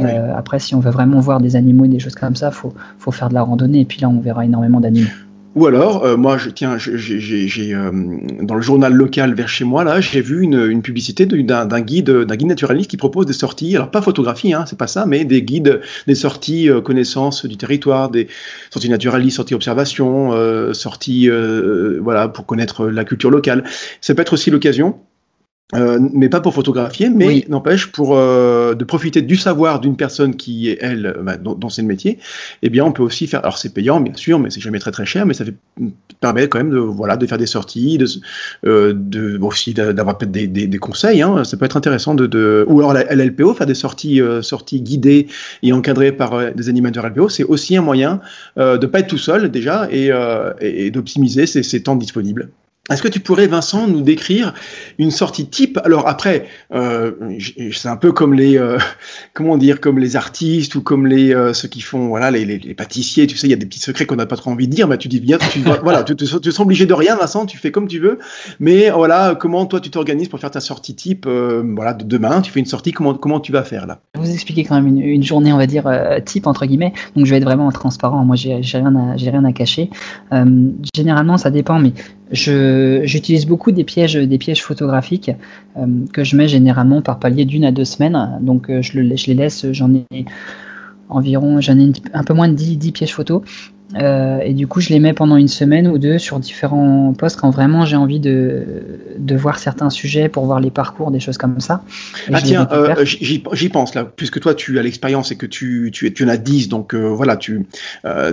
Euh, 0.00 0.34
après, 0.34 0.58
si 0.58 0.74
on 0.74 0.80
veut 0.80 0.90
vraiment 0.90 1.20
voir 1.20 1.40
des 1.40 1.54
animaux 1.54 1.84
et 1.84 1.88
des 1.88 1.98
choses 1.98 2.14
comme 2.14 2.36
ça, 2.36 2.50
faut, 2.50 2.72
faut 2.98 3.10
faire 3.10 3.28
de 3.28 3.34
la 3.34 3.42
randonnée 3.42 3.80
et 3.80 3.84
puis 3.84 4.00
là, 4.00 4.08
on 4.08 4.20
verra 4.20 4.44
énormément 4.44 4.80
d'animaux. 4.80 5.10
Ou 5.54 5.66
alors, 5.66 6.04
euh, 6.04 6.16
moi, 6.16 6.38
je 6.38 6.48
tiens, 6.48 6.78
j'ai 6.78 7.74
euh, 7.74 7.90
dans 8.40 8.54
le 8.54 8.62
journal 8.62 8.94
local 8.94 9.34
vers 9.34 9.48
chez 9.48 9.64
moi 9.64 9.84
là, 9.84 10.00
j'ai 10.00 10.22
vu 10.22 10.42
une, 10.42 10.66
une 10.70 10.80
publicité 10.80 11.26
d'un 11.26 11.80
guide, 11.82 12.10
d'un 12.10 12.36
guide 12.36 12.48
naturaliste 12.48 12.90
qui 12.90 12.96
propose 12.96 13.26
des 13.26 13.34
sorties. 13.34 13.76
Alors 13.76 13.90
pas 13.90 14.00
photographie, 14.00 14.54
hein, 14.54 14.64
c'est 14.66 14.78
pas 14.78 14.86
ça, 14.86 15.04
mais 15.04 15.26
des 15.26 15.42
guides, 15.42 15.82
des 16.06 16.14
sorties 16.14 16.70
euh, 16.70 16.80
connaissance 16.80 17.44
du 17.44 17.58
territoire, 17.58 18.10
des 18.10 18.28
sorties 18.70 18.88
naturalistes, 18.88 19.36
sorties 19.36 19.54
observation, 19.54 20.32
euh, 20.32 20.72
sorties, 20.72 21.28
voilà, 22.00 22.28
pour 22.28 22.46
connaître 22.46 22.86
la 22.86 23.04
culture 23.04 23.30
locale. 23.30 23.64
Ça 24.00 24.14
peut 24.14 24.22
être 24.22 24.32
aussi 24.32 24.50
l'occasion 24.50 25.00
euh, 25.74 25.98
mais 26.12 26.28
pas 26.28 26.40
pour 26.40 26.52
photographier, 26.52 27.08
mais 27.08 27.46
n'empêche 27.48 27.86
pour 27.86 28.16
euh, 28.16 28.74
de 28.74 28.84
profiter 28.84 29.22
du 29.22 29.36
savoir 29.36 29.80
d'une 29.80 29.96
personne 29.96 30.36
qui 30.36 30.68
est 30.68 30.78
elle 30.82 31.16
bah, 31.22 31.38
dans, 31.38 31.68
c'est 31.70 31.80
le 31.80 31.88
métier. 31.88 32.18
Eh 32.62 32.68
bien, 32.68 32.84
on 32.84 32.92
peut 32.92 33.02
aussi 33.02 33.26
faire. 33.26 33.40
Alors 33.40 33.56
c'est 33.56 33.72
payant, 33.72 34.00
bien 34.00 34.14
sûr, 34.14 34.38
mais 34.38 34.50
c'est 34.50 34.60
jamais 34.60 34.78
très 34.78 34.90
très 34.90 35.06
cher, 35.06 35.24
mais 35.24 35.32
ça 35.32 35.46
fait, 35.46 35.54
permet 36.20 36.48
quand 36.48 36.58
même 36.58 36.70
de 36.70 36.78
voilà 36.78 37.16
de 37.16 37.26
faire 37.26 37.38
des 37.38 37.46
sorties, 37.46 37.96
de, 37.96 38.06
euh, 38.66 38.92
de 38.94 39.38
aussi 39.40 39.72
d'avoir 39.72 40.18
peut-être 40.18 40.30
des, 40.30 40.46
des, 40.46 40.66
des, 40.66 40.78
conseils. 40.78 41.22
Hein, 41.22 41.42
ça 41.44 41.56
peut 41.56 41.64
être 41.64 41.78
intéressant 41.78 42.14
de, 42.14 42.26
de 42.26 42.66
ou 42.68 42.80
alors 42.80 42.92
la 42.92 43.04
LPO 43.04 43.54
faire 43.54 43.66
des 43.66 43.74
sorties 43.74 44.20
euh, 44.20 44.42
sorties 44.42 44.82
guidées 44.82 45.26
et 45.62 45.72
encadrées 45.72 46.12
par 46.12 46.34
euh, 46.34 46.50
des 46.50 46.68
animateurs 46.68 47.08
LPO, 47.08 47.30
c'est 47.30 47.44
aussi 47.44 47.76
un 47.78 47.82
moyen 47.82 48.20
de 48.56 48.86
pas 48.86 49.00
être 49.00 49.08
tout 49.08 49.18
seul 49.18 49.50
déjà 49.50 49.88
et, 49.90 50.10
et, 50.60 50.86
et 50.86 50.90
d'optimiser 50.90 51.46
ses, 51.46 51.62
ses 51.62 51.82
temps 51.82 51.96
disponibles. 51.96 52.50
Est-ce 52.92 53.02
que 53.02 53.08
tu 53.08 53.20
pourrais, 53.20 53.46
Vincent, 53.46 53.86
nous 53.86 54.02
décrire 54.02 54.52
une 54.98 55.10
sortie 55.10 55.46
type? 55.46 55.78
Alors 55.84 56.08
après, 56.08 56.46
euh, 56.74 57.12
c'est 57.72 57.88
un 57.88 57.96
peu 57.96 58.12
comme 58.12 58.34
les, 58.34 58.58
euh, 58.58 58.78
comment 59.34 59.56
dire, 59.56 59.80
comme 59.80 59.98
les 59.98 60.16
artistes 60.16 60.74
ou 60.74 60.82
comme 60.82 61.06
les 61.06 61.34
euh, 61.34 61.52
ceux 61.52 61.68
qui 61.68 61.80
font, 61.80 62.08
voilà, 62.08 62.30
les, 62.30 62.44
les, 62.44 62.58
les, 62.58 62.74
pâtissiers. 62.74 63.26
Tu 63.26 63.36
sais, 63.36 63.46
il 63.46 63.50
y 63.50 63.54
a 63.54 63.56
des 63.56 63.66
petits 63.66 63.80
secrets 63.80 64.04
qu'on 64.06 64.16
n'a 64.16 64.26
pas 64.26 64.36
trop 64.36 64.50
envie 64.50 64.68
de 64.68 64.74
dire. 64.74 64.88
Mais 64.88 64.98
tu 64.98 65.08
dis 65.08 65.20
bien, 65.20 65.38
tu, 65.38 65.60
voilà, 65.82 66.02
tu, 66.04 66.14
te 66.16 66.24
sens 66.24 66.60
obligé 66.60 66.86
de 66.86 66.94
rien, 66.94 67.16
Vincent. 67.16 67.46
Tu 67.46 67.56
fais 67.56 67.70
comme 67.70 67.88
tu 67.88 67.98
veux. 67.98 68.18
Mais 68.60 68.90
voilà, 68.90 69.36
comment 69.38 69.64
toi 69.66 69.80
tu 69.80 69.90
t'organises 69.90 70.28
pour 70.28 70.38
faire 70.38 70.50
ta 70.50 70.60
sortie 70.60 70.94
type 70.94 71.26
Voilà, 71.26 71.94
de 71.94 72.04
demain, 72.04 72.42
tu 72.42 72.52
fais 72.52 72.60
une 72.60 72.66
sortie. 72.66 72.92
Comment 72.92 73.14
comment 73.14 73.40
tu 73.40 73.52
vas 73.52 73.62
faire 73.62 73.86
là? 73.86 74.00
Je 74.14 74.20
vais 74.20 74.26
vous 74.26 74.32
expliquer 74.32 74.64
quand 74.64 74.74
même 74.74 74.86
une, 74.86 75.00
une 75.00 75.22
journée, 75.22 75.52
on 75.52 75.58
va 75.58 75.66
dire 75.66 75.88
type 76.24 76.46
entre 76.46 76.66
guillemets. 76.66 76.92
Donc 77.16 77.26
je 77.26 77.30
vais 77.30 77.38
être 77.38 77.44
vraiment 77.44 77.70
transparent. 77.72 78.24
Moi, 78.24 78.36
j'ai 78.36 78.60
rien 78.60 78.94
à 78.94 79.16
j'ai 79.16 79.30
rien 79.30 79.44
à 79.44 79.52
cacher. 79.52 79.90
généralement, 80.94 81.38
ça 81.38 81.50
dépend, 81.50 81.78
mais 81.78 81.92
j'utilise 82.32 83.46
beaucoup 83.46 83.72
des 83.72 83.84
pièges, 83.84 84.18
photographiques 84.62 85.30
euh, 85.76 85.86
que 86.12 86.24
je 86.24 86.36
mets 86.36 86.48
généralement 86.48 87.02
par 87.02 87.18
palier 87.18 87.44
d'une 87.44 87.64
à 87.64 87.72
deux 87.72 87.84
semaines. 87.84 88.38
Donc 88.40 88.70
euh, 88.70 88.82
je 88.82 88.98
les 88.98 89.34
laisse, 89.34 89.70
j'en 89.72 89.94
ai 89.94 90.24
environ, 91.08 91.60
j'en 91.60 91.78
ai 91.78 91.92
un 92.14 92.24
peu 92.24 92.34
moins 92.34 92.48
de 92.48 92.54
10, 92.54 92.78
10 92.78 92.92
pièges 92.92 93.14
photos. 93.14 93.42
Euh, 93.96 94.40
et 94.40 94.54
du 94.54 94.66
coup, 94.66 94.80
je 94.80 94.88
les 94.88 95.00
mets 95.00 95.12
pendant 95.12 95.36
une 95.36 95.48
semaine 95.48 95.86
ou 95.86 95.98
deux 95.98 96.18
sur 96.18 96.38
différents 96.38 97.12
postes 97.12 97.38
quand 97.40 97.50
vraiment 97.50 97.84
j'ai 97.84 97.96
envie 97.96 98.20
de, 98.20 98.64
de 99.18 99.36
voir 99.36 99.58
certains 99.58 99.90
sujets 99.90 100.28
pour 100.28 100.46
voir 100.46 100.60
les 100.60 100.70
parcours, 100.70 101.10
des 101.10 101.20
choses 101.20 101.38
comme 101.38 101.60
ça. 101.60 101.82
ah 102.32 102.40
tiens, 102.40 102.66
euh, 102.72 103.04
j'y 103.04 103.68
pense 103.68 103.94
là, 103.94 104.04
puisque 104.04 104.40
toi 104.40 104.54
tu 104.54 104.78
as 104.78 104.82
l'expérience 104.82 105.32
et 105.32 105.36
que 105.36 105.46
tu, 105.46 105.90
tu, 105.92 106.12
tu 106.12 106.24
en 106.24 106.28
as 106.28 106.36
10, 106.36 106.68
donc 106.68 106.94
euh, 106.94 107.08
voilà, 107.08 107.36
tu, 107.36 107.66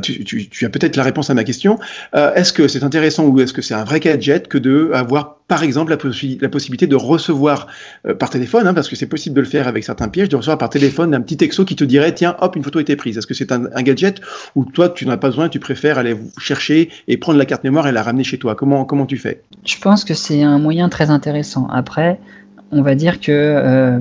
tu, 0.01 0.23
tu, 0.23 0.49
tu, 0.49 0.65
as 0.65 0.69
peut-être 0.69 0.95
la 0.95 1.03
réponse 1.03 1.29
à 1.29 1.33
ma 1.33 1.43
question. 1.43 1.79
Est-ce 2.13 2.53
que 2.53 2.67
c'est 2.67 2.83
intéressant 2.83 3.25
ou 3.25 3.39
est-ce 3.39 3.53
que 3.53 3.61
c'est 3.61 3.73
un 3.73 3.83
vrai 3.83 3.99
gadget 3.99 4.47
que 4.47 4.57
de 4.57 4.91
avoir 4.93 5.37
par 5.47 5.63
exemple 5.63 5.89
la, 5.89 5.97
possi 5.97 6.37
la 6.41 6.49
possibilité 6.49 6.85
de 6.85 6.95
recevoir 6.95 7.67
par 8.19 8.29
téléphone, 8.29 8.67
hein, 8.67 8.73
parce 8.73 8.87
que 8.87 8.95
c'est 8.95 9.07
possible 9.07 9.35
de 9.35 9.41
le 9.41 9.47
faire 9.47 9.67
avec 9.67 9.83
certains 9.83 10.07
pièges, 10.07 10.29
de 10.29 10.35
recevoir 10.35 10.59
par 10.59 10.69
téléphone 10.69 11.15
un 11.15 11.21
petit 11.21 11.37
texto 11.37 11.65
qui 11.65 11.75
te 11.75 11.83
dirait 11.83 12.13
tiens 12.13 12.35
hop 12.39 12.55
une 12.55 12.63
photo 12.63 12.79
a 12.79 12.81
été 12.81 12.95
prise. 12.95 13.17
Est-ce 13.17 13.27
que 13.27 13.33
c'est 13.33 13.51
un, 13.51 13.65
un 13.73 13.81
gadget 13.81 14.21
ou 14.55 14.65
toi 14.65 14.89
tu 14.89 15.05
n'as 15.05 15.17
pas 15.17 15.29
besoin 15.29 15.48
tu 15.49 15.59
préfères 15.59 15.97
aller 15.97 16.15
chercher 16.37 16.89
et 17.07 17.17
prendre 17.17 17.37
la 17.37 17.45
carte 17.45 17.63
mémoire 17.63 17.87
et 17.87 17.91
la 17.91 18.03
ramener 18.03 18.23
chez 18.23 18.37
toi? 18.37 18.55
Comment, 18.55 18.85
comment 18.85 19.05
tu 19.05 19.17
fais? 19.17 19.41
Je 19.65 19.77
pense 19.79 20.03
que 20.03 20.13
c'est 20.13 20.43
un 20.43 20.59
moyen 20.59 20.89
très 20.89 21.09
intéressant. 21.09 21.67
Après, 21.67 22.19
on 22.71 22.81
va 22.81 22.95
dire 22.95 23.19
que 23.19 23.31
euh, 23.31 23.99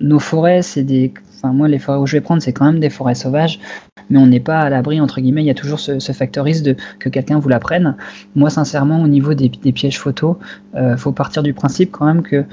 nos 0.00 0.18
forêts, 0.18 0.62
c'est 0.62 0.82
des. 0.82 1.12
Enfin, 1.36 1.52
moi, 1.54 1.68
les 1.68 1.78
forêts 1.78 1.98
où 1.98 2.06
je 2.06 2.16
vais 2.16 2.20
prendre, 2.20 2.42
c'est 2.42 2.52
quand 2.52 2.66
même 2.66 2.80
des 2.80 2.90
forêts 2.90 3.14
sauvages, 3.14 3.60
mais 4.10 4.18
on 4.18 4.26
n'est 4.26 4.40
pas 4.40 4.60
à 4.60 4.68
l'abri, 4.68 5.00
entre 5.00 5.20
guillemets. 5.20 5.42
Il 5.42 5.46
y 5.46 5.50
a 5.50 5.54
toujours 5.54 5.80
ce, 5.80 5.98
ce 5.98 6.12
facteur 6.12 6.44
risque 6.44 6.64
de 6.64 6.76
que 6.98 7.08
quelqu'un 7.08 7.38
vous 7.38 7.48
la 7.48 7.60
prenne. 7.60 7.96
Moi, 8.34 8.50
sincèrement, 8.50 9.02
au 9.02 9.08
niveau 9.08 9.32
des, 9.32 9.48
pièges 9.48 9.98
photos, 9.98 10.36
euh, 10.74 10.96
faut 10.96 11.12
partir 11.12 11.42
du 11.42 11.54
principe 11.54 11.92
quand 11.92 12.04
même 12.04 12.22
que 12.22 12.44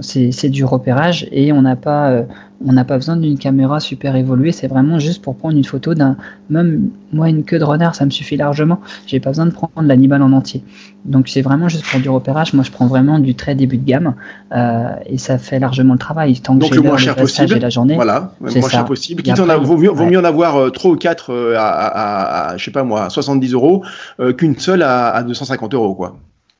c'est 0.00 0.48
du 0.48 0.64
repérage 0.64 1.28
et 1.30 1.52
on 1.52 1.62
n'a 1.62 1.76
pas, 1.76 2.10
euh, 2.10 2.22
on 2.64 2.72
n'a 2.72 2.84
pas 2.84 2.96
besoin 2.96 3.16
d'une 3.16 3.38
caméra 3.38 3.78
super 3.78 4.16
évoluée. 4.16 4.50
C'est 4.50 4.66
vraiment 4.66 4.98
juste 4.98 5.22
pour 5.22 5.36
prendre 5.36 5.56
une 5.56 5.64
photo 5.64 5.94
d'un, 5.94 6.16
même 6.50 6.90
moi 7.12 7.28
une 7.28 7.44
queue 7.44 7.60
de 7.60 7.64
renard, 7.64 7.94
ça 7.94 8.04
me 8.04 8.10
suffit 8.10 8.36
largement. 8.36 8.80
J'ai 9.06 9.20
pas 9.20 9.30
besoin 9.30 9.46
de 9.46 9.52
prendre 9.52 9.70
l'animal 9.76 10.22
en 10.22 10.32
entier. 10.32 10.64
Donc 11.04 11.28
c'est 11.28 11.42
vraiment 11.42 11.68
juste 11.68 11.86
pour 11.88 12.00
du 12.00 12.08
repérage. 12.08 12.54
Moi 12.54 12.64
je 12.64 12.72
prends 12.72 12.88
vraiment 12.88 13.20
du 13.20 13.36
très 13.36 13.54
début 13.54 13.76
de 13.76 13.84
gamme 13.84 14.14
euh, 14.52 14.88
et 15.06 15.18
ça 15.18 15.38
fait 15.38 15.60
largement 15.60 15.92
le 15.92 15.98
travail. 16.00 16.40
Tant 16.40 16.56
que 16.56 16.62
Donc 16.62 16.74
le 16.74 16.82
moins 16.82 16.96
cher 16.96 17.14
possible. 17.14 17.56
la 17.56 17.70
journée. 17.70 17.94
Voilà, 17.94 18.32
le 18.40 18.52
moins 18.52 18.68
cher 18.68 18.84
possible. 18.84 19.22
Quitte 19.22 19.38
en 19.38 19.60
vaut 19.60 19.76
mieux, 19.76 19.90
vaut 19.90 20.06
mieux 20.06 20.18
en 20.18 20.24
avoir 20.24 20.56
euh, 20.56 20.70
trois 20.70 20.90
ou 20.90 20.96
quatre 20.96 21.32
euh, 21.32 21.54
à, 21.56 21.68
à, 21.68 22.50
à, 22.50 22.56
je 22.56 22.64
sais 22.64 22.72
pas 22.72 22.82
moi, 22.82 23.10
70 23.10 23.52
euros 23.52 23.84
euh, 24.18 24.32
qu'une 24.32 24.58
seule 24.58 24.82
à, 24.82 25.10
à 25.10 25.22
250 25.22 25.72
euros 25.74 25.94
quoi. 25.94 26.16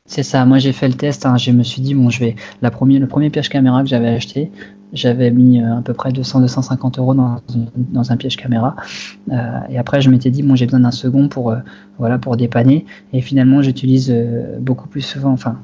C'est 0.06 0.22
ça, 0.22 0.44
moi 0.44 0.58
j'ai 0.58 0.72
fait 0.72 0.88
le 0.88 0.94
test, 0.94 1.26
hein. 1.26 1.36
je 1.36 1.50
me 1.50 1.62
suis 1.62 1.82
dit, 1.82 1.94
bon, 1.94 2.10
je 2.10 2.20
vais. 2.20 2.36
La 2.62 2.70
première, 2.70 3.00
le 3.00 3.08
premier 3.08 3.30
piège 3.30 3.48
caméra 3.48 3.82
que 3.82 3.88
j'avais 3.88 4.08
acheté, 4.08 4.52
j'avais 4.92 5.30
mis 5.30 5.60
euh, 5.60 5.78
à 5.78 5.82
peu 5.82 5.94
près 5.94 6.10
200-250 6.10 6.98
euros 6.98 7.14
dans, 7.14 7.40
dans, 7.76 8.12
un 8.12 8.16
piège 8.16 8.36
caméra. 8.36 8.76
Euh, 9.30 9.58
et 9.68 9.78
après, 9.78 10.00
je 10.00 10.10
m'étais 10.10 10.30
dit, 10.30 10.42
bon, 10.42 10.54
j'ai 10.54 10.66
besoin 10.66 10.80
d'un 10.80 10.90
second 10.90 11.28
pour, 11.28 11.50
euh, 11.50 11.58
voilà, 11.98 12.18
pour 12.18 12.36
dépanner. 12.36 12.86
Et 13.12 13.20
finalement, 13.20 13.62
j'utilise 13.62 14.10
euh, 14.10 14.58
beaucoup 14.60 14.88
plus 14.88 15.02
souvent, 15.02 15.32
enfin, 15.32 15.58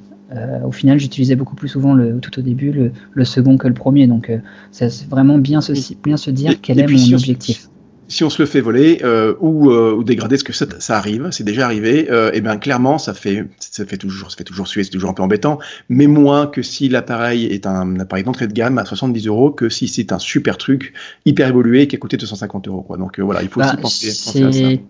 au 0.65 0.73
final, 0.73 0.99
j'utilisais 0.99 1.37
beaucoup 1.37 1.55
plus 1.55 1.69
souvent 1.69 1.93
le, 1.93 2.19
tout 2.19 2.39
au 2.39 2.43
début 2.43 2.73
le, 2.73 2.93
le 3.13 3.25
second 3.27 3.59
que 3.59 3.69
le 3.69 3.75
premier. 3.75 4.07
Donc, 4.07 4.33
c'est 4.71 5.07
vraiment 5.07 5.37
bien 5.37 5.61
se, 5.61 5.75
bien 6.03 6.17
se 6.17 6.31
dire 6.31 6.59
quel 6.63 6.81
est 6.81 6.87
mon 6.87 7.13
objectif 7.13 7.69
si 8.13 8.25
on 8.25 8.31
se 8.31 8.41
le 8.43 8.47
fait 8.47 8.61
voler 8.61 9.01
euh, 9.03 9.35
ou, 9.41 9.71
euh, 9.71 9.95
ou 9.95 10.05
dégrader, 10.05 10.37
ce 10.37 10.45
que 10.45 10.53
ça, 10.53 10.67
ça 10.79 10.99
arrive, 10.99 11.29
c'est 11.31 11.45
déjà 11.45 11.65
arrivé, 11.65 12.09
euh, 12.11 12.31
et 12.35 12.43
bien 12.43 12.59
clairement 12.59 12.99
ça 12.99 13.15
fait 13.15 13.47
ça 13.59 13.87
fait 13.87 13.97
toujours 13.97 14.31
ça 14.31 14.37
fait 14.37 14.45
toujours 14.45 14.69
suer, 14.69 14.85
c'est 14.85 14.91
toujours 14.91 15.09
un 15.09 15.15
peu 15.15 15.23
embêtant, 15.23 15.59
mais 15.89 16.07
moins 16.07 16.47
que 16.47 16.63
si 16.63 16.91
l'appareil 16.91 17.47
est 17.47 17.67
un 17.67 17.99
appareil 17.99 18.25
d'entrée 18.25 18.47
de 18.47 18.53
gamme 18.53 18.77
à 18.77 18.85
70 18.85 19.27
euros 19.27 19.51
que 19.51 19.71
si 19.71 19.89
c'est 19.89 20.13
un 20.13 20.19
super 20.19 20.59
truc 20.59 20.93
hyper 21.25 21.49
évolué 21.49 21.89
qui 21.89 21.97
a 21.97 21.99
coûté 21.99 22.19
250 22.19 22.69
euros. 22.69 22.83
Quoi. 22.83 22.99
Donc 22.99 23.19
voilà, 23.19 23.43
il 23.43 23.49
faut 23.49 23.61
aussi 23.61 23.77
bah, 23.77 23.81
penser, 23.81 24.09
penser 24.09 24.43
à 24.45 24.53
ça. 24.53 24.83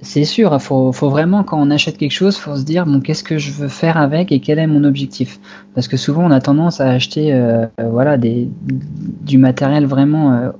C'est 0.00 0.24
sûr, 0.24 0.52
il 0.52 0.60
faut, 0.60 0.92
faut, 0.92 1.08
vraiment, 1.08 1.44
quand 1.44 1.58
on 1.58 1.70
achète 1.70 1.96
quelque 1.96 2.12
chose, 2.12 2.36
faut 2.36 2.56
se 2.56 2.64
dire, 2.64 2.84
bon, 2.84 3.00
qu'est-ce 3.00 3.24
que 3.24 3.38
je 3.38 3.50
veux 3.52 3.68
faire 3.68 3.96
avec 3.96 4.32
et 4.32 4.40
quel 4.40 4.58
est 4.58 4.66
mon 4.66 4.84
objectif? 4.84 5.40
Parce 5.74 5.88
que 5.88 5.96
souvent, 5.96 6.26
on 6.26 6.30
a 6.30 6.40
tendance 6.40 6.82
à 6.82 6.90
acheter 6.90 7.32
euh, 7.32 7.64
voilà, 7.78 8.18
des, 8.18 8.50
du 9.22 9.38
matériel 9.38 9.86
vraiment 9.86 10.34
euh, 10.34 10.50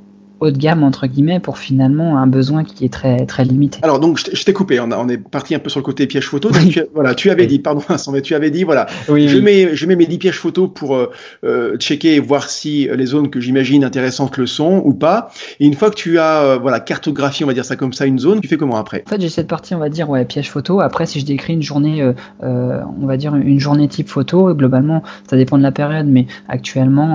haut 0.45 0.51
de 0.51 0.59
gamme 0.59 0.82
entre 0.82 1.07
guillemets 1.07 1.40
pour 1.40 1.59
finalement 1.59 2.18
un 2.18 2.26
besoin 2.26 2.64
qui 2.64 2.84
est 2.84 2.92
très 2.92 3.26
très 3.26 3.45
limité. 3.45 3.78
Alors 3.82 4.01
donc 4.01 4.18
je 4.18 4.45
t'ai 4.45 4.53
coupé, 4.53 4.80
on, 4.80 4.90
on, 4.92 5.09
est 5.09 5.18
parti 5.18 5.55
un 5.55 5.59
peu 5.59 5.70
sur 5.70 5.80
le 5.80 5.84
côté 5.84 6.07
piège 6.07 6.26
photo. 6.26 6.51
Donc, 6.51 6.86
voilà, 6.95 7.14
tu 7.14 7.30
avais 7.30 7.47
dit, 7.47 7.59
pardon 7.59 7.82
Vincent, 7.88 8.12
mais 8.12 8.22
tu 8.22 8.34
avais 8.34 8.51
dit 8.51 8.64
voilà, 8.64 8.86
oui, 9.09 9.28
je 9.28 9.38
mets 9.38 9.74
je 9.74 9.86
mets 9.86 9.97
mes 9.97 10.07
10 10.07 10.18
pièges 10.18 10.38
photos 10.38 10.70
pour 10.72 10.97
euh, 10.97 11.11
euh, 11.45 11.76
checker 11.76 12.14
et 12.14 12.20
voir 12.20 12.49
si 12.49 12.88
les 12.92 13.07
zones 13.07 13.30
que 13.30 13.40
j'imagine 13.40 13.84
intéressantes 13.84 14.36
le 14.36 14.47
sont 14.47 14.82
ou 14.84 14.95
pas. 14.95 15.30
Et 15.61 15.66
une 15.66 15.74
fois 15.74 15.90
que 15.90 15.97
tu 15.97 16.18
as 16.18 16.42
euh, 16.42 16.59
voilà 16.59 16.80
cartographie, 16.80 17.45
on 17.45 17.47
va 17.47 17.55
dire 17.55 17.64
ça 17.64 17.76
comme 17.76 17.92
ça, 17.92 18.07
une 18.07 18.18
zone, 18.18 18.40
tu 18.40 18.49
fais 18.49 18.57
comment 18.57 18.76
après? 18.76 19.05
En 19.07 19.11
fait, 19.11 19.20
j'ai 19.20 19.28
cette 19.28 19.49
partie, 19.49 19.74
on 19.74 19.78
va 19.78 19.88
dire 19.88 20.09
ouais 20.09 20.24
piège 20.24 20.51
photo. 20.51 20.80
Après, 20.80 21.07
si 21.07 21.20
je 21.20 21.26
décris 21.26 21.55
une 21.55 21.62
journée, 21.62 22.03
euh, 22.42 22.80
on 23.01 23.07
va 23.07 23.16
dire 23.16 23.34
une 23.34 23.61
journée 23.61 23.88
type 23.88 24.09
photo, 24.09 24.55
globalement, 24.55 25.03
ça 25.28 25.36
dépend 25.36 25.59
de 25.59 25.62
la 25.62 25.72
période, 25.72 26.07
mais 26.07 26.26
actuellement, 26.49 27.14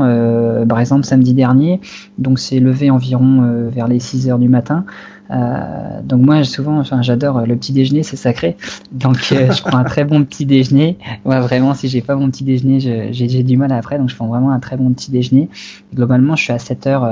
par 0.67 0.79
exemple 0.79 1.05
samedi 1.05 1.33
dernier, 1.33 1.79
donc 2.17 2.39
c'est 2.39 2.59
levé 2.59 2.89
environ 2.89 3.18
euh, 3.21 3.69
vers 3.69 3.87
les 3.87 3.99
6 3.99 4.29
heures 4.29 4.39
du 4.39 4.49
matin. 4.49 4.85
Euh, 5.31 6.01
donc 6.03 6.21
moi 6.21 6.43
souvent 6.43 6.79
enfin, 6.79 7.03
j'adore 7.03 7.37
euh, 7.37 7.45
le 7.45 7.55
petit 7.55 7.71
déjeuner 7.71 8.01
c'est 8.01 8.15
sacré. 8.15 8.57
Donc 8.91 9.17
je 9.31 9.61
prends 9.61 9.77
un 9.77 9.83
très 9.83 10.03
bon 10.03 10.23
petit 10.23 10.45
déjeuner. 10.45 10.97
Ouais, 11.23 11.39
vraiment 11.39 11.75
si 11.75 11.87
j'ai 11.87 12.01
pas 12.01 12.15
mon 12.15 12.31
petit 12.31 12.43
déjeuner 12.43 12.79
j'ai 12.79 13.43
du 13.43 13.57
mal 13.57 13.71
après. 13.71 13.99
Donc 13.99 14.09
je 14.09 14.15
prends 14.15 14.27
vraiment 14.27 14.51
un 14.51 14.59
très 14.59 14.75
bon 14.75 14.91
petit 14.91 15.11
déjeuner. 15.11 15.49
Globalement 15.93 16.35
je 16.35 16.43
suis 16.43 16.53
à 16.53 16.59
7 16.59 16.87
heures 16.87 17.03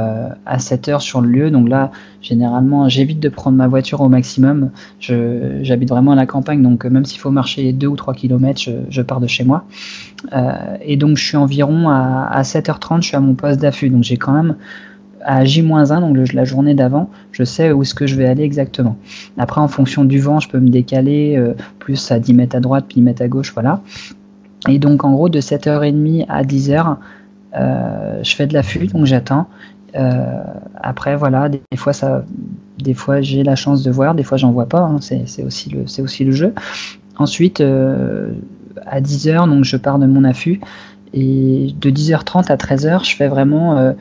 à 0.46 0.60
7 0.60 0.88
heures 0.88 1.02
sur 1.02 1.22
le 1.22 1.30
lieu. 1.30 1.52
Donc 1.52 1.70
là 1.70 1.92
généralement 2.22 2.90
j'évite 2.90 3.20
de 3.20 3.30
prendre 3.30 3.58
ma 3.58 3.68
voiture 3.68 4.02
au 4.02 4.10
maximum. 4.10 4.72
J'habite 5.00 5.90
vraiment 5.90 6.14
à 6.14 6.16
la 6.16 6.26
campagne. 6.26 6.64
Donc 6.64 6.86
même 6.86 7.06
s'il 7.06 7.20
faut 7.20 7.32
marcher 7.32 7.72
2 7.72 7.86
ou 7.88 7.96
3 7.96 8.16
km 8.16 8.60
je, 8.90 9.02
pars 9.04 9.20
de 9.20 9.28
chez 9.28 9.44
moi. 9.44 9.66
Et 10.82 10.98
donc 10.98 11.18
je 11.18 11.24
suis 11.24 11.38
environ 11.38 11.90
à, 11.90 12.28
à 12.32 12.42
7h30 12.42 13.02
je 13.02 13.08
suis 13.10 13.16
à 13.16 13.20
mon 13.20 13.36
poste 13.36 13.62
d'affût. 13.62 13.90
Donc 13.90 14.04
j'ai 14.04 14.18
quand 14.18 14.34
même 14.34 14.56
à 15.28 15.44
J-1, 15.44 16.00
donc 16.00 16.34
la 16.34 16.46
journée 16.46 16.74
d'avant, 16.74 17.10
je 17.34 17.44
sais 17.44 17.74
où 17.74 17.82
est-ce 17.82 17.94
que 17.94 18.08
je 18.08 18.16
vais 18.16 18.26
aller 18.26 18.44
exactement. 18.44 18.96
Après, 19.38 19.60
en 19.60 19.68
fonction 19.68 20.06
du 20.06 20.20
vent, 20.20 20.40
je 20.40 20.48
peux 20.48 20.60
me 20.60 20.70
décaler 20.70 21.36
euh, 21.38 21.54
plus 21.80 22.12
à 22.14 22.20
10 22.20 22.34
mètres 22.34 22.56
à 22.56 22.62
droite, 22.62 22.86
puis 22.88 22.96
10 22.96 23.02
mètres 23.02 23.22
à 23.22 23.28
gauche, 23.28 23.52
voilà. 23.54 23.82
Et 24.70 24.80
donc, 24.80 25.04
en 25.04 25.12
gros, 25.12 25.28
de 25.28 25.42
7h30 25.42 26.26
à 26.30 26.44
10h, 26.44 26.96
euh, 27.56 28.24
je 28.24 28.36
fais 28.36 28.48
de 28.48 28.54
l'affût, 28.54 28.88
donc 28.88 29.06
j'attends. 29.06 29.48
Euh, 29.98 30.44
après, 30.82 31.18
voilà, 31.18 31.50
des, 31.50 31.60
fois, 31.76 31.92
ça, 31.92 32.24
des 32.78 32.94
fois 32.94 33.20
j'ai 33.20 33.44
la 33.44 33.58
chance 33.58 33.84
de 33.84 33.92
voir, 33.92 34.16
des 34.16 34.24
fois, 34.24 34.38
j'en 34.38 34.54
vois 34.54 34.68
pas. 34.68 34.84
Hein, 34.84 35.00
c'est 35.02 35.44
aussi, 35.44 35.70
le, 35.70 35.82
aussi 36.02 36.24
le 36.24 36.32
jeu. 36.32 36.54
Ensuite, 37.18 37.60
à 37.60 39.02
10h, 39.02 39.50
donc 39.50 39.66
je 39.66 39.76
pars 39.76 40.00
de 40.00 40.06
mon 40.06 40.24
affût. 40.24 40.62
Et 41.14 41.74
de 41.82 41.90
10h30 41.90 42.50
à 42.50 42.56
13h, 42.56 43.10
je 43.10 43.16
fais 43.16 43.28
vraiment 43.28 43.94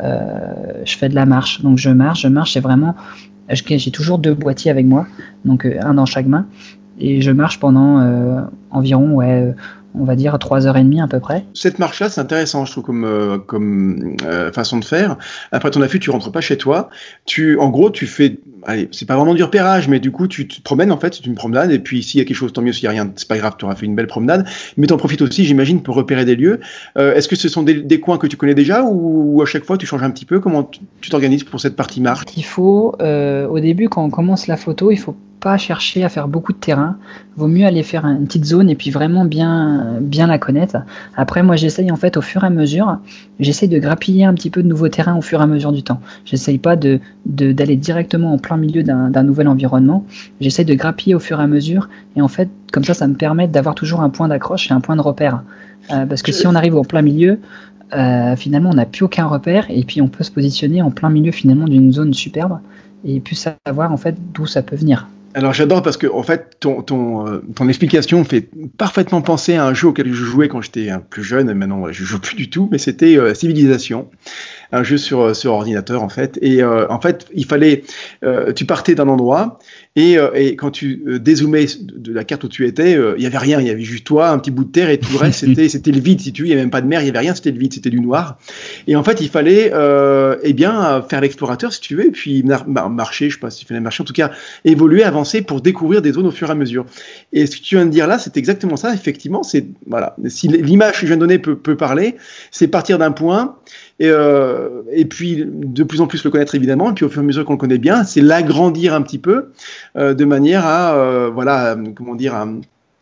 je 0.00 0.96
fais 0.96 1.08
de 1.08 1.14
la 1.14 1.26
marche. 1.26 1.62
Donc 1.62 1.78
je 1.78 1.90
marche, 1.90 2.22
je 2.22 2.28
marche, 2.28 2.52
c'est 2.52 2.60
vraiment. 2.60 2.94
J'ai 3.48 3.90
toujours 3.90 4.18
deux 4.18 4.34
boîtiers 4.34 4.70
avec 4.70 4.86
moi, 4.86 5.06
donc 5.44 5.64
euh, 5.64 5.78
un 5.80 5.94
dans 5.94 6.06
chaque 6.06 6.26
main, 6.26 6.46
et 6.98 7.20
je 7.20 7.30
marche 7.30 7.60
pendant 7.60 8.00
euh, 8.00 8.40
environ 8.70 9.12
ouais 9.12 9.54
on 9.98 10.04
va 10.04 10.14
dire 10.14 10.36
3h30 10.36 11.02
à 11.02 11.08
peu 11.08 11.20
près. 11.20 11.44
Cette 11.54 11.78
marche-là, 11.78 12.08
c'est 12.10 12.20
intéressant, 12.20 12.64
je 12.64 12.72
trouve, 12.72 12.84
comme, 12.84 13.04
euh, 13.04 13.38
comme 13.38 14.16
euh, 14.24 14.52
façon 14.52 14.78
de 14.78 14.84
faire. 14.84 15.16
Après 15.52 15.70
ton 15.70 15.80
affût, 15.80 15.98
tu 15.98 16.10
rentres 16.10 16.30
pas 16.30 16.40
chez 16.40 16.58
toi. 16.58 16.90
Tu, 17.24 17.58
en 17.58 17.70
gros, 17.70 17.90
tu 17.90 18.06
fais, 18.06 18.38
allez, 18.66 18.88
c'est 18.92 19.06
pas 19.06 19.16
vraiment 19.16 19.34
du 19.34 19.42
repérage, 19.42 19.88
mais 19.88 20.00
du 20.00 20.10
coup, 20.10 20.26
tu 20.26 20.46
te 20.46 20.60
promènes, 20.60 20.92
en 20.92 20.98
fait, 20.98 21.14
c'est 21.14 21.26
une 21.26 21.34
promenade, 21.34 21.70
et 21.70 21.78
puis 21.78 22.02
s'il 22.02 22.18
y 22.18 22.20
a 22.20 22.24
quelque 22.26 22.36
chose, 22.36 22.52
tant 22.52 22.62
mieux, 22.62 22.72
s'il 22.72 22.84
y 22.84 22.88
a 22.88 22.90
rien, 22.90 23.10
c'est 23.16 23.28
pas 23.28 23.38
grave, 23.38 23.54
tu 23.58 23.64
auras 23.64 23.76
fait 23.76 23.86
une 23.86 23.94
belle 23.94 24.08
promenade. 24.08 24.46
Mais 24.76 24.86
tu 24.86 24.92
en 24.92 24.96
profites 24.98 25.22
aussi, 25.22 25.44
j'imagine, 25.44 25.82
pour 25.82 25.94
repérer 25.94 26.24
des 26.24 26.36
lieux. 26.36 26.60
Euh, 26.98 27.14
est-ce 27.14 27.28
que 27.28 27.36
ce 27.36 27.48
sont 27.48 27.62
des, 27.62 28.00
coins 28.00 28.18
que 28.18 28.26
tu 28.26 28.36
connais 28.36 28.54
déjà, 28.54 28.84
ou, 28.84 29.40
à 29.40 29.46
chaque 29.46 29.64
fois, 29.64 29.78
tu 29.78 29.86
changes 29.86 30.02
un 30.02 30.10
petit 30.10 30.24
peu 30.24 30.40
Comment 30.40 30.70
tu 31.00 31.10
t'organises 31.10 31.44
pour 31.44 31.60
cette 31.60 31.76
partie 31.76 32.00
marche? 32.00 32.24
Il 32.36 32.44
faut, 32.44 32.94
au 33.00 33.60
début, 33.60 33.88
quand 33.88 34.04
on 34.04 34.10
commence 34.10 34.46
la 34.46 34.56
photo, 34.56 34.90
il 34.90 34.98
faut 34.98 35.16
pas 35.40 35.58
chercher 35.58 36.02
à 36.04 36.08
faire 36.08 36.28
beaucoup 36.28 36.52
de 36.52 36.58
terrain. 36.58 36.98
Vaut 37.36 37.46
mieux 37.46 37.66
aller 37.66 37.82
faire 37.82 38.04
une 38.04 38.26
petite 38.26 38.44
zone 38.44 38.70
et 38.70 38.74
puis 38.74 38.90
vraiment 38.90 39.24
bien, 39.24 39.98
bien 40.00 40.26
la 40.26 40.38
connaître. 40.38 40.78
Après, 41.16 41.42
moi, 41.42 41.56
j'essaye 41.56 41.90
en 41.90 41.96
fait 41.96 42.16
au 42.16 42.20
fur 42.20 42.42
et 42.44 42.46
à 42.46 42.50
mesure, 42.50 42.98
j'essaye 43.38 43.68
de 43.68 43.78
grappiller 43.78 44.24
un 44.24 44.34
petit 44.34 44.50
peu 44.50 44.62
de 44.62 44.68
nouveaux 44.68 44.88
terrains 44.88 45.16
au 45.16 45.22
fur 45.22 45.40
et 45.40 45.42
à 45.42 45.46
mesure 45.46 45.72
du 45.72 45.82
temps. 45.82 46.00
J'essaye 46.24 46.58
pas 46.58 46.76
de, 46.76 47.00
d'aller 47.26 47.76
directement 47.76 48.32
en 48.32 48.38
plein 48.38 48.55
milieu 48.56 48.82
d'un, 48.82 49.22
nouvel 49.22 49.48
environnement. 49.48 50.04
J'essaye 50.40 50.64
de 50.64 50.74
grappiller 50.74 51.14
au 51.14 51.18
fur 51.18 51.40
et 51.40 51.42
à 51.42 51.46
mesure 51.46 51.88
et 52.16 52.22
en 52.22 52.28
fait, 52.28 52.48
comme 52.72 52.84
ça, 52.84 52.94
ça 52.94 53.06
me 53.06 53.14
permet 53.14 53.48
d'avoir 53.48 53.74
toujours 53.74 54.00
un 54.00 54.10
point 54.10 54.28
d'accroche 54.28 54.70
et 54.70 54.74
un 54.74 54.80
point 54.80 54.96
de 54.96 55.00
repère. 55.00 55.42
Euh, 55.90 56.06
parce 56.06 56.22
que 56.22 56.32
si 56.32 56.46
on 56.46 56.54
arrive 56.54 56.74
au 56.74 56.82
plein 56.82 57.02
milieu, 57.02 57.38
euh, 57.94 58.34
finalement, 58.36 58.70
on 58.70 58.74
n'a 58.74 58.86
plus 58.86 59.04
aucun 59.04 59.26
repère 59.26 59.66
et 59.68 59.84
puis 59.84 60.00
on 60.00 60.08
peut 60.08 60.24
se 60.24 60.30
positionner 60.30 60.82
en 60.82 60.90
plein 60.90 61.10
milieu 61.10 61.32
finalement 61.32 61.66
d'une 61.66 61.92
zone 61.92 62.12
superbe 62.14 62.58
et 63.04 63.20
puis 63.20 63.36
savoir 63.36 63.92
en 63.92 63.96
fait 63.96 64.16
d'où 64.32 64.46
ça 64.46 64.62
peut 64.62 64.76
venir. 64.76 65.06
Alors 65.34 65.52
j'adore 65.52 65.82
parce 65.82 65.98
que 65.98 66.06
en 66.06 66.22
fait 66.22 66.56
ton 66.60 66.80
ton 66.80 67.28
euh, 67.28 67.42
ton 67.54 67.68
explication 67.68 68.24
fait 68.24 68.48
parfaitement 68.78 69.20
penser 69.20 69.54
à 69.54 69.66
un 69.66 69.74
jeu 69.74 69.88
auquel 69.88 70.10
je 70.10 70.24
jouais 70.24 70.48
quand 70.48 70.62
j'étais 70.62 70.88
plus 71.10 71.22
jeune. 71.22 71.52
Maintenant 71.52 71.92
je 71.92 72.04
joue 72.04 72.18
plus 72.18 72.36
du 72.36 72.48
tout, 72.48 72.70
mais 72.72 72.78
c'était 72.78 73.18
euh, 73.18 73.34
Civilisation 73.34 74.08
un 74.72 74.82
jeu 74.82 74.98
sur, 74.98 75.20
euh, 75.20 75.34
sur 75.34 75.52
ordinateur 75.52 76.02
en 76.02 76.08
fait. 76.08 76.38
Et 76.42 76.62
euh, 76.62 76.86
en 76.90 77.00
fait, 77.00 77.26
il 77.34 77.46
fallait, 77.46 77.84
euh, 78.24 78.52
tu 78.52 78.64
partais 78.64 78.94
d'un 78.94 79.08
endroit 79.08 79.58
et, 79.94 80.18
et, 80.34 80.56
quand 80.56 80.70
tu 80.70 81.02
dézoomais 81.20 81.64
de 81.80 82.12
la 82.12 82.24
carte 82.24 82.44
où 82.44 82.48
tu 82.48 82.66
étais, 82.66 82.98
il 83.16 83.22
y 83.22 83.26
avait 83.26 83.38
rien, 83.38 83.60
il 83.60 83.66
y 83.66 83.70
avait 83.70 83.80
juste 83.80 84.06
toi, 84.06 84.28
un 84.28 84.38
petit 84.38 84.50
bout 84.50 84.64
de 84.64 84.70
terre 84.70 84.90
et 84.90 84.98
tout 84.98 85.10
le 85.10 85.18
reste 85.18 85.40
c'était 85.46 85.70
c'était 85.70 85.90
le 85.90 86.00
vide 86.00 86.20
si 86.20 86.34
tu 86.34 86.42
veux, 86.42 86.48
il 86.48 86.50
y 86.50 86.52
avait 86.52 86.60
même 86.60 86.70
pas 86.70 86.82
de 86.82 86.86
mer, 86.86 87.00
il 87.00 87.06
y 87.06 87.08
avait 87.08 87.20
rien, 87.20 87.34
c'était 87.34 87.50
le 87.50 87.58
vide, 87.58 87.72
c'était 87.72 87.88
du 87.88 88.00
noir. 88.00 88.36
Et 88.88 88.94
en 88.94 89.02
fait, 89.02 89.22
il 89.22 89.30
fallait 89.30 89.72
eh 90.42 90.52
bien 90.52 91.02
faire 91.08 91.22
l'explorateur 91.22 91.72
si 91.72 91.80
tu 91.80 91.96
veux, 91.96 92.06
et 92.08 92.10
puis 92.10 92.44
marcher, 92.44 93.30
je 93.30 93.36
sais 93.36 93.40
pas 93.40 93.50
s'il 93.50 93.66
fallait 93.66 93.80
marcher, 93.80 94.02
en 94.02 94.04
tout 94.04 94.12
cas 94.12 94.32
évoluer, 94.66 95.02
avancer 95.02 95.40
pour 95.40 95.62
découvrir 95.62 96.02
des 96.02 96.12
zones 96.12 96.26
au 96.26 96.30
fur 96.30 96.48
et 96.48 96.52
à 96.52 96.54
mesure. 96.54 96.84
Et 97.32 97.46
ce 97.46 97.56
que 97.56 97.62
tu 97.62 97.76
viens 97.76 97.86
de 97.86 97.90
dire 97.90 98.06
là, 98.06 98.18
c'est 98.18 98.36
exactement 98.36 98.76
ça. 98.76 98.92
Effectivement, 98.92 99.42
c'est 99.42 99.66
voilà, 99.86 100.14
si 100.26 100.48
l'image 100.48 101.00
que 101.00 101.00
je 101.00 101.06
viens 101.06 101.16
de 101.16 101.20
donner 101.20 101.38
peut, 101.38 101.56
peut 101.56 101.76
parler, 101.76 102.16
c'est 102.50 102.68
partir 102.68 102.98
d'un 102.98 103.12
point 103.12 103.56
et, 103.98 104.08
euh, 104.10 104.82
et 104.92 105.06
puis 105.06 105.44
de 105.46 105.82
plus 105.82 106.00
en 106.00 106.06
plus 106.06 106.22
le 106.24 106.30
connaître 106.30 106.54
évidemment, 106.54 106.90
et 106.90 106.94
puis 106.94 107.04
au 107.04 107.08
fur 107.08 107.22
et 107.22 107.24
à 107.24 107.26
mesure 107.26 107.44
qu'on 107.44 107.54
le 107.54 107.58
connaît 107.58 107.78
bien, 107.78 108.04
c'est 108.04 108.20
l'agrandir 108.20 108.94
un 108.94 109.02
petit 109.02 109.18
peu 109.18 109.52
euh, 109.96 110.12
de 110.12 110.24
manière 110.24 110.66
à, 110.66 110.94
euh, 110.96 111.30
voilà, 111.32 111.76
comment 111.94 112.14
dire, 112.14 112.34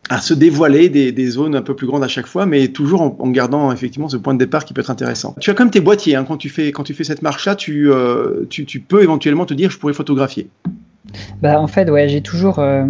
à, 0.09 0.21
se 0.21 0.33
dévoiler 0.33 0.87
des, 0.89 1.27
zones 1.27 1.55
un 1.55 1.61
peu 1.61 1.75
plus 1.75 1.87
grandes 1.87 2.03
à 2.03 2.07
chaque 2.07 2.27
fois, 2.27 2.45
mais 2.45 2.69
toujours 2.69 3.01
en, 3.01 3.29
gardant 3.29 3.71
effectivement 3.71 4.07
ce 4.07 4.17
point 4.17 4.33
de 4.33 4.39
départ 4.39 4.63
qui 4.63 4.73
peut 4.73 4.81
être 4.81 4.91
intéressant. 4.91 5.35
Tu 5.41 5.49
as 5.49 5.53
comme 5.53 5.71
tes 5.71 5.81
boîtiers 5.81 6.15
hein, 6.15 6.23
quand 6.25 6.37
tu 6.37 6.49
fais 6.49 6.71
quand 6.71 6.83
tu 6.83 6.93
fais 6.93 7.03
cette 7.03 7.21
marche-là, 7.21 7.55
tu, 7.55 7.89
tu, 8.49 8.79
peux 8.79 9.03
éventuellement 9.03 9.45
te 9.45 9.53
dire 9.53 9.71
je 9.71 9.79
pourrais 9.79 9.93
photographier. 9.93 10.49
Bah 11.41 11.59
en 11.59 11.67
fait 11.67 11.89
ouais 11.89 12.09
j'ai 12.09 12.21
toujours 12.21 12.59
euh, 12.59 12.85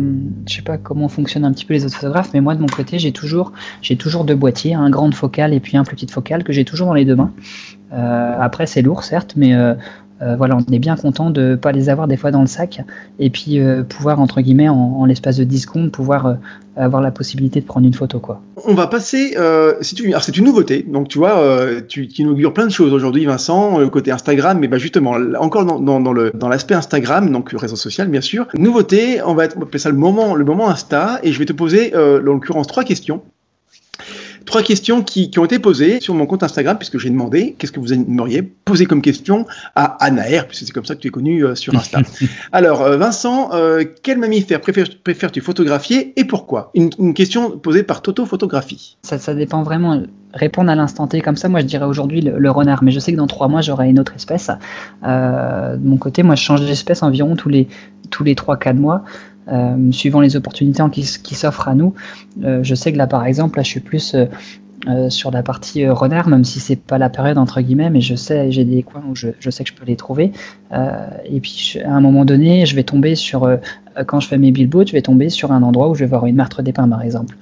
je 0.47 0.55
sais 0.55 0.61
pas 0.61 0.77
comment 0.77 1.09
fonctionnent 1.09 1.45
un 1.45 1.51
petit 1.51 1.65
peu 1.65 1.73
les 1.73 1.85
autres 1.85 1.95
photographes 1.95 2.31
mais 2.33 2.41
moi 2.41 2.55
de 2.55 2.61
mon 2.61 2.67
côté 2.67 2.97
j'ai 2.97 3.11
toujours 3.11 3.51
j'ai 3.81 3.97
toujours 3.97 4.23
deux 4.23 4.35
boîtiers 4.35 4.73
un 4.73 4.89
grande 4.89 5.13
focale 5.13 5.53
et 5.53 5.59
puis 5.59 5.77
un 5.77 5.83
plus 5.83 5.95
petite 5.95 6.11
focale 6.11 6.43
que 6.43 6.53
j'ai 6.53 6.65
toujours 6.65 6.87
dans 6.87 6.93
les 6.93 7.05
deux 7.05 7.15
mains 7.15 7.33
après 7.91 8.67
c'est 8.67 8.81
lourd 8.81 9.03
certes 9.03 9.33
mais 9.35 9.53
euh, 9.53 9.73
euh, 10.21 10.35
voilà, 10.37 10.55
on 10.55 10.71
est 10.71 10.79
bien 10.79 10.95
content 10.95 11.29
de 11.29 11.55
pas 11.55 11.73
les 11.73 11.89
avoir 11.89 12.07
des 12.07 12.15
fois 12.15 12.31
dans 12.31 12.39
le 12.39 12.47
sac 12.47 12.81
et 13.19 13.29
puis 13.29 13.59
euh, 13.59 13.83
pouvoir 13.83 14.21
entre 14.21 14.39
guillemets 14.39 14.69
en, 14.69 15.03
l'espace 15.03 15.35
de 15.35 15.43
10 15.43 15.59
secondes 15.59 15.91
pouvoir 15.91 16.25
euh, 16.25 16.33
avoir 16.77 17.01
la 17.01 17.11
possibilité 17.11 17.59
de 17.59 17.65
prendre 17.65 17.85
une 17.85 17.93
photo 17.93 18.19
quoi. 18.19 18.41
On 18.63 18.73
va 18.75 18.87
passer, 18.87 19.35
c'est 19.81 19.99
une, 19.99 20.45
nouveauté, 20.45 20.83
donc 20.87 21.09
tu 21.09 21.17
vois, 21.17 21.41
tu, 21.87 22.07
tu 22.07 22.21
inaugures 22.21 22.53
plein 22.53 22.65
de 22.65 22.71
choses 22.71 22.93
aujourd'hui, 22.93 23.25
Vincent, 23.25 23.87
côté 23.89 24.11
Instagram, 24.11 24.57
mais 24.59 24.67
bah 24.67 24.77
justement 24.77 25.15
encore 25.39 25.65
dans, 25.65 26.49
l'aspect 26.49 26.73
Instagram, 26.73 27.31
donc 27.31 27.51
réseau 27.51 27.75
social 27.75 28.07
bien 28.07 28.21
sûr. 28.21 28.47
Nouveauté, 28.57 29.21
on 29.25 29.35
va, 29.35 29.43
appeler 29.43 29.79
ça 29.79 29.89
le 29.89 29.97
moment 29.97 30.35
le 30.35 30.45
moment 30.45 30.69
Insta 30.69 31.19
et 31.23 31.31
je 31.31 31.39
vais 31.39 31.45
te 31.45 31.53
poser 31.53 31.95
en 31.95 32.17
l'occurrence 32.19 32.67
trois 32.67 32.83
questions 32.83 33.21
trois 34.45 34.61
questions 34.61 35.03
qui, 35.03 35.29
qui, 35.29 35.39
ont 35.39 35.45
été 35.45 35.59
posées 35.59 35.99
sur 35.99 36.13
mon 36.13 36.25
compte 36.25 36.43
Instagram, 36.43 36.77
puisque 36.77 36.97
j'ai 36.97 37.09
demandé 37.09 37.55
qu'est-ce 37.57 37.71
que 37.71 37.79
vous 37.79 37.93
aimeriez 37.93 38.41
poser 38.41 38.85
comme 38.85 39.01
question 39.01 39.45
à 39.75 40.03
Anaer, 40.03 40.47
puisque 40.47 40.65
c'est 40.65 40.71
comme 40.71 40.85
ça 40.85 40.95
que 40.95 41.01
tu 41.01 41.07
es 41.07 41.11
connu 41.11 41.45
euh, 41.45 41.55
sur 41.55 41.75
Insta. 41.75 42.01
Alors, 42.51 42.81
euh, 42.81 42.97
Vincent, 42.97 43.49
euh, 43.53 43.83
quel 44.03 44.17
mammifère 44.17 44.61
préfères-tu 44.61 45.41
photographier 45.41 46.13
et 46.15 46.25
pourquoi? 46.25 46.71
Une, 46.73 46.89
une, 46.99 47.13
question 47.13 47.57
posée 47.57 47.83
par 47.83 48.01
Toto 48.01 48.25
Photographie. 48.25 48.97
Ça, 49.03 49.17
ça 49.17 49.33
dépend 49.33 49.63
vraiment. 49.63 50.01
Répondre 50.33 50.69
à 50.69 50.75
l'instant 50.75 51.07
T 51.07 51.21
comme 51.21 51.37
ça, 51.37 51.47
moi 51.47 51.61
je 51.61 51.65
dirais 51.65 51.85
aujourd'hui 51.85 52.19
le, 52.19 52.37
le, 52.37 52.51
renard, 52.51 52.83
mais 52.83 52.91
je 52.91 52.99
sais 52.99 53.13
que 53.13 53.17
dans 53.17 53.25
trois 53.25 53.47
mois 53.47 53.61
j'aurai 53.61 53.89
une 53.89 54.01
autre 54.01 54.15
espèce. 54.15 54.51
Euh, 55.05 55.77
de 55.77 55.87
mon 55.87 55.95
côté, 55.95 56.23
moi 56.23 56.35
je 56.35 56.43
change 56.43 56.59
d'espèce 56.59 57.03
environ 57.03 57.37
tous 57.37 57.47
les 57.47 57.69
tous 58.09 58.25
les 58.25 58.35
trois 58.35 58.57
quatre 58.57 58.75
mois. 58.75 59.05
Euh, 59.47 59.91
suivant 59.91 60.21
les 60.21 60.35
opportunités 60.35 60.81
qui, 60.91 61.35
s'offrent 61.35 61.67
à 61.67 61.75
nous. 61.75 61.93
Euh, 62.43 62.63
je 62.63 62.73
sais 62.73 62.91
que 62.91 62.97
là, 62.97 63.05
par 63.05 63.25
exemple, 63.25 63.57
là, 63.57 63.63
je 63.63 63.69
suis 63.69 63.79
plus 63.79 64.15
euh, 64.15 65.09
sur 65.09 65.29
la 65.29 65.43
partie 65.43 65.87
renard, 65.87 66.27
même 66.29 66.43
si 66.43 66.59
c'est 66.59 66.75
pas 66.75 66.97
la 66.97 67.09
période 67.09 67.37
entre 67.37 67.61
guillemets, 67.61 67.91
mais 67.91 68.01
je 68.01 68.15
sais, 68.15 68.51
j'ai 68.51 68.65
des 68.65 68.81
coins 68.81 69.03
où 69.07 69.15
je, 69.15 69.29
je, 69.39 69.49
sais 69.51 69.63
que 69.63 69.69
je 69.69 69.75
peux 69.75 69.85
les 69.85 69.95
trouver. 69.95 70.31
et 70.71 71.39
puis, 71.41 71.77
à 71.83 71.93
un 71.93 72.01
moment 72.01 72.25
donné, 72.25 72.65
je 72.65 72.75
vais 72.75 72.83
tomber 72.83 73.13
sur, 73.15 73.47
quand 74.03 74.19
je 74.19 74.27
fais 74.27 74.37
mes 74.37 74.51
billboards, 74.51 74.87
je 74.87 74.93
vais 74.93 75.01
tomber 75.01 75.29
sur 75.29 75.51
un 75.51 75.63
endroit 75.63 75.89
où 75.89 75.95
je 75.95 76.01
vais 76.01 76.09
voir 76.09 76.25
une 76.25 76.35
martre 76.35 76.61
d'épin, 76.61 76.87
par 76.87 77.01
exemple. 77.01 77.35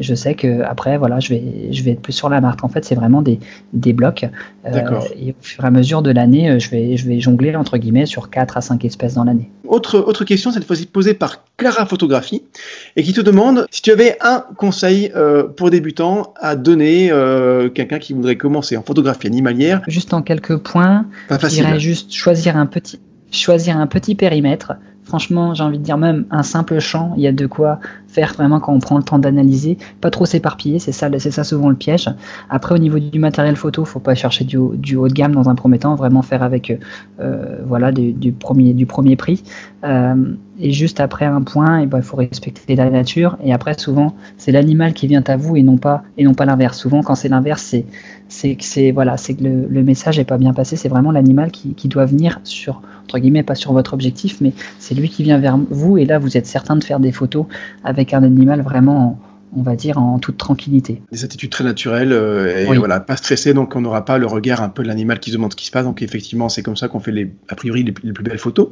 Je 0.00 0.14
sais 0.14 0.34
que 0.34 0.62
après 0.62 0.96
voilà 0.96 1.20
je 1.20 1.28
vais 1.30 1.42
je 1.72 1.82
vais 1.82 1.92
être 1.92 2.00
plus 2.00 2.12
sur 2.12 2.28
la 2.28 2.40
marque. 2.40 2.64
En 2.64 2.68
fait 2.68 2.84
c'est 2.84 2.94
vraiment 2.94 3.22
des, 3.22 3.38
des 3.72 3.92
blocs. 3.92 4.26
Euh, 4.66 5.00
et 5.16 5.30
au 5.32 5.34
fur 5.42 5.64
et 5.64 5.66
à 5.66 5.70
mesure 5.70 6.02
de 6.02 6.10
l'année 6.10 6.58
je 6.60 6.70
vais 6.70 6.96
je 6.96 7.06
vais 7.06 7.20
jongler 7.20 7.54
entre 7.56 7.78
guillemets 7.78 8.06
sur 8.06 8.30
4 8.30 8.56
à 8.56 8.60
5 8.60 8.84
espèces 8.84 9.14
dans 9.14 9.24
l'année. 9.24 9.50
Autre 9.66 9.98
autre 9.98 10.24
question 10.24 10.50
cette 10.50 10.64
fois-ci 10.64 10.86
posée 10.86 11.14
par 11.14 11.44
Clara 11.56 11.86
Photographie 11.86 12.42
et 12.96 13.02
qui 13.02 13.12
te 13.12 13.20
demande 13.20 13.66
si 13.70 13.82
tu 13.82 13.90
avais 13.90 14.16
un 14.20 14.44
conseil 14.56 15.12
euh, 15.14 15.44
pour 15.44 15.70
débutants 15.70 16.32
à 16.40 16.56
donner 16.56 17.10
euh, 17.10 17.68
quelqu'un 17.68 17.98
qui 17.98 18.12
voudrait 18.12 18.36
commencer 18.36 18.76
en 18.76 18.82
photographie 18.82 19.26
animalière. 19.26 19.82
Juste 19.88 20.14
en 20.14 20.22
quelques 20.22 20.56
points 20.56 21.06
je 21.30 21.46
dirais 21.48 21.80
juste 21.80 22.12
choisir 22.12 22.56
un 22.56 22.66
petit 22.66 23.00
choisir 23.30 23.76
un 23.76 23.86
petit 23.86 24.14
périmètre 24.14 24.74
franchement, 25.04 25.54
j'ai 25.54 25.64
envie 25.64 25.78
de 25.78 25.84
dire 25.84 25.98
même 25.98 26.26
un 26.30 26.42
simple 26.42 26.78
champ, 26.78 27.12
il 27.16 27.22
y 27.22 27.26
a 27.26 27.32
de 27.32 27.46
quoi 27.46 27.80
faire 28.08 28.34
vraiment 28.34 28.60
quand 28.60 28.72
on 28.72 28.78
prend 28.78 28.98
le 28.98 29.02
temps 29.02 29.18
d'analyser, 29.18 29.78
pas 30.00 30.10
trop 30.10 30.26
s'éparpiller, 30.26 30.78
c'est 30.78 30.92
ça, 30.92 31.08
c'est 31.18 31.30
ça 31.30 31.44
souvent 31.44 31.70
le 31.70 31.76
piège. 31.76 32.10
Après, 32.50 32.74
au 32.74 32.78
niveau 32.78 32.98
du 32.98 33.18
matériel 33.18 33.56
photo, 33.56 33.84
faut 33.84 34.00
pas 34.00 34.14
chercher 34.14 34.44
du 34.44 34.56
haut, 34.56 34.74
de 34.76 35.12
gamme 35.12 35.32
dans 35.32 35.48
un 35.48 35.54
premier 35.54 35.78
temps, 35.78 35.94
vraiment 35.94 36.22
faire 36.22 36.42
avec 36.42 36.78
euh, 37.20 37.58
voilà 37.64 37.90
du, 37.90 38.32
premier 38.32 38.74
du 38.74 38.86
premier 38.86 39.16
prix. 39.16 39.42
Euh, 39.84 40.34
et 40.58 40.70
juste 40.70 41.00
après 41.00 41.24
un 41.24 41.42
point, 41.42 41.80
il 41.80 41.88
ben, 41.88 42.02
faut 42.02 42.16
respecter 42.16 42.76
la 42.76 42.90
nature. 42.90 43.36
Et 43.42 43.52
après, 43.52 43.76
souvent, 43.78 44.14
c'est 44.36 44.52
l'animal 44.52 44.92
qui 44.92 45.08
vient 45.08 45.24
à 45.26 45.36
vous 45.36 45.56
et 45.56 45.62
non 45.62 45.78
pas 45.78 46.04
et 46.18 46.24
non 46.24 46.34
pas 46.34 46.44
l'inverse. 46.44 46.78
Souvent, 46.78 47.02
quand 47.02 47.14
c'est 47.14 47.28
l'inverse, 47.28 47.62
c'est 47.62 47.86
c'est 48.32 48.56
que 48.56 48.64
c'est 48.64 48.92
voilà, 48.92 49.16
c'est 49.16 49.34
que 49.34 49.44
le, 49.44 49.82
message 49.82 50.18
est 50.18 50.24
pas 50.24 50.38
bien 50.38 50.54
passé. 50.54 50.76
C'est 50.76 50.88
vraiment 50.88 51.12
l'animal 51.12 51.50
qui 51.50 51.88
doit 51.88 52.06
venir 52.06 52.40
sur 52.44 52.82
entre 53.04 53.18
guillemets 53.18 53.42
pas 53.42 53.54
sur 53.54 53.72
votre 53.72 53.92
objectif, 53.94 54.40
mais 54.40 54.52
c'est 54.78 54.94
lui 54.94 55.08
qui 55.08 55.22
vient 55.22 55.38
vers 55.38 55.58
vous. 55.70 55.98
Et 55.98 56.04
là, 56.04 56.18
vous 56.18 56.36
êtes 56.36 56.46
certain 56.46 56.76
de 56.76 56.84
faire 56.84 57.00
des 57.00 57.12
photos 57.12 57.46
avec 57.84 58.14
un 58.14 58.22
animal 58.22 58.62
vraiment 58.62 59.18
on 59.54 59.62
va 59.62 59.76
dire 59.76 59.98
en 59.98 60.18
toute 60.18 60.38
tranquillité. 60.38 61.02
Des 61.12 61.24
attitudes 61.24 61.50
très 61.50 61.64
naturelles 61.64 62.12
euh, 62.12 62.64
et 62.64 62.68
oui. 62.68 62.76
voilà, 62.76 63.00
pas 63.00 63.16
stressé, 63.16 63.54
donc 63.54 63.76
on 63.76 63.80
n'aura 63.80 64.04
pas 64.04 64.18
le 64.18 64.26
regard 64.26 64.62
un 64.62 64.68
peu 64.68 64.82
de 64.82 64.88
l'animal 64.88 65.20
qui 65.20 65.30
se 65.30 65.36
demande 65.36 65.52
ce 65.52 65.56
qui 65.56 65.66
se 65.66 65.70
passe. 65.70 65.84
Donc 65.84 66.02
effectivement, 66.02 66.48
c'est 66.48 66.62
comme 66.62 66.76
ça 66.76 66.88
qu'on 66.88 67.00
fait 67.00 67.12
les, 67.12 67.30
a 67.48 67.54
priori 67.54 67.82
les, 67.82 67.94
les, 68.02 68.12
plus 68.12 68.24
belles 68.24 68.38
photos. 68.38 68.68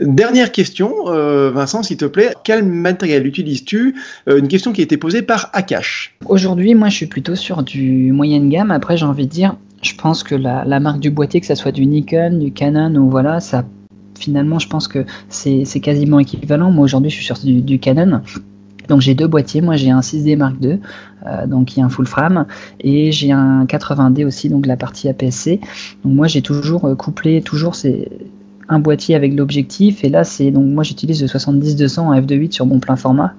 Dernière 0.00 0.52
question, 0.52 0.92
euh, 1.08 1.50
Vincent, 1.50 1.82
s'il 1.82 1.96
te 1.96 2.04
plaît, 2.04 2.32
quel 2.44 2.64
matériel 2.64 3.26
utilises-tu? 3.26 3.94
Euh, 4.28 4.38
Une 4.38 4.48
question 4.48 4.72
qui 4.72 4.80
a 4.80 4.84
été 4.84 4.96
posée 4.96 5.22
par 5.22 5.50
Akash. 5.52 6.14
Aujourd'hui, 6.26 6.74
moi, 6.74 6.88
je 6.88 6.96
suis 6.96 7.06
plutôt 7.06 7.34
sur 7.34 7.62
du 7.62 8.12
moyenne 8.12 8.48
gamme. 8.48 8.70
Après, 8.70 8.96
j'ai 8.96 9.06
envie 9.06 9.26
de 9.26 9.32
dire, 9.32 9.56
je 9.82 9.94
pense 9.94 10.22
que 10.22 10.34
la, 10.34 10.64
la 10.64 10.80
marque 10.80 11.00
du 11.00 11.10
boîtier, 11.10 11.40
que 11.40 11.46
ça 11.46 11.56
soit 11.56 11.72
du 11.72 11.86
Nikon, 11.86 12.38
du 12.38 12.52
Canon 12.52 12.94
ou 12.96 13.10
voilà, 13.10 13.40
ça 13.40 13.64
finalement, 14.18 14.58
je 14.58 14.68
pense 14.68 14.88
que 14.88 15.04
c'est 15.28 15.80
quasiment 15.80 16.18
équivalent. 16.18 16.70
Moi, 16.70 16.84
aujourd'hui, 16.84 17.10
je 17.10 17.16
suis 17.16 17.24
sur 17.24 17.38
du, 17.38 17.60
du 17.60 17.78
Canon. 17.78 18.22
Donc 18.88 19.00
j'ai 19.00 19.14
deux 19.14 19.26
boîtiers, 19.26 19.60
moi 19.60 19.76
j'ai 19.76 19.90
un 19.90 20.00
6D 20.00 20.36
Mark 20.36 20.56
II, 20.62 20.80
euh, 21.26 21.46
donc 21.46 21.66
qui 21.66 21.80
est 21.80 21.82
un 21.82 21.88
full 21.88 22.06
frame, 22.06 22.46
et 22.80 23.12
j'ai 23.12 23.32
un 23.32 23.64
80D 23.64 24.24
aussi, 24.24 24.48
donc 24.48 24.66
la 24.66 24.76
partie 24.76 25.08
APS-C. 25.08 25.60
Donc 26.04 26.14
moi 26.14 26.26
j'ai 26.26 26.42
toujours 26.42 26.84
euh, 26.84 26.94
couplé, 26.94 27.42
toujours 27.42 27.74
c'est 27.74 28.08
un 28.68 28.80
boîtier 28.80 29.14
avec 29.14 29.34
l'objectif, 29.34 30.02
et 30.02 30.08
là 30.08 30.24
c'est 30.24 30.50
donc 30.50 30.66
moi 30.66 30.82
j'utilise 30.82 31.22
le 31.22 31.28
70-200 31.28 32.00
en 32.00 32.20
f2.8 32.20 32.50
sur 32.50 32.66
mon 32.66 32.80
plein 32.80 32.96
format, 32.96 33.34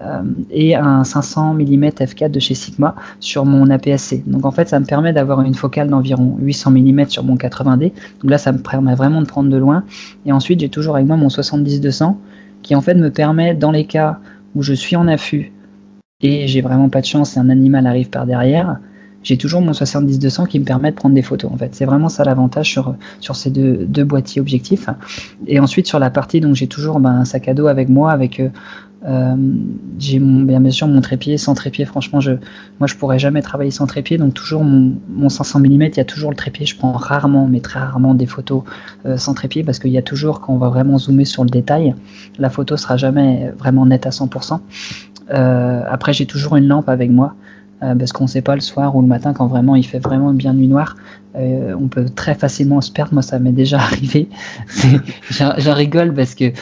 euh, 0.00 0.22
et 0.50 0.74
un 0.74 1.04
500 1.04 1.54
mm 1.54 1.84
f4 1.84 2.30
de 2.30 2.40
chez 2.40 2.54
Sigma 2.54 2.96
sur 3.20 3.44
mon 3.44 3.70
APS-C. 3.70 4.24
Donc 4.26 4.44
en 4.44 4.50
fait 4.50 4.68
ça 4.68 4.80
me 4.80 4.84
permet 4.84 5.12
d'avoir 5.12 5.42
une 5.42 5.54
focale 5.54 5.88
d'environ 5.88 6.36
800 6.40 6.72
mm 6.72 7.08
sur 7.08 7.22
mon 7.22 7.36
80D, 7.36 7.92
donc 8.22 8.30
là 8.30 8.38
ça 8.38 8.50
me 8.52 8.58
permet 8.58 8.94
vraiment 8.94 9.20
de 9.20 9.26
prendre 9.26 9.50
de 9.50 9.56
loin, 9.56 9.84
et 10.26 10.32
ensuite 10.32 10.60
j'ai 10.60 10.68
toujours 10.68 10.96
avec 10.96 11.06
moi 11.06 11.16
mon 11.16 11.28
70-200 11.28 12.16
qui 12.62 12.74
en 12.74 12.80
fait 12.80 12.94
me 12.94 13.10
permet 13.10 13.54
dans 13.54 13.72
les 13.72 13.84
cas 13.84 14.18
où 14.54 14.62
je 14.62 14.72
suis 14.72 14.96
en 14.96 15.08
affût 15.08 15.52
et 16.20 16.46
j'ai 16.46 16.60
vraiment 16.60 16.88
pas 16.88 17.00
de 17.00 17.06
chance 17.06 17.36
et 17.36 17.40
un 17.40 17.50
animal 17.50 17.86
arrive 17.86 18.08
par 18.08 18.26
derrière, 18.26 18.78
j'ai 19.22 19.36
toujours 19.36 19.60
mon 19.60 19.72
70-200 19.72 20.48
qui 20.48 20.58
me 20.58 20.64
permet 20.64 20.90
de 20.90 20.96
prendre 20.96 21.14
des 21.14 21.22
photos. 21.22 21.50
En 21.52 21.56
fait, 21.56 21.74
c'est 21.74 21.84
vraiment 21.84 22.08
ça 22.08 22.24
l'avantage 22.24 22.70
sur, 22.70 23.36
ces 23.36 23.50
deux, 23.50 23.84
deux 23.86 24.04
boîtiers 24.04 24.40
objectifs. 24.40 24.88
Et 25.46 25.60
ensuite, 25.60 25.86
sur 25.86 25.98
la 25.98 26.10
partie, 26.10 26.40
donc 26.40 26.54
j'ai 26.54 26.66
toujours 26.66 26.98
ben, 26.98 27.10
un 27.10 27.24
sac 27.24 27.48
à 27.48 27.54
dos 27.54 27.68
avec 27.68 27.88
moi, 27.88 28.10
avec 28.10 28.40
euh, 29.04 29.36
j'ai 29.98 30.18
bien 30.18 30.70
sûr 30.70 30.86
mon 30.86 31.00
trépied. 31.00 31.36
Sans 31.38 31.54
trépied, 31.54 31.84
franchement, 31.84 32.20
je, 32.20 32.32
moi 32.78 32.86
je 32.86 32.94
pourrais 32.94 33.18
jamais 33.18 33.42
travailler 33.42 33.70
sans 33.70 33.86
trépied. 33.86 34.18
Donc 34.18 34.34
toujours 34.34 34.64
mon, 34.64 34.94
mon 35.08 35.28
500 35.28 35.60
mm, 35.60 35.64
il 35.64 35.96
y 35.96 36.00
a 36.00 36.04
toujours 36.04 36.30
le 36.30 36.36
trépied. 36.36 36.66
Je 36.66 36.76
prends 36.76 36.92
rarement, 36.92 37.46
mais 37.46 37.60
très 37.60 37.80
rarement 37.80 38.14
des 38.14 38.26
photos 38.26 38.62
euh, 39.06 39.16
sans 39.16 39.34
trépied 39.34 39.64
parce 39.64 39.78
qu'il 39.78 39.90
y 39.90 39.98
a 39.98 40.02
toujours, 40.02 40.40
quand 40.40 40.52
on 40.52 40.58
va 40.58 40.68
vraiment 40.68 40.98
zoomer 40.98 41.24
sur 41.24 41.44
le 41.44 41.50
détail, 41.50 41.94
la 42.38 42.50
photo 42.50 42.76
sera 42.76 42.96
jamais 42.96 43.52
vraiment 43.58 43.86
nette 43.86 44.06
à 44.06 44.10
100%. 44.10 44.60
Euh, 45.30 45.82
après, 45.88 46.12
j'ai 46.12 46.26
toujours 46.26 46.56
une 46.56 46.68
lampe 46.68 46.88
avec 46.88 47.10
moi 47.10 47.34
euh, 47.82 47.94
parce 47.94 48.12
qu'on 48.12 48.24
ne 48.24 48.28
sait 48.28 48.42
pas 48.42 48.54
le 48.54 48.60
soir 48.60 48.94
ou 48.96 49.02
le 49.02 49.08
matin 49.08 49.32
quand 49.32 49.46
vraiment 49.46 49.76
il 49.76 49.86
fait 49.86 49.98
vraiment 49.98 50.32
bien 50.32 50.54
nuit 50.54 50.68
noire, 50.68 50.96
euh, 51.34 51.74
on 51.80 51.88
peut 51.88 52.06
très 52.10 52.34
facilement 52.34 52.80
se 52.80 52.92
perdre. 52.92 53.14
Moi, 53.14 53.22
ça 53.22 53.38
m'est 53.38 53.52
déjà 53.52 53.78
arrivé. 53.80 54.28
J'en 55.30 55.74
rigole 55.74 56.12
parce 56.12 56.34
que 56.34 56.52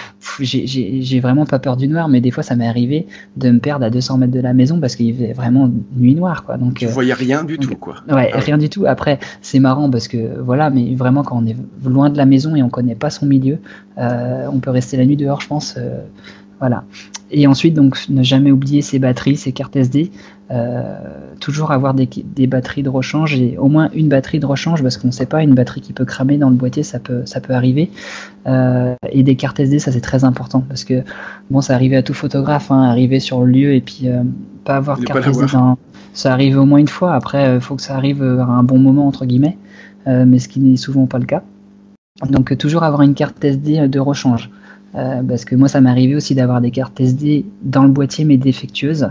j'ai 0.41 1.21
vraiment 1.21 1.45
pas 1.45 1.59
peur 1.59 1.77
du 1.77 1.89
noir, 1.89 2.09
mais 2.09 2.21
des 2.21 2.31
fois, 2.31 2.43
ça 2.43 2.55
m'est 2.55 2.69
arrivé 2.69 3.07
de 3.37 3.51
me 3.51 3.59
perdre 3.59 3.85
à 3.85 3.91
200 3.91 4.19
mètres 4.19 4.33
de 4.33 4.41
la 4.41 4.53
maison 4.53 4.79
parce 4.81 4.97
qu'il 4.97 5.17
fait 5.17 5.33
vraiment 5.33 5.71
nuit 5.97 6.15
noire, 6.15 6.45
quoi. 6.45 6.57
Donc, 6.57 6.79
tu 6.79 6.87
euh, 6.87 6.91
voyais 6.91 7.15
rien 7.15 7.43
du 7.43 7.59
donc, 7.59 7.69
tout, 7.69 7.77
quoi. 7.77 7.97
Ouais, 8.09 8.31
ah. 8.33 8.39
rien 8.39 8.59
du 8.59 8.69
tout. 8.69 8.87
Après, 8.87 9.19
c'est 9.43 9.59
marrant 9.59 9.91
parce 9.91 10.07
que 10.07 10.39
voilà, 10.41 10.71
mais 10.71 10.95
vraiment 10.95 11.25
quand 11.25 11.43
on 11.43 11.47
est 11.47 11.57
loin 11.85 12.11
de 12.11 12.17
la 12.17 12.27
maison 12.27 12.55
et 12.55 12.63
on 12.63 12.71
connaît 12.71 12.95
pas 12.95 13.11
son 13.11 13.27
milieu, 13.27 13.59
euh, 13.99 14.47
on 14.53 14.61
peut 14.61 14.71
rester 14.71 14.97
la 14.97 15.05
nuit 15.05 15.17
dehors, 15.17 15.41
je 15.41 15.49
pense. 15.49 15.77
Voilà. 16.61 16.85
Et 17.31 17.47
ensuite, 17.47 17.75
donc, 17.75 17.99
ne 18.11 18.23
jamais 18.23 18.51
oublier 18.51 18.83
ses 18.83 18.99
batteries, 18.99 19.37
ses 19.37 19.53
cartes 19.53 19.75
SD. 19.75 20.11
Euh, 20.51 20.99
toujours 21.39 21.71
avoir 21.71 21.95
des, 21.95 22.09
des, 22.25 22.49
batteries 22.49 22.83
de 22.83 22.89
rechange 22.89 23.35
et 23.35 23.57
au 23.57 23.69
moins 23.69 23.89
une 23.95 24.09
batterie 24.09 24.41
de 24.41 24.47
rechange 24.47 24.83
parce 24.83 24.97
qu'on 24.97 25.07
ne 25.07 25.13
sait 25.13 25.27
pas, 25.27 25.45
une 25.45 25.55
batterie 25.55 25.81
qui 25.81 25.93
peut 25.93 26.05
cramer 26.05 26.39
dans 26.39 26.51
le 26.51 26.57
boîtier, 26.57 26.83
ça 26.83 26.99
peut, 26.99 27.23
ça 27.25 27.41
peut 27.41 27.55
arriver. 27.55 27.89
Euh, 28.49 28.95
et 29.11 29.23
des 29.23 29.37
cartes 29.37 29.61
SD, 29.61 29.79
ça 29.79 29.93
c'est 29.93 30.01
très 30.01 30.25
important 30.25 30.65
parce 30.69 30.83
que, 30.83 31.05
bon, 31.51 31.61
ça 31.61 31.75
arrive 31.75 31.95
à 31.95 32.03
tout 32.03 32.15
photographe, 32.15 32.73
hein, 32.73 32.83
arriver 32.83 33.21
sur 33.21 33.41
le 33.43 33.53
lieu 33.53 33.75
et 33.75 33.81
puis 33.81 34.01
euh, 34.09 34.25
pas 34.65 34.77
avoir 34.77 34.99
de 34.99 35.05
carte 35.05 35.25
SD. 35.25 35.47
Dans, 35.53 35.79
ça 36.15 36.33
arrive 36.33 36.59
au 36.59 36.65
moins 36.65 36.81
une 36.81 36.89
fois. 36.89 37.15
Après, 37.15 37.55
il 37.55 37.61
faut 37.61 37.77
que 37.77 37.83
ça 37.83 37.95
arrive 37.95 38.21
à 38.23 38.45
un 38.45 38.65
bon 38.65 38.79
moment, 38.79 39.07
entre 39.07 39.25
guillemets, 39.27 39.57
mais 40.07 40.41
ce 40.41 40.49
qui 40.49 40.59
n'est 40.59 40.77
souvent 40.77 41.07
pas 41.07 41.21
le 41.21 41.27
cas. 41.27 41.45
Donc 42.29 42.59
toujours 42.59 42.83
avoir 42.83 43.03
une 43.03 43.15
carte 43.15 43.43
SD 43.45 43.87
de 43.87 44.01
rechange. 44.01 44.51
Parce 44.93 45.45
que 45.45 45.55
moi 45.55 45.69
ça 45.69 45.81
m'est 45.81 45.91
arrivé 45.91 46.15
aussi 46.15 46.35
d'avoir 46.35 46.61
des 46.61 46.71
cartes 46.71 47.01
SD 47.01 47.47
dans 47.63 47.85
le 47.85 47.91
boîtier 47.91 48.25
mais 48.25 48.37
défectueuses. 48.37 49.11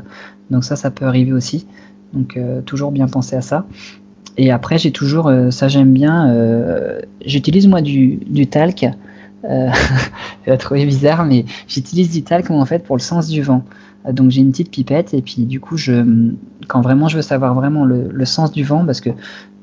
Donc 0.49 0.63
ça 0.63 0.75
ça 0.75 0.91
peut 0.91 1.05
arriver 1.05 1.33
aussi. 1.33 1.67
Donc 2.13 2.37
toujours 2.65 2.91
bien 2.91 3.07
penser 3.07 3.35
à 3.35 3.41
ça. 3.41 3.65
Et 4.37 4.51
après 4.51 4.77
j'ai 4.77 4.91
toujours, 4.91 5.31
ça 5.51 5.67
j'aime 5.67 5.93
bien, 5.93 6.33
j'utilise 7.25 7.67
moi 7.67 7.81
du, 7.81 8.47
talc. 8.47 8.85
Euh, 9.45 9.69
tu 10.43 10.49
vas 10.49 10.57
trouver 10.57 10.85
bizarre, 10.85 11.25
mais 11.25 11.45
j'utilise 11.67 12.11
du 12.11 12.23
talc 12.23 12.49
en 12.51 12.65
fait 12.65 12.83
pour 12.83 12.97
le 12.97 13.01
sens 13.01 13.27
du 13.27 13.41
vent. 13.41 13.63
Euh, 14.05 14.11
donc 14.11 14.31
j'ai 14.31 14.41
une 14.41 14.51
petite 14.51 14.71
pipette 14.71 15.13
et 15.13 15.21
puis 15.21 15.43
du 15.43 15.59
coup 15.59 15.77
je, 15.77 16.27
quand 16.67 16.81
vraiment 16.81 17.07
je 17.07 17.17
veux 17.17 17.21
savoir 17.21 17.53
vraiment 17.53 17.85
le, 17.85 18.25
sens 18.25 18.51
du 18.51 18.63
vent 18.63 18.85
parce 18.85 19.01
que 19.01 19.09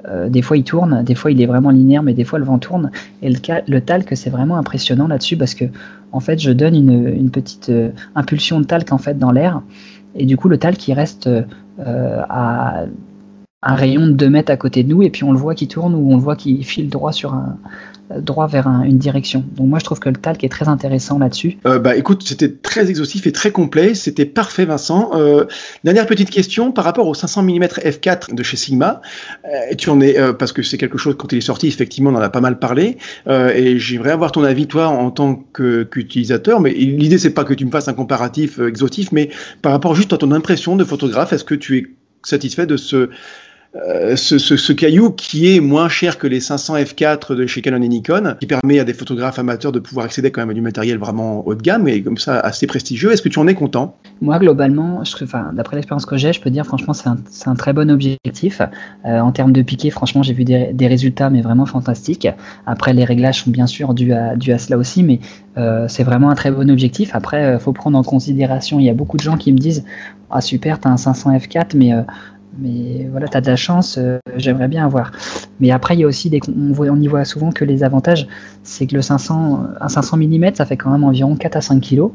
euh, 0.09 0.29
des 0.29 0.43
fois 0.43 0.57
il 0.57 0.64
tourne, 0.64 1.03
des 1.03 1.14
fois 1.14 1.31
il 1.31 1.41
est 1.41 1.47
vraiment 1.47 1.71
linéaire, 1.71 2.03
mais 2.03 2.14
des 2.14 2.25
fois 2.25 2.39
le 2.39 2.45
vent 2.45 2.59
tourne. 2.59 2.91
Et 3.23 3.31
le 3.31 3.81
talc 3.81 4.09
c'est 4.14 4.31
vraiment 4.31 4.57
impressionnant 4.57 5.09
là-dessus 5.09 5.37
parce 5.37 5.55
que 5.55 5.67
en 6.12 6.20
fait 6.20 6.38
je 6.38 6.50
donne 6.50 6.74
une, 6.74 7.30
petite 7.30 7.68
euh, 7.68 7.90
impulsion 8.14 8.61
de 8.61 8.64
talc 8.64 8.92
en 8.92 8.98
fait 8.98 9.18
dans 9.18 9.32
l'air. 9.32 9.62
Et 10.14 10.24
du 10.26 10.36
coup 10.36 10.48
le 10.48 10.59
talc 10.59 10.86
il 10.88 10.94
reste 10.94 11.28
à 11.78 12.84
un 13.62 13.74
rayon 13.74 14.07
de 14.07 14.12
2 14.12 14.30
mètres 14.30 14.52
à 14.52 14.57
côté 14.57 14.82
de 14.82 14.88
nous. 14.88 15.02
Et 15.02 15.11
puis 15.11 15.24
on 15.24 15.32
le 15.32 15.38
voit 15.38 15.54
qui 15.54 15.68
tourne 15.68 15.94
ou 15.94 16.12
on 16.12 16.16
le 16.16 16.22
voit 16.22 16.36
qui 16.36 16.62
file 16.62 16.88
droit 16.88 17.12
sur 17.12 17.34
un, 17.34 17.59
droit 18.11 18.46
vers 18.46 18.66
une 18.66 18.98
direction. 18.98 19.44
Donc 19.57 19.68
moi 19.68 19.78
je 19.78 19.84
trouve 19.84 19.98
que 19.98 20.09
le 20.09 20.16
talc 20.16 20.44
est 20.44 20.48
très 20.48 20.68
intéressant 20.68 21.18
là-dessus. 21.18 21.59
Euh, 21.66 21.78
bah 21.78 21.96
écoute, 21.96 22.22
c'était 22.26 22.52
très 22.52 22.88
exhaustif 22.88 23.26
et 23.26 23.32
très 23.32 23.50
complet, 23.50 23.94
c'était 23.94 24.24
parfait 24.24 24.64
Vincent. 24.64 25.11
Euh, 25.14 25.44
dernière 25.84 26.07
petite 26.07 26.30
question 26.30 26.72
par 26.72 26.84
rapport 26.84 27.07
au 27.07 27.14
500 27.14 27.42
mm 27.42 27.64
f4 27.64 28.34
de 28.34 28.42
chez 28.42 28.57
Sigma. 28.57 29.00
Euh, 29.44 29.74
tu 29.76 29.90
en 29.90 30.00
es 30.00 30.16
parce 30.38 30.52
que 30.52 30.62
c'est 30.62 30.78
quelque 30.78 30.98
chose 30.98 31.16
quand 31.18 31.32
il 31.32 31.38
est 31.38 31.42
sorti 31.42 31.66
effectivement 31.68 32.11
on 32.11 32.14
en 32.14 32.20
a 32.20 32.28
pas 32.28 32.40
mal 32.40 32.59
parlé 32.59 32.98
et 33.28 33.78
j'aimerais 33.78 34.11
avoir 34.11 34.32
ton 34.32 34.44
avis 34.44 34.66
toi 34.66 34.88
en 34.88 35.11
tant 35.11 35.34
qu'utilisateur. 35.34 36.61
mais 36.61 36.70
l'idée 36.72 37.18
c'est 37.18 37.30
pas 37.30 37.44
que 37.44 37.54
tu 37.54 37.64
me 37.64 37.70
fasses 37.70 37.88
un 37.88 37.94
comparatif 37.94 38.59
exhaustif, 38.59 39.12
mais 39.12 39.30
par 39.62 39.72
rapport 39.72 39.94
juste 39.94 40.12
à 40.12 40.18
ton 40.18 40.32
impression 40.32 40.76
de 40.76 40.84
photographe, 40.84 41.32
est-ce 41.32 41.44
que 41.44 41.54
tu 41.54 41.78
es 41.78 41.86
satisfait 42.22 42.66
de 42.66 42.76
ce 42.76 43.11
euh, 43.89 44.16
ce, 44.16 44.72
caillou 44.72 45.11
qui 45.11 45.55
est 45.55 45.61
moins 45.61 45.89
cher 45.89 46.18
que 46.18 46.27
les 46.27 46.41
500 46.41 46.77
F4 46.79 47.35
de 47.35 47.47
chez 47.47 47.62
Canon 47.62 47.83
et 47.83 47.89
Nikon, 47.89 48.37
qui 48.41 48.47
permet 48.47 48.79
à 48.79 48.85
des 48.85 48.95
photographes 48.95 49.39
amateurs 49.39 49.72
de 49.72 49.81
pouvoir 49.81 50.07
accéder 50.07 50.31
quand 50.31 50.41
même 50.41 50.51
à 50.51 50.55
du 50.55 50.61
matériel 50.61 50.99
vraiment 50.99 51.47
haut 51.47 51.55
de 51.55 51.62
gamme 51.62 51.89
et 51.89 52.03
comme 52.03 52.18
ça 52.18 52.39
assez 52.41 52.66
prestigieux. 52.66 53.12
Est-ce 53.12 53.22
que 53.22 53.29
tu 53.29 53.39
en 53.39 53.47
es 53.47 53.55
content? 53.55 53.97
Moi, 54.22 54.39
globalement, 54.39 55.03
d'après 55.53 55.77
l'expérience 55.77 56.07
que 56.07 56.16
j'ai, 56.16 56.33
je 56.33 56.41
peux 56.41 56.51
dire 56.51 56.64
franchement, 56.64 56.95
c'est 56.95 57.49
un, 57.49 57.55
très 57.55 57.72
bon 57.72 57.91
objectif. 57.91 58.62
Euh, 59.05 59.20
en 59.20 59.33
termes 59.33 59.53
de 59.53 59.62
piqué, 59.62 59.91
franchement, 59.91 60.22
j'ai 60.22 60.33
vu 60.33 60.45
des, 60.45 60.87
résultats, 60.87 61.31
mais 61.31 61.43
vraiment 61.43 61.66
fantastiques. 61.66 62.29
Après, 62.64 62.93
les 62.93 63.05
réglages 63.05 63.43
sont 63.43 63.51
bien 63.51 63.66
sûr 63.66 63.93
dus 63.93 64.12
à, 64.12 64.37
cela 64.59 64.79
aussi, 64.79 65.03
mais 65.03 65.20
euh, 65.59 65.87
c'est 65.89 66.05
vraiment 66.05 66.31
un 66.31 66.35
très 66.35 66.51
bon 66.51 66.70
objectif. 66.70 67.11
Après, 67.14 67.45
euh, 67.45 67.59
faut 67.59 67.72
prendre 67.72 67.99
en 67.99 68.03
considération, 68.03 68.79
il 68.81 68.87
y 68.87 68.91
a 68.91 68.95
beaucoup 68.95 69.16
de 69.16 69.22
gens 69.22 69.37
qui 69.37 69.53
me 69.53 69.59
disent 69.59 69.85
Ah 70.31 70.41
super, 70.41 70.81
t'as 70.81 70.91
un 70.91 70.97
500 70.97 71.37
F4, 71.37 71.77
mais 71.77 71.93
mais 72.59 73.09
voilà, 73.11 73.28
tu 73.28 73.36
as 73.36 73.40
de 73.40 73.46
la 73.46 73.57
chance, 73.57 73.98
euh, 73.98 74.18
j'aimerais 74.36 74.68
bien 74.68 74.84
avoir. 74.84 75.12
Mais 75.61 75.70
après, 75.70 75.94
il 75.94 76.00
y 76.00 76.04
a 76.04 76.07
aussi 76.07 76.30
des. 76.30 76.40
On, 76.48 76.72
on 76.78 77.00
y 77.00 77.07
voit 77.07 77.24
souvent 77.24 77.50
que 77.50 77.64
les 77.64 77.84
avantages, 77.84 78.26
c'est 78.62 78.86
que 78.86 78.94
le 78.94 79.02
500, 79.02 79.66
un 79.80 79.88
500 79.88 80.16
mm, 80.16 80.54
ça 80.54 80.64
fait 80.64 80.76
quand 80.76 80.90
même 80.90 81.04
environ 81.04 81.36
4 81.36 81.57
à 81.57 81.61
5 81.61 81.80
kg. 81.80 82.09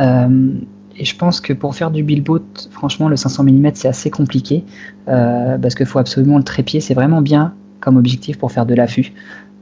Euh, 0.00 0.52
et 0.96 1.04
je 1.04 1.16
pense 1.16 1.40
que 1.40 1.52
pour 1.52 1.74
faire 1.74 1.90
du 1.90 2.02
billboat, 2.02 2.44
franchement, 2.70 3.08
le 3.08 3.16
500 3.16 3.44
mm, 3.44 3.70
c'est 3.74 3.88
assez 3.88 4.10
compliqué. 4.10 4.64
Euh, 5.08 5.58
parce 5.58 5.74
qu'il 5.74 5.86
faut 5.86 5.98
absolument 5.98 6.38
le 6.38 6.44
trépied. 6.44 6.80
C'est 6.80 6.94
vraiment 6.94 7.22
bien 7.22 7.54
comme 7.80 7.96
objectif 7.96 8.38
pour 8.38 8.52
faire 8.52 8.66
de 8.66 8.74
l'affût. 8.74 9.12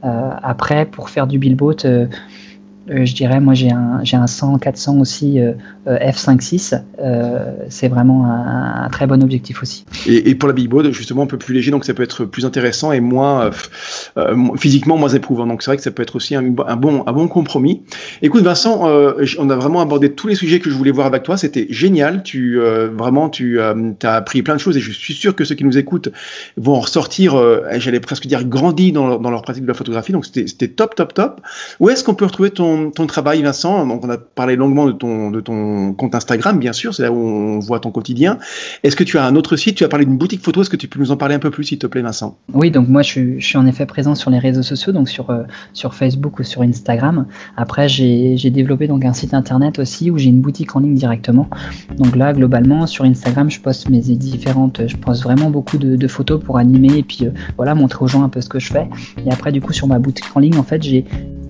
après, 0.02 0.86
pour 0.86 1.10
faire 1.10 1.26
du 1.26 1.38
billboat 1.38 1.84
euh, 1.84 2.06
je 2.90 3.14
dirais, 3.14 3.40
moi 3.40 3.54
j'ai 3.54 3.70
un, 3.70 4.00
j'ai 4.02 4.16
un 4.16 4.26
100, 4.26 4.58
400 4.58 4.98
aussi 4.98 5.38
F5.6. 5.86 6.82
c'est 7.68 7.88
vraiment 7.88 8.26
un, 8.26 8.88
très 8.90 9.06
bon 9.06 9.22
objectif 9.22 9.62
aussi. 9.62 9.84
Et, 10.06 10.34
pour 10.34 10.48
la 10.48 10.52
Big 10.52 10.68
Board, 10.68 10.90
justement, 10.90 11.22
un 11.22 11.26
peu 11.26 11.38
plus 11.38 11.54
léger, 11.54 11.70
donc 11.70 11.84
ça 11.84 11.94
peut 11.94 12.02
être 12.02 12.24
plus 12.24 12.44
intéressant 12.44 12.92
et 12.92 13.00
moins 13.00 13.46
euh, 13.46 13.50
euh, 14.16 14.36
physiquement 14.56 14.96
moins 14.96 15.08
éprouvant. 15.08 15.46
Donc 15.46 15.62
c'est 15.62 15.70
vrai 15.70 15.76
que 15.76 15.82
ça 15.82 15.90
peut 15.90 16.02
être 16.02 16.16
aussi 16.16 16.34
un, 16.34 16.42
bon, 16.42 17.04
un 17.06 17.12
bon 17.12 17.28
compromis. 17.28 17.82
Écoute, 18.22 18.42
Vincent, 18.42 18.82
on 18.82 19.50
a 19.50 19.56
vraiment 19.56 19.80
abordé 19.80 20.12
tous 20.12 20.28
les 20.28 20.34
sujets 20.34 20.60
que 20.60 20.70
je 20.70 20.74
voulais 20.74 20.90
voir 20.90 21.06
avec 21.06 21.22
toi. 21.22 21.36
C'était 21.36 21.66
génial. 21.70 22.22
Tu 22.22 22.58
vraiment, 22.92 23.28
tu 23.28 23.60
as 23.60 24.12
appris 24.14 24.42
plein 24.42 24.54
de 24.54 24.60
choses 24.60 24.76
et 24.76 24.80
je 24.80 24.90
suis 24.90 25.14
sûr 25.14 25.34
que 25.34 25.44
ceux 25.44 25.54
qui 25.54 25.64
nous 25.64 25.78
écoutent 25.78 26.08
vont 26.56 26.74
en 26.74 26.80
ressortir, 26.80 27.40
j'allais 27.78 28.00
presque 28.00 28.26
dire 28.26 28.44
grandis 28.44 28.92
dans, 28.92 29.18
dans 29.18 29.30
leur 29.30 29.42
pratique 29.42 29.62
de 29.62 29.68
la 29.68 29.74
photographie. 29.74 30.12
Donc 30.12 30.26
c'était 30.26 30.68
top, 30.68 30.94
top, 30.94 31.14
top. 31.14 31.40
Où 31.78 31.90
est-ce 31.90 32.04
qu'on 32.04 32.14
peut 32.14 32.24
retrouver 32.26 32.50
ton 32.50 32.79
ton, 32.88 33.06
travail, 33.06 33.42
Vincent 33.42 33.86
Donc, 33.86 34.04
on 34.04 34.10
a 34.10 34.18
parlé 34.18 34.56
longuement 34.56 34.86
de 34.86 34.92
ton, 34.92 35.30
de 35.30 35.40
ton 35.40 35.92
compte 35.92 36.14
Instagram, 36.14 36.58
bien 36.58 36.72
sûr, 36.72 36.94
c'est 36.94 37.02
là 37.02 37.12
où 37.12 37.18
on 37.18 37.58
voit 37.58 37.80
ton 37.80 37.90
quotidien. 37.90 38.38
Est-ce 38.82 38.96
que 38.96 39.04
tu 39.04 39.18
as 39.18 39.24
un 39.24 39.36
autre 39.36 39.56
site? 39.56 39.76
Tu 39.76 39.84
as 39.84 39.88
parlé 39.88 40.04
d'une 40.04 40.18
boutique 40.18 40.42
photo. 40.42 40.62
Est-ce 40.62 40.70
que 40.70 40.76
tu 40.76 40.88
peux 40.88 40.98
nous 40.98 41.10
en 41.10 41.16
parler 41.16 41.34
un 41.34 41.38
peu 41.38 41.50
plus, 41.50 41.64
s'il 41.64 41.78
te 41.78 41.86
plaît, 41.86 42.02
Vincent? 42.02 42.38
Oui, 42.52 42.70
donc 42.70 42.88
moi, 42.88 43.02
je 43.02 43.38
suis, 43.38 43.56
en 43.58 43.66
effet 43.66 43.86
présent 43.86 44.14
sur 44.14 44.30
les 44.30 44.38
réseaux 44.38 44.62
sociaux, 44.62 44.92
donc 44.92 45.08
sur, 45.08 45.30
euh, 45.30 45.42
sur 45.72 45.94
Facebook 45.94 46.38
ou 46.38 46.42
sur 46.42 46.62
Instagram. 46.62 47.26
Après, 47.56 47.88
j'ai 47.88 48.50
développé 48.50 48.86
donc 48.86 49.04
un 49.04 49.12
site 49.12 49.34
internet 49.34 49.78
aussi 49.78 50.10
où 50.10 50.18
j'ai 50.18 50.28
une 50.28 50.40
boutique 50.40 50.74
en 50.76 50.80
ligne 50.80 50.94
directement. 50.94 51.48
Donc 51.96 52.16
là, 52.16 52.32
globalement, 52.32 52.86
sur 52.86 53.04
Instagram, 53.04 53.50
je 53.50 53.60
poste 53.60 53.88
mes 53.88 54.00
différentes, 54.00 54.86
je 54.86 54.96
poste 54.96 55.22
vraiment 55.22 55.50
beaucoup 55.50 55.78
de, 55.78 56.08
photos 56.08 56.42
pour 56.42 56.58
animer 56.58 56.98
et 56.98 57.02
puis 57.04 57.26
euh, 57.26 57.30
voilà, 57.56 57.74
montrer 57.74 58.04
aux 58.04 58.08
gens 58.08 58.24
un 58.24 58.28
peu 58.28 58.40
ce 58.40 58.48
que 58.48 58.58
je 58.58 58.72
fais. 58.72 58.88
Et 59.24 59.30
après, 59.30 59.52
du 59.52 59.60
coup, 59.60 59.72
sur 59.72 59.86
ma 59.86 59.98
boutique 59.98 60.24
en 60.34 60.40
ligne, 60.40 60.58
en 60.58 60.64
fait, 60.64 60.82
j'ai 60.82 61.04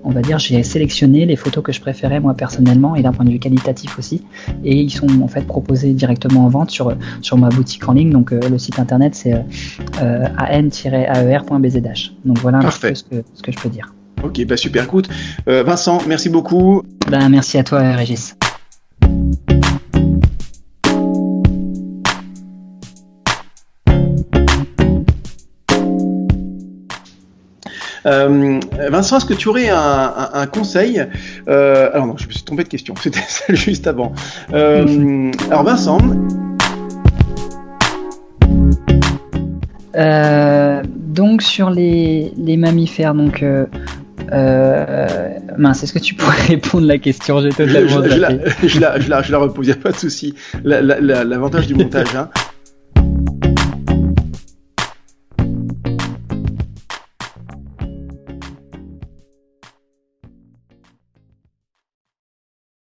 on 0.04 0.10
va 0.10 0.22
dire, 0.22 0.38
j'ai 0.38 0.62
sélectionné 0.62 1.26
les 1.26 1.36
photos 1.36 1.62
que 1.62 1.72
je 1.72 1.80
préférais 1.80 2.20
moi 2.20 2.34
personnellement 2.34 2.96
et 2.96 3.02
d'un 3.02 3.12
point 3.12 3.24
de 3.24 3.30
vue 3.30 3.38
qualitatif 3.38 3.98
aussi. 3.98 4.22
Et 4.64 4.76
ils 4.76 4.90
sont 4.90 5.08
en 5.22 5.28
fait 5.28 5.42
proposés 5.42 5.92
directement 5.92 6.44
en 6.44 6.48
vente 6.48 6.70
sur, 6.70 6.94
sur 7.20 7.36
ma 7.36 7.48
boutique 7.48 7.88
en 7.88 7.92
ligne. 7.92 8.10
Donc 8.10 8.32
euh, 8.32 8.40
le 8.48 8.58
site 8.58 8.78
internet 8.78 9.14
c'est 9.14 9.34
euh, 9.34 10.26
an-aer.bzh. 10.38 12.12
Donc 12.24 12.38
voilà 12.38 12.58
un 12.58 12.62
peu 12.62 12.94
ce 12.94 13.04
que, 13.04 13.22
ce 13.34 13.42
que 13.42 13.52
je 13.52 13.58
peux 13.58 13.68
dire. 13.68 13.92
Ok, 14.22 14.44
bah 14.44 14.56
super, 14.56 14.84
écoute. 14.84 15.08
Euh, 15.48 15.62
Vincent, 15.62 16.02
merci 16.06 16.28
beaucoup. 16.28 16.82
Ben, 17.10 17.28
merci 17.28 17.56
à 17.56 17.64
toi, 17.64 17.80
Régis. 17.92 18.36
Euh, 28.06 28.60
Vincent, 28.90 29.18
est-ce 29.18 29.26
que 29.26 29.34
tu 29.34 29.48
aurais 29.48 29.68
un, 29.68 30.46
conseil 30.46 31.04
euh, 31.48 31.90
Alors 31.92 32.06
non, 32.06 32.16
je 32.16 32.26
me 32.26 32.32
suis 32.32 32.42
trompé 32.42 32.64
de 32.64 32.68
question. 32.68 32.94
C'était 33.00 33.20
celle 33.28 33.56
juste 33.56 33.86
avant. 33.86 34.12
Euh, 34.52 35.30
alors 35.50 35.64
Vincent. 35.64 35.98
donc 40.96 41.42
sur 41.42 41.70
les, 41.70 42.32
mammifères, 42.56 43.14
donc 43.14 43.44
mince, 45.58 45.82
est-ce 45.82 45.92
que 45.92 45.98
tu 45.98 46.14
pourrais 46.14 46.42
répondre 46.48 46.86
la 46.86 46.98
question? 46.98 47.40
J'ai 47.40 47.50
totalement 47.50 48.02
je, 48.02 48.10
je, 48.10 48.18
la, 48.18 48.30
je, 48.62 48.80
la, 48.80 49.22
je, 49.22 49.32
la, 49.32 49.38
repose, 49.38 49.66
il 49.66 49.70
n'y 49.70 49.78
a 49.78 49.82
pas 49.82 49.92
de 49.92 49.96
souci. 49.96 50.34
L'avantage 50.64 51.66
du 51.66 51.74
montage, 51.74 52.14
hein. 52.16 52.30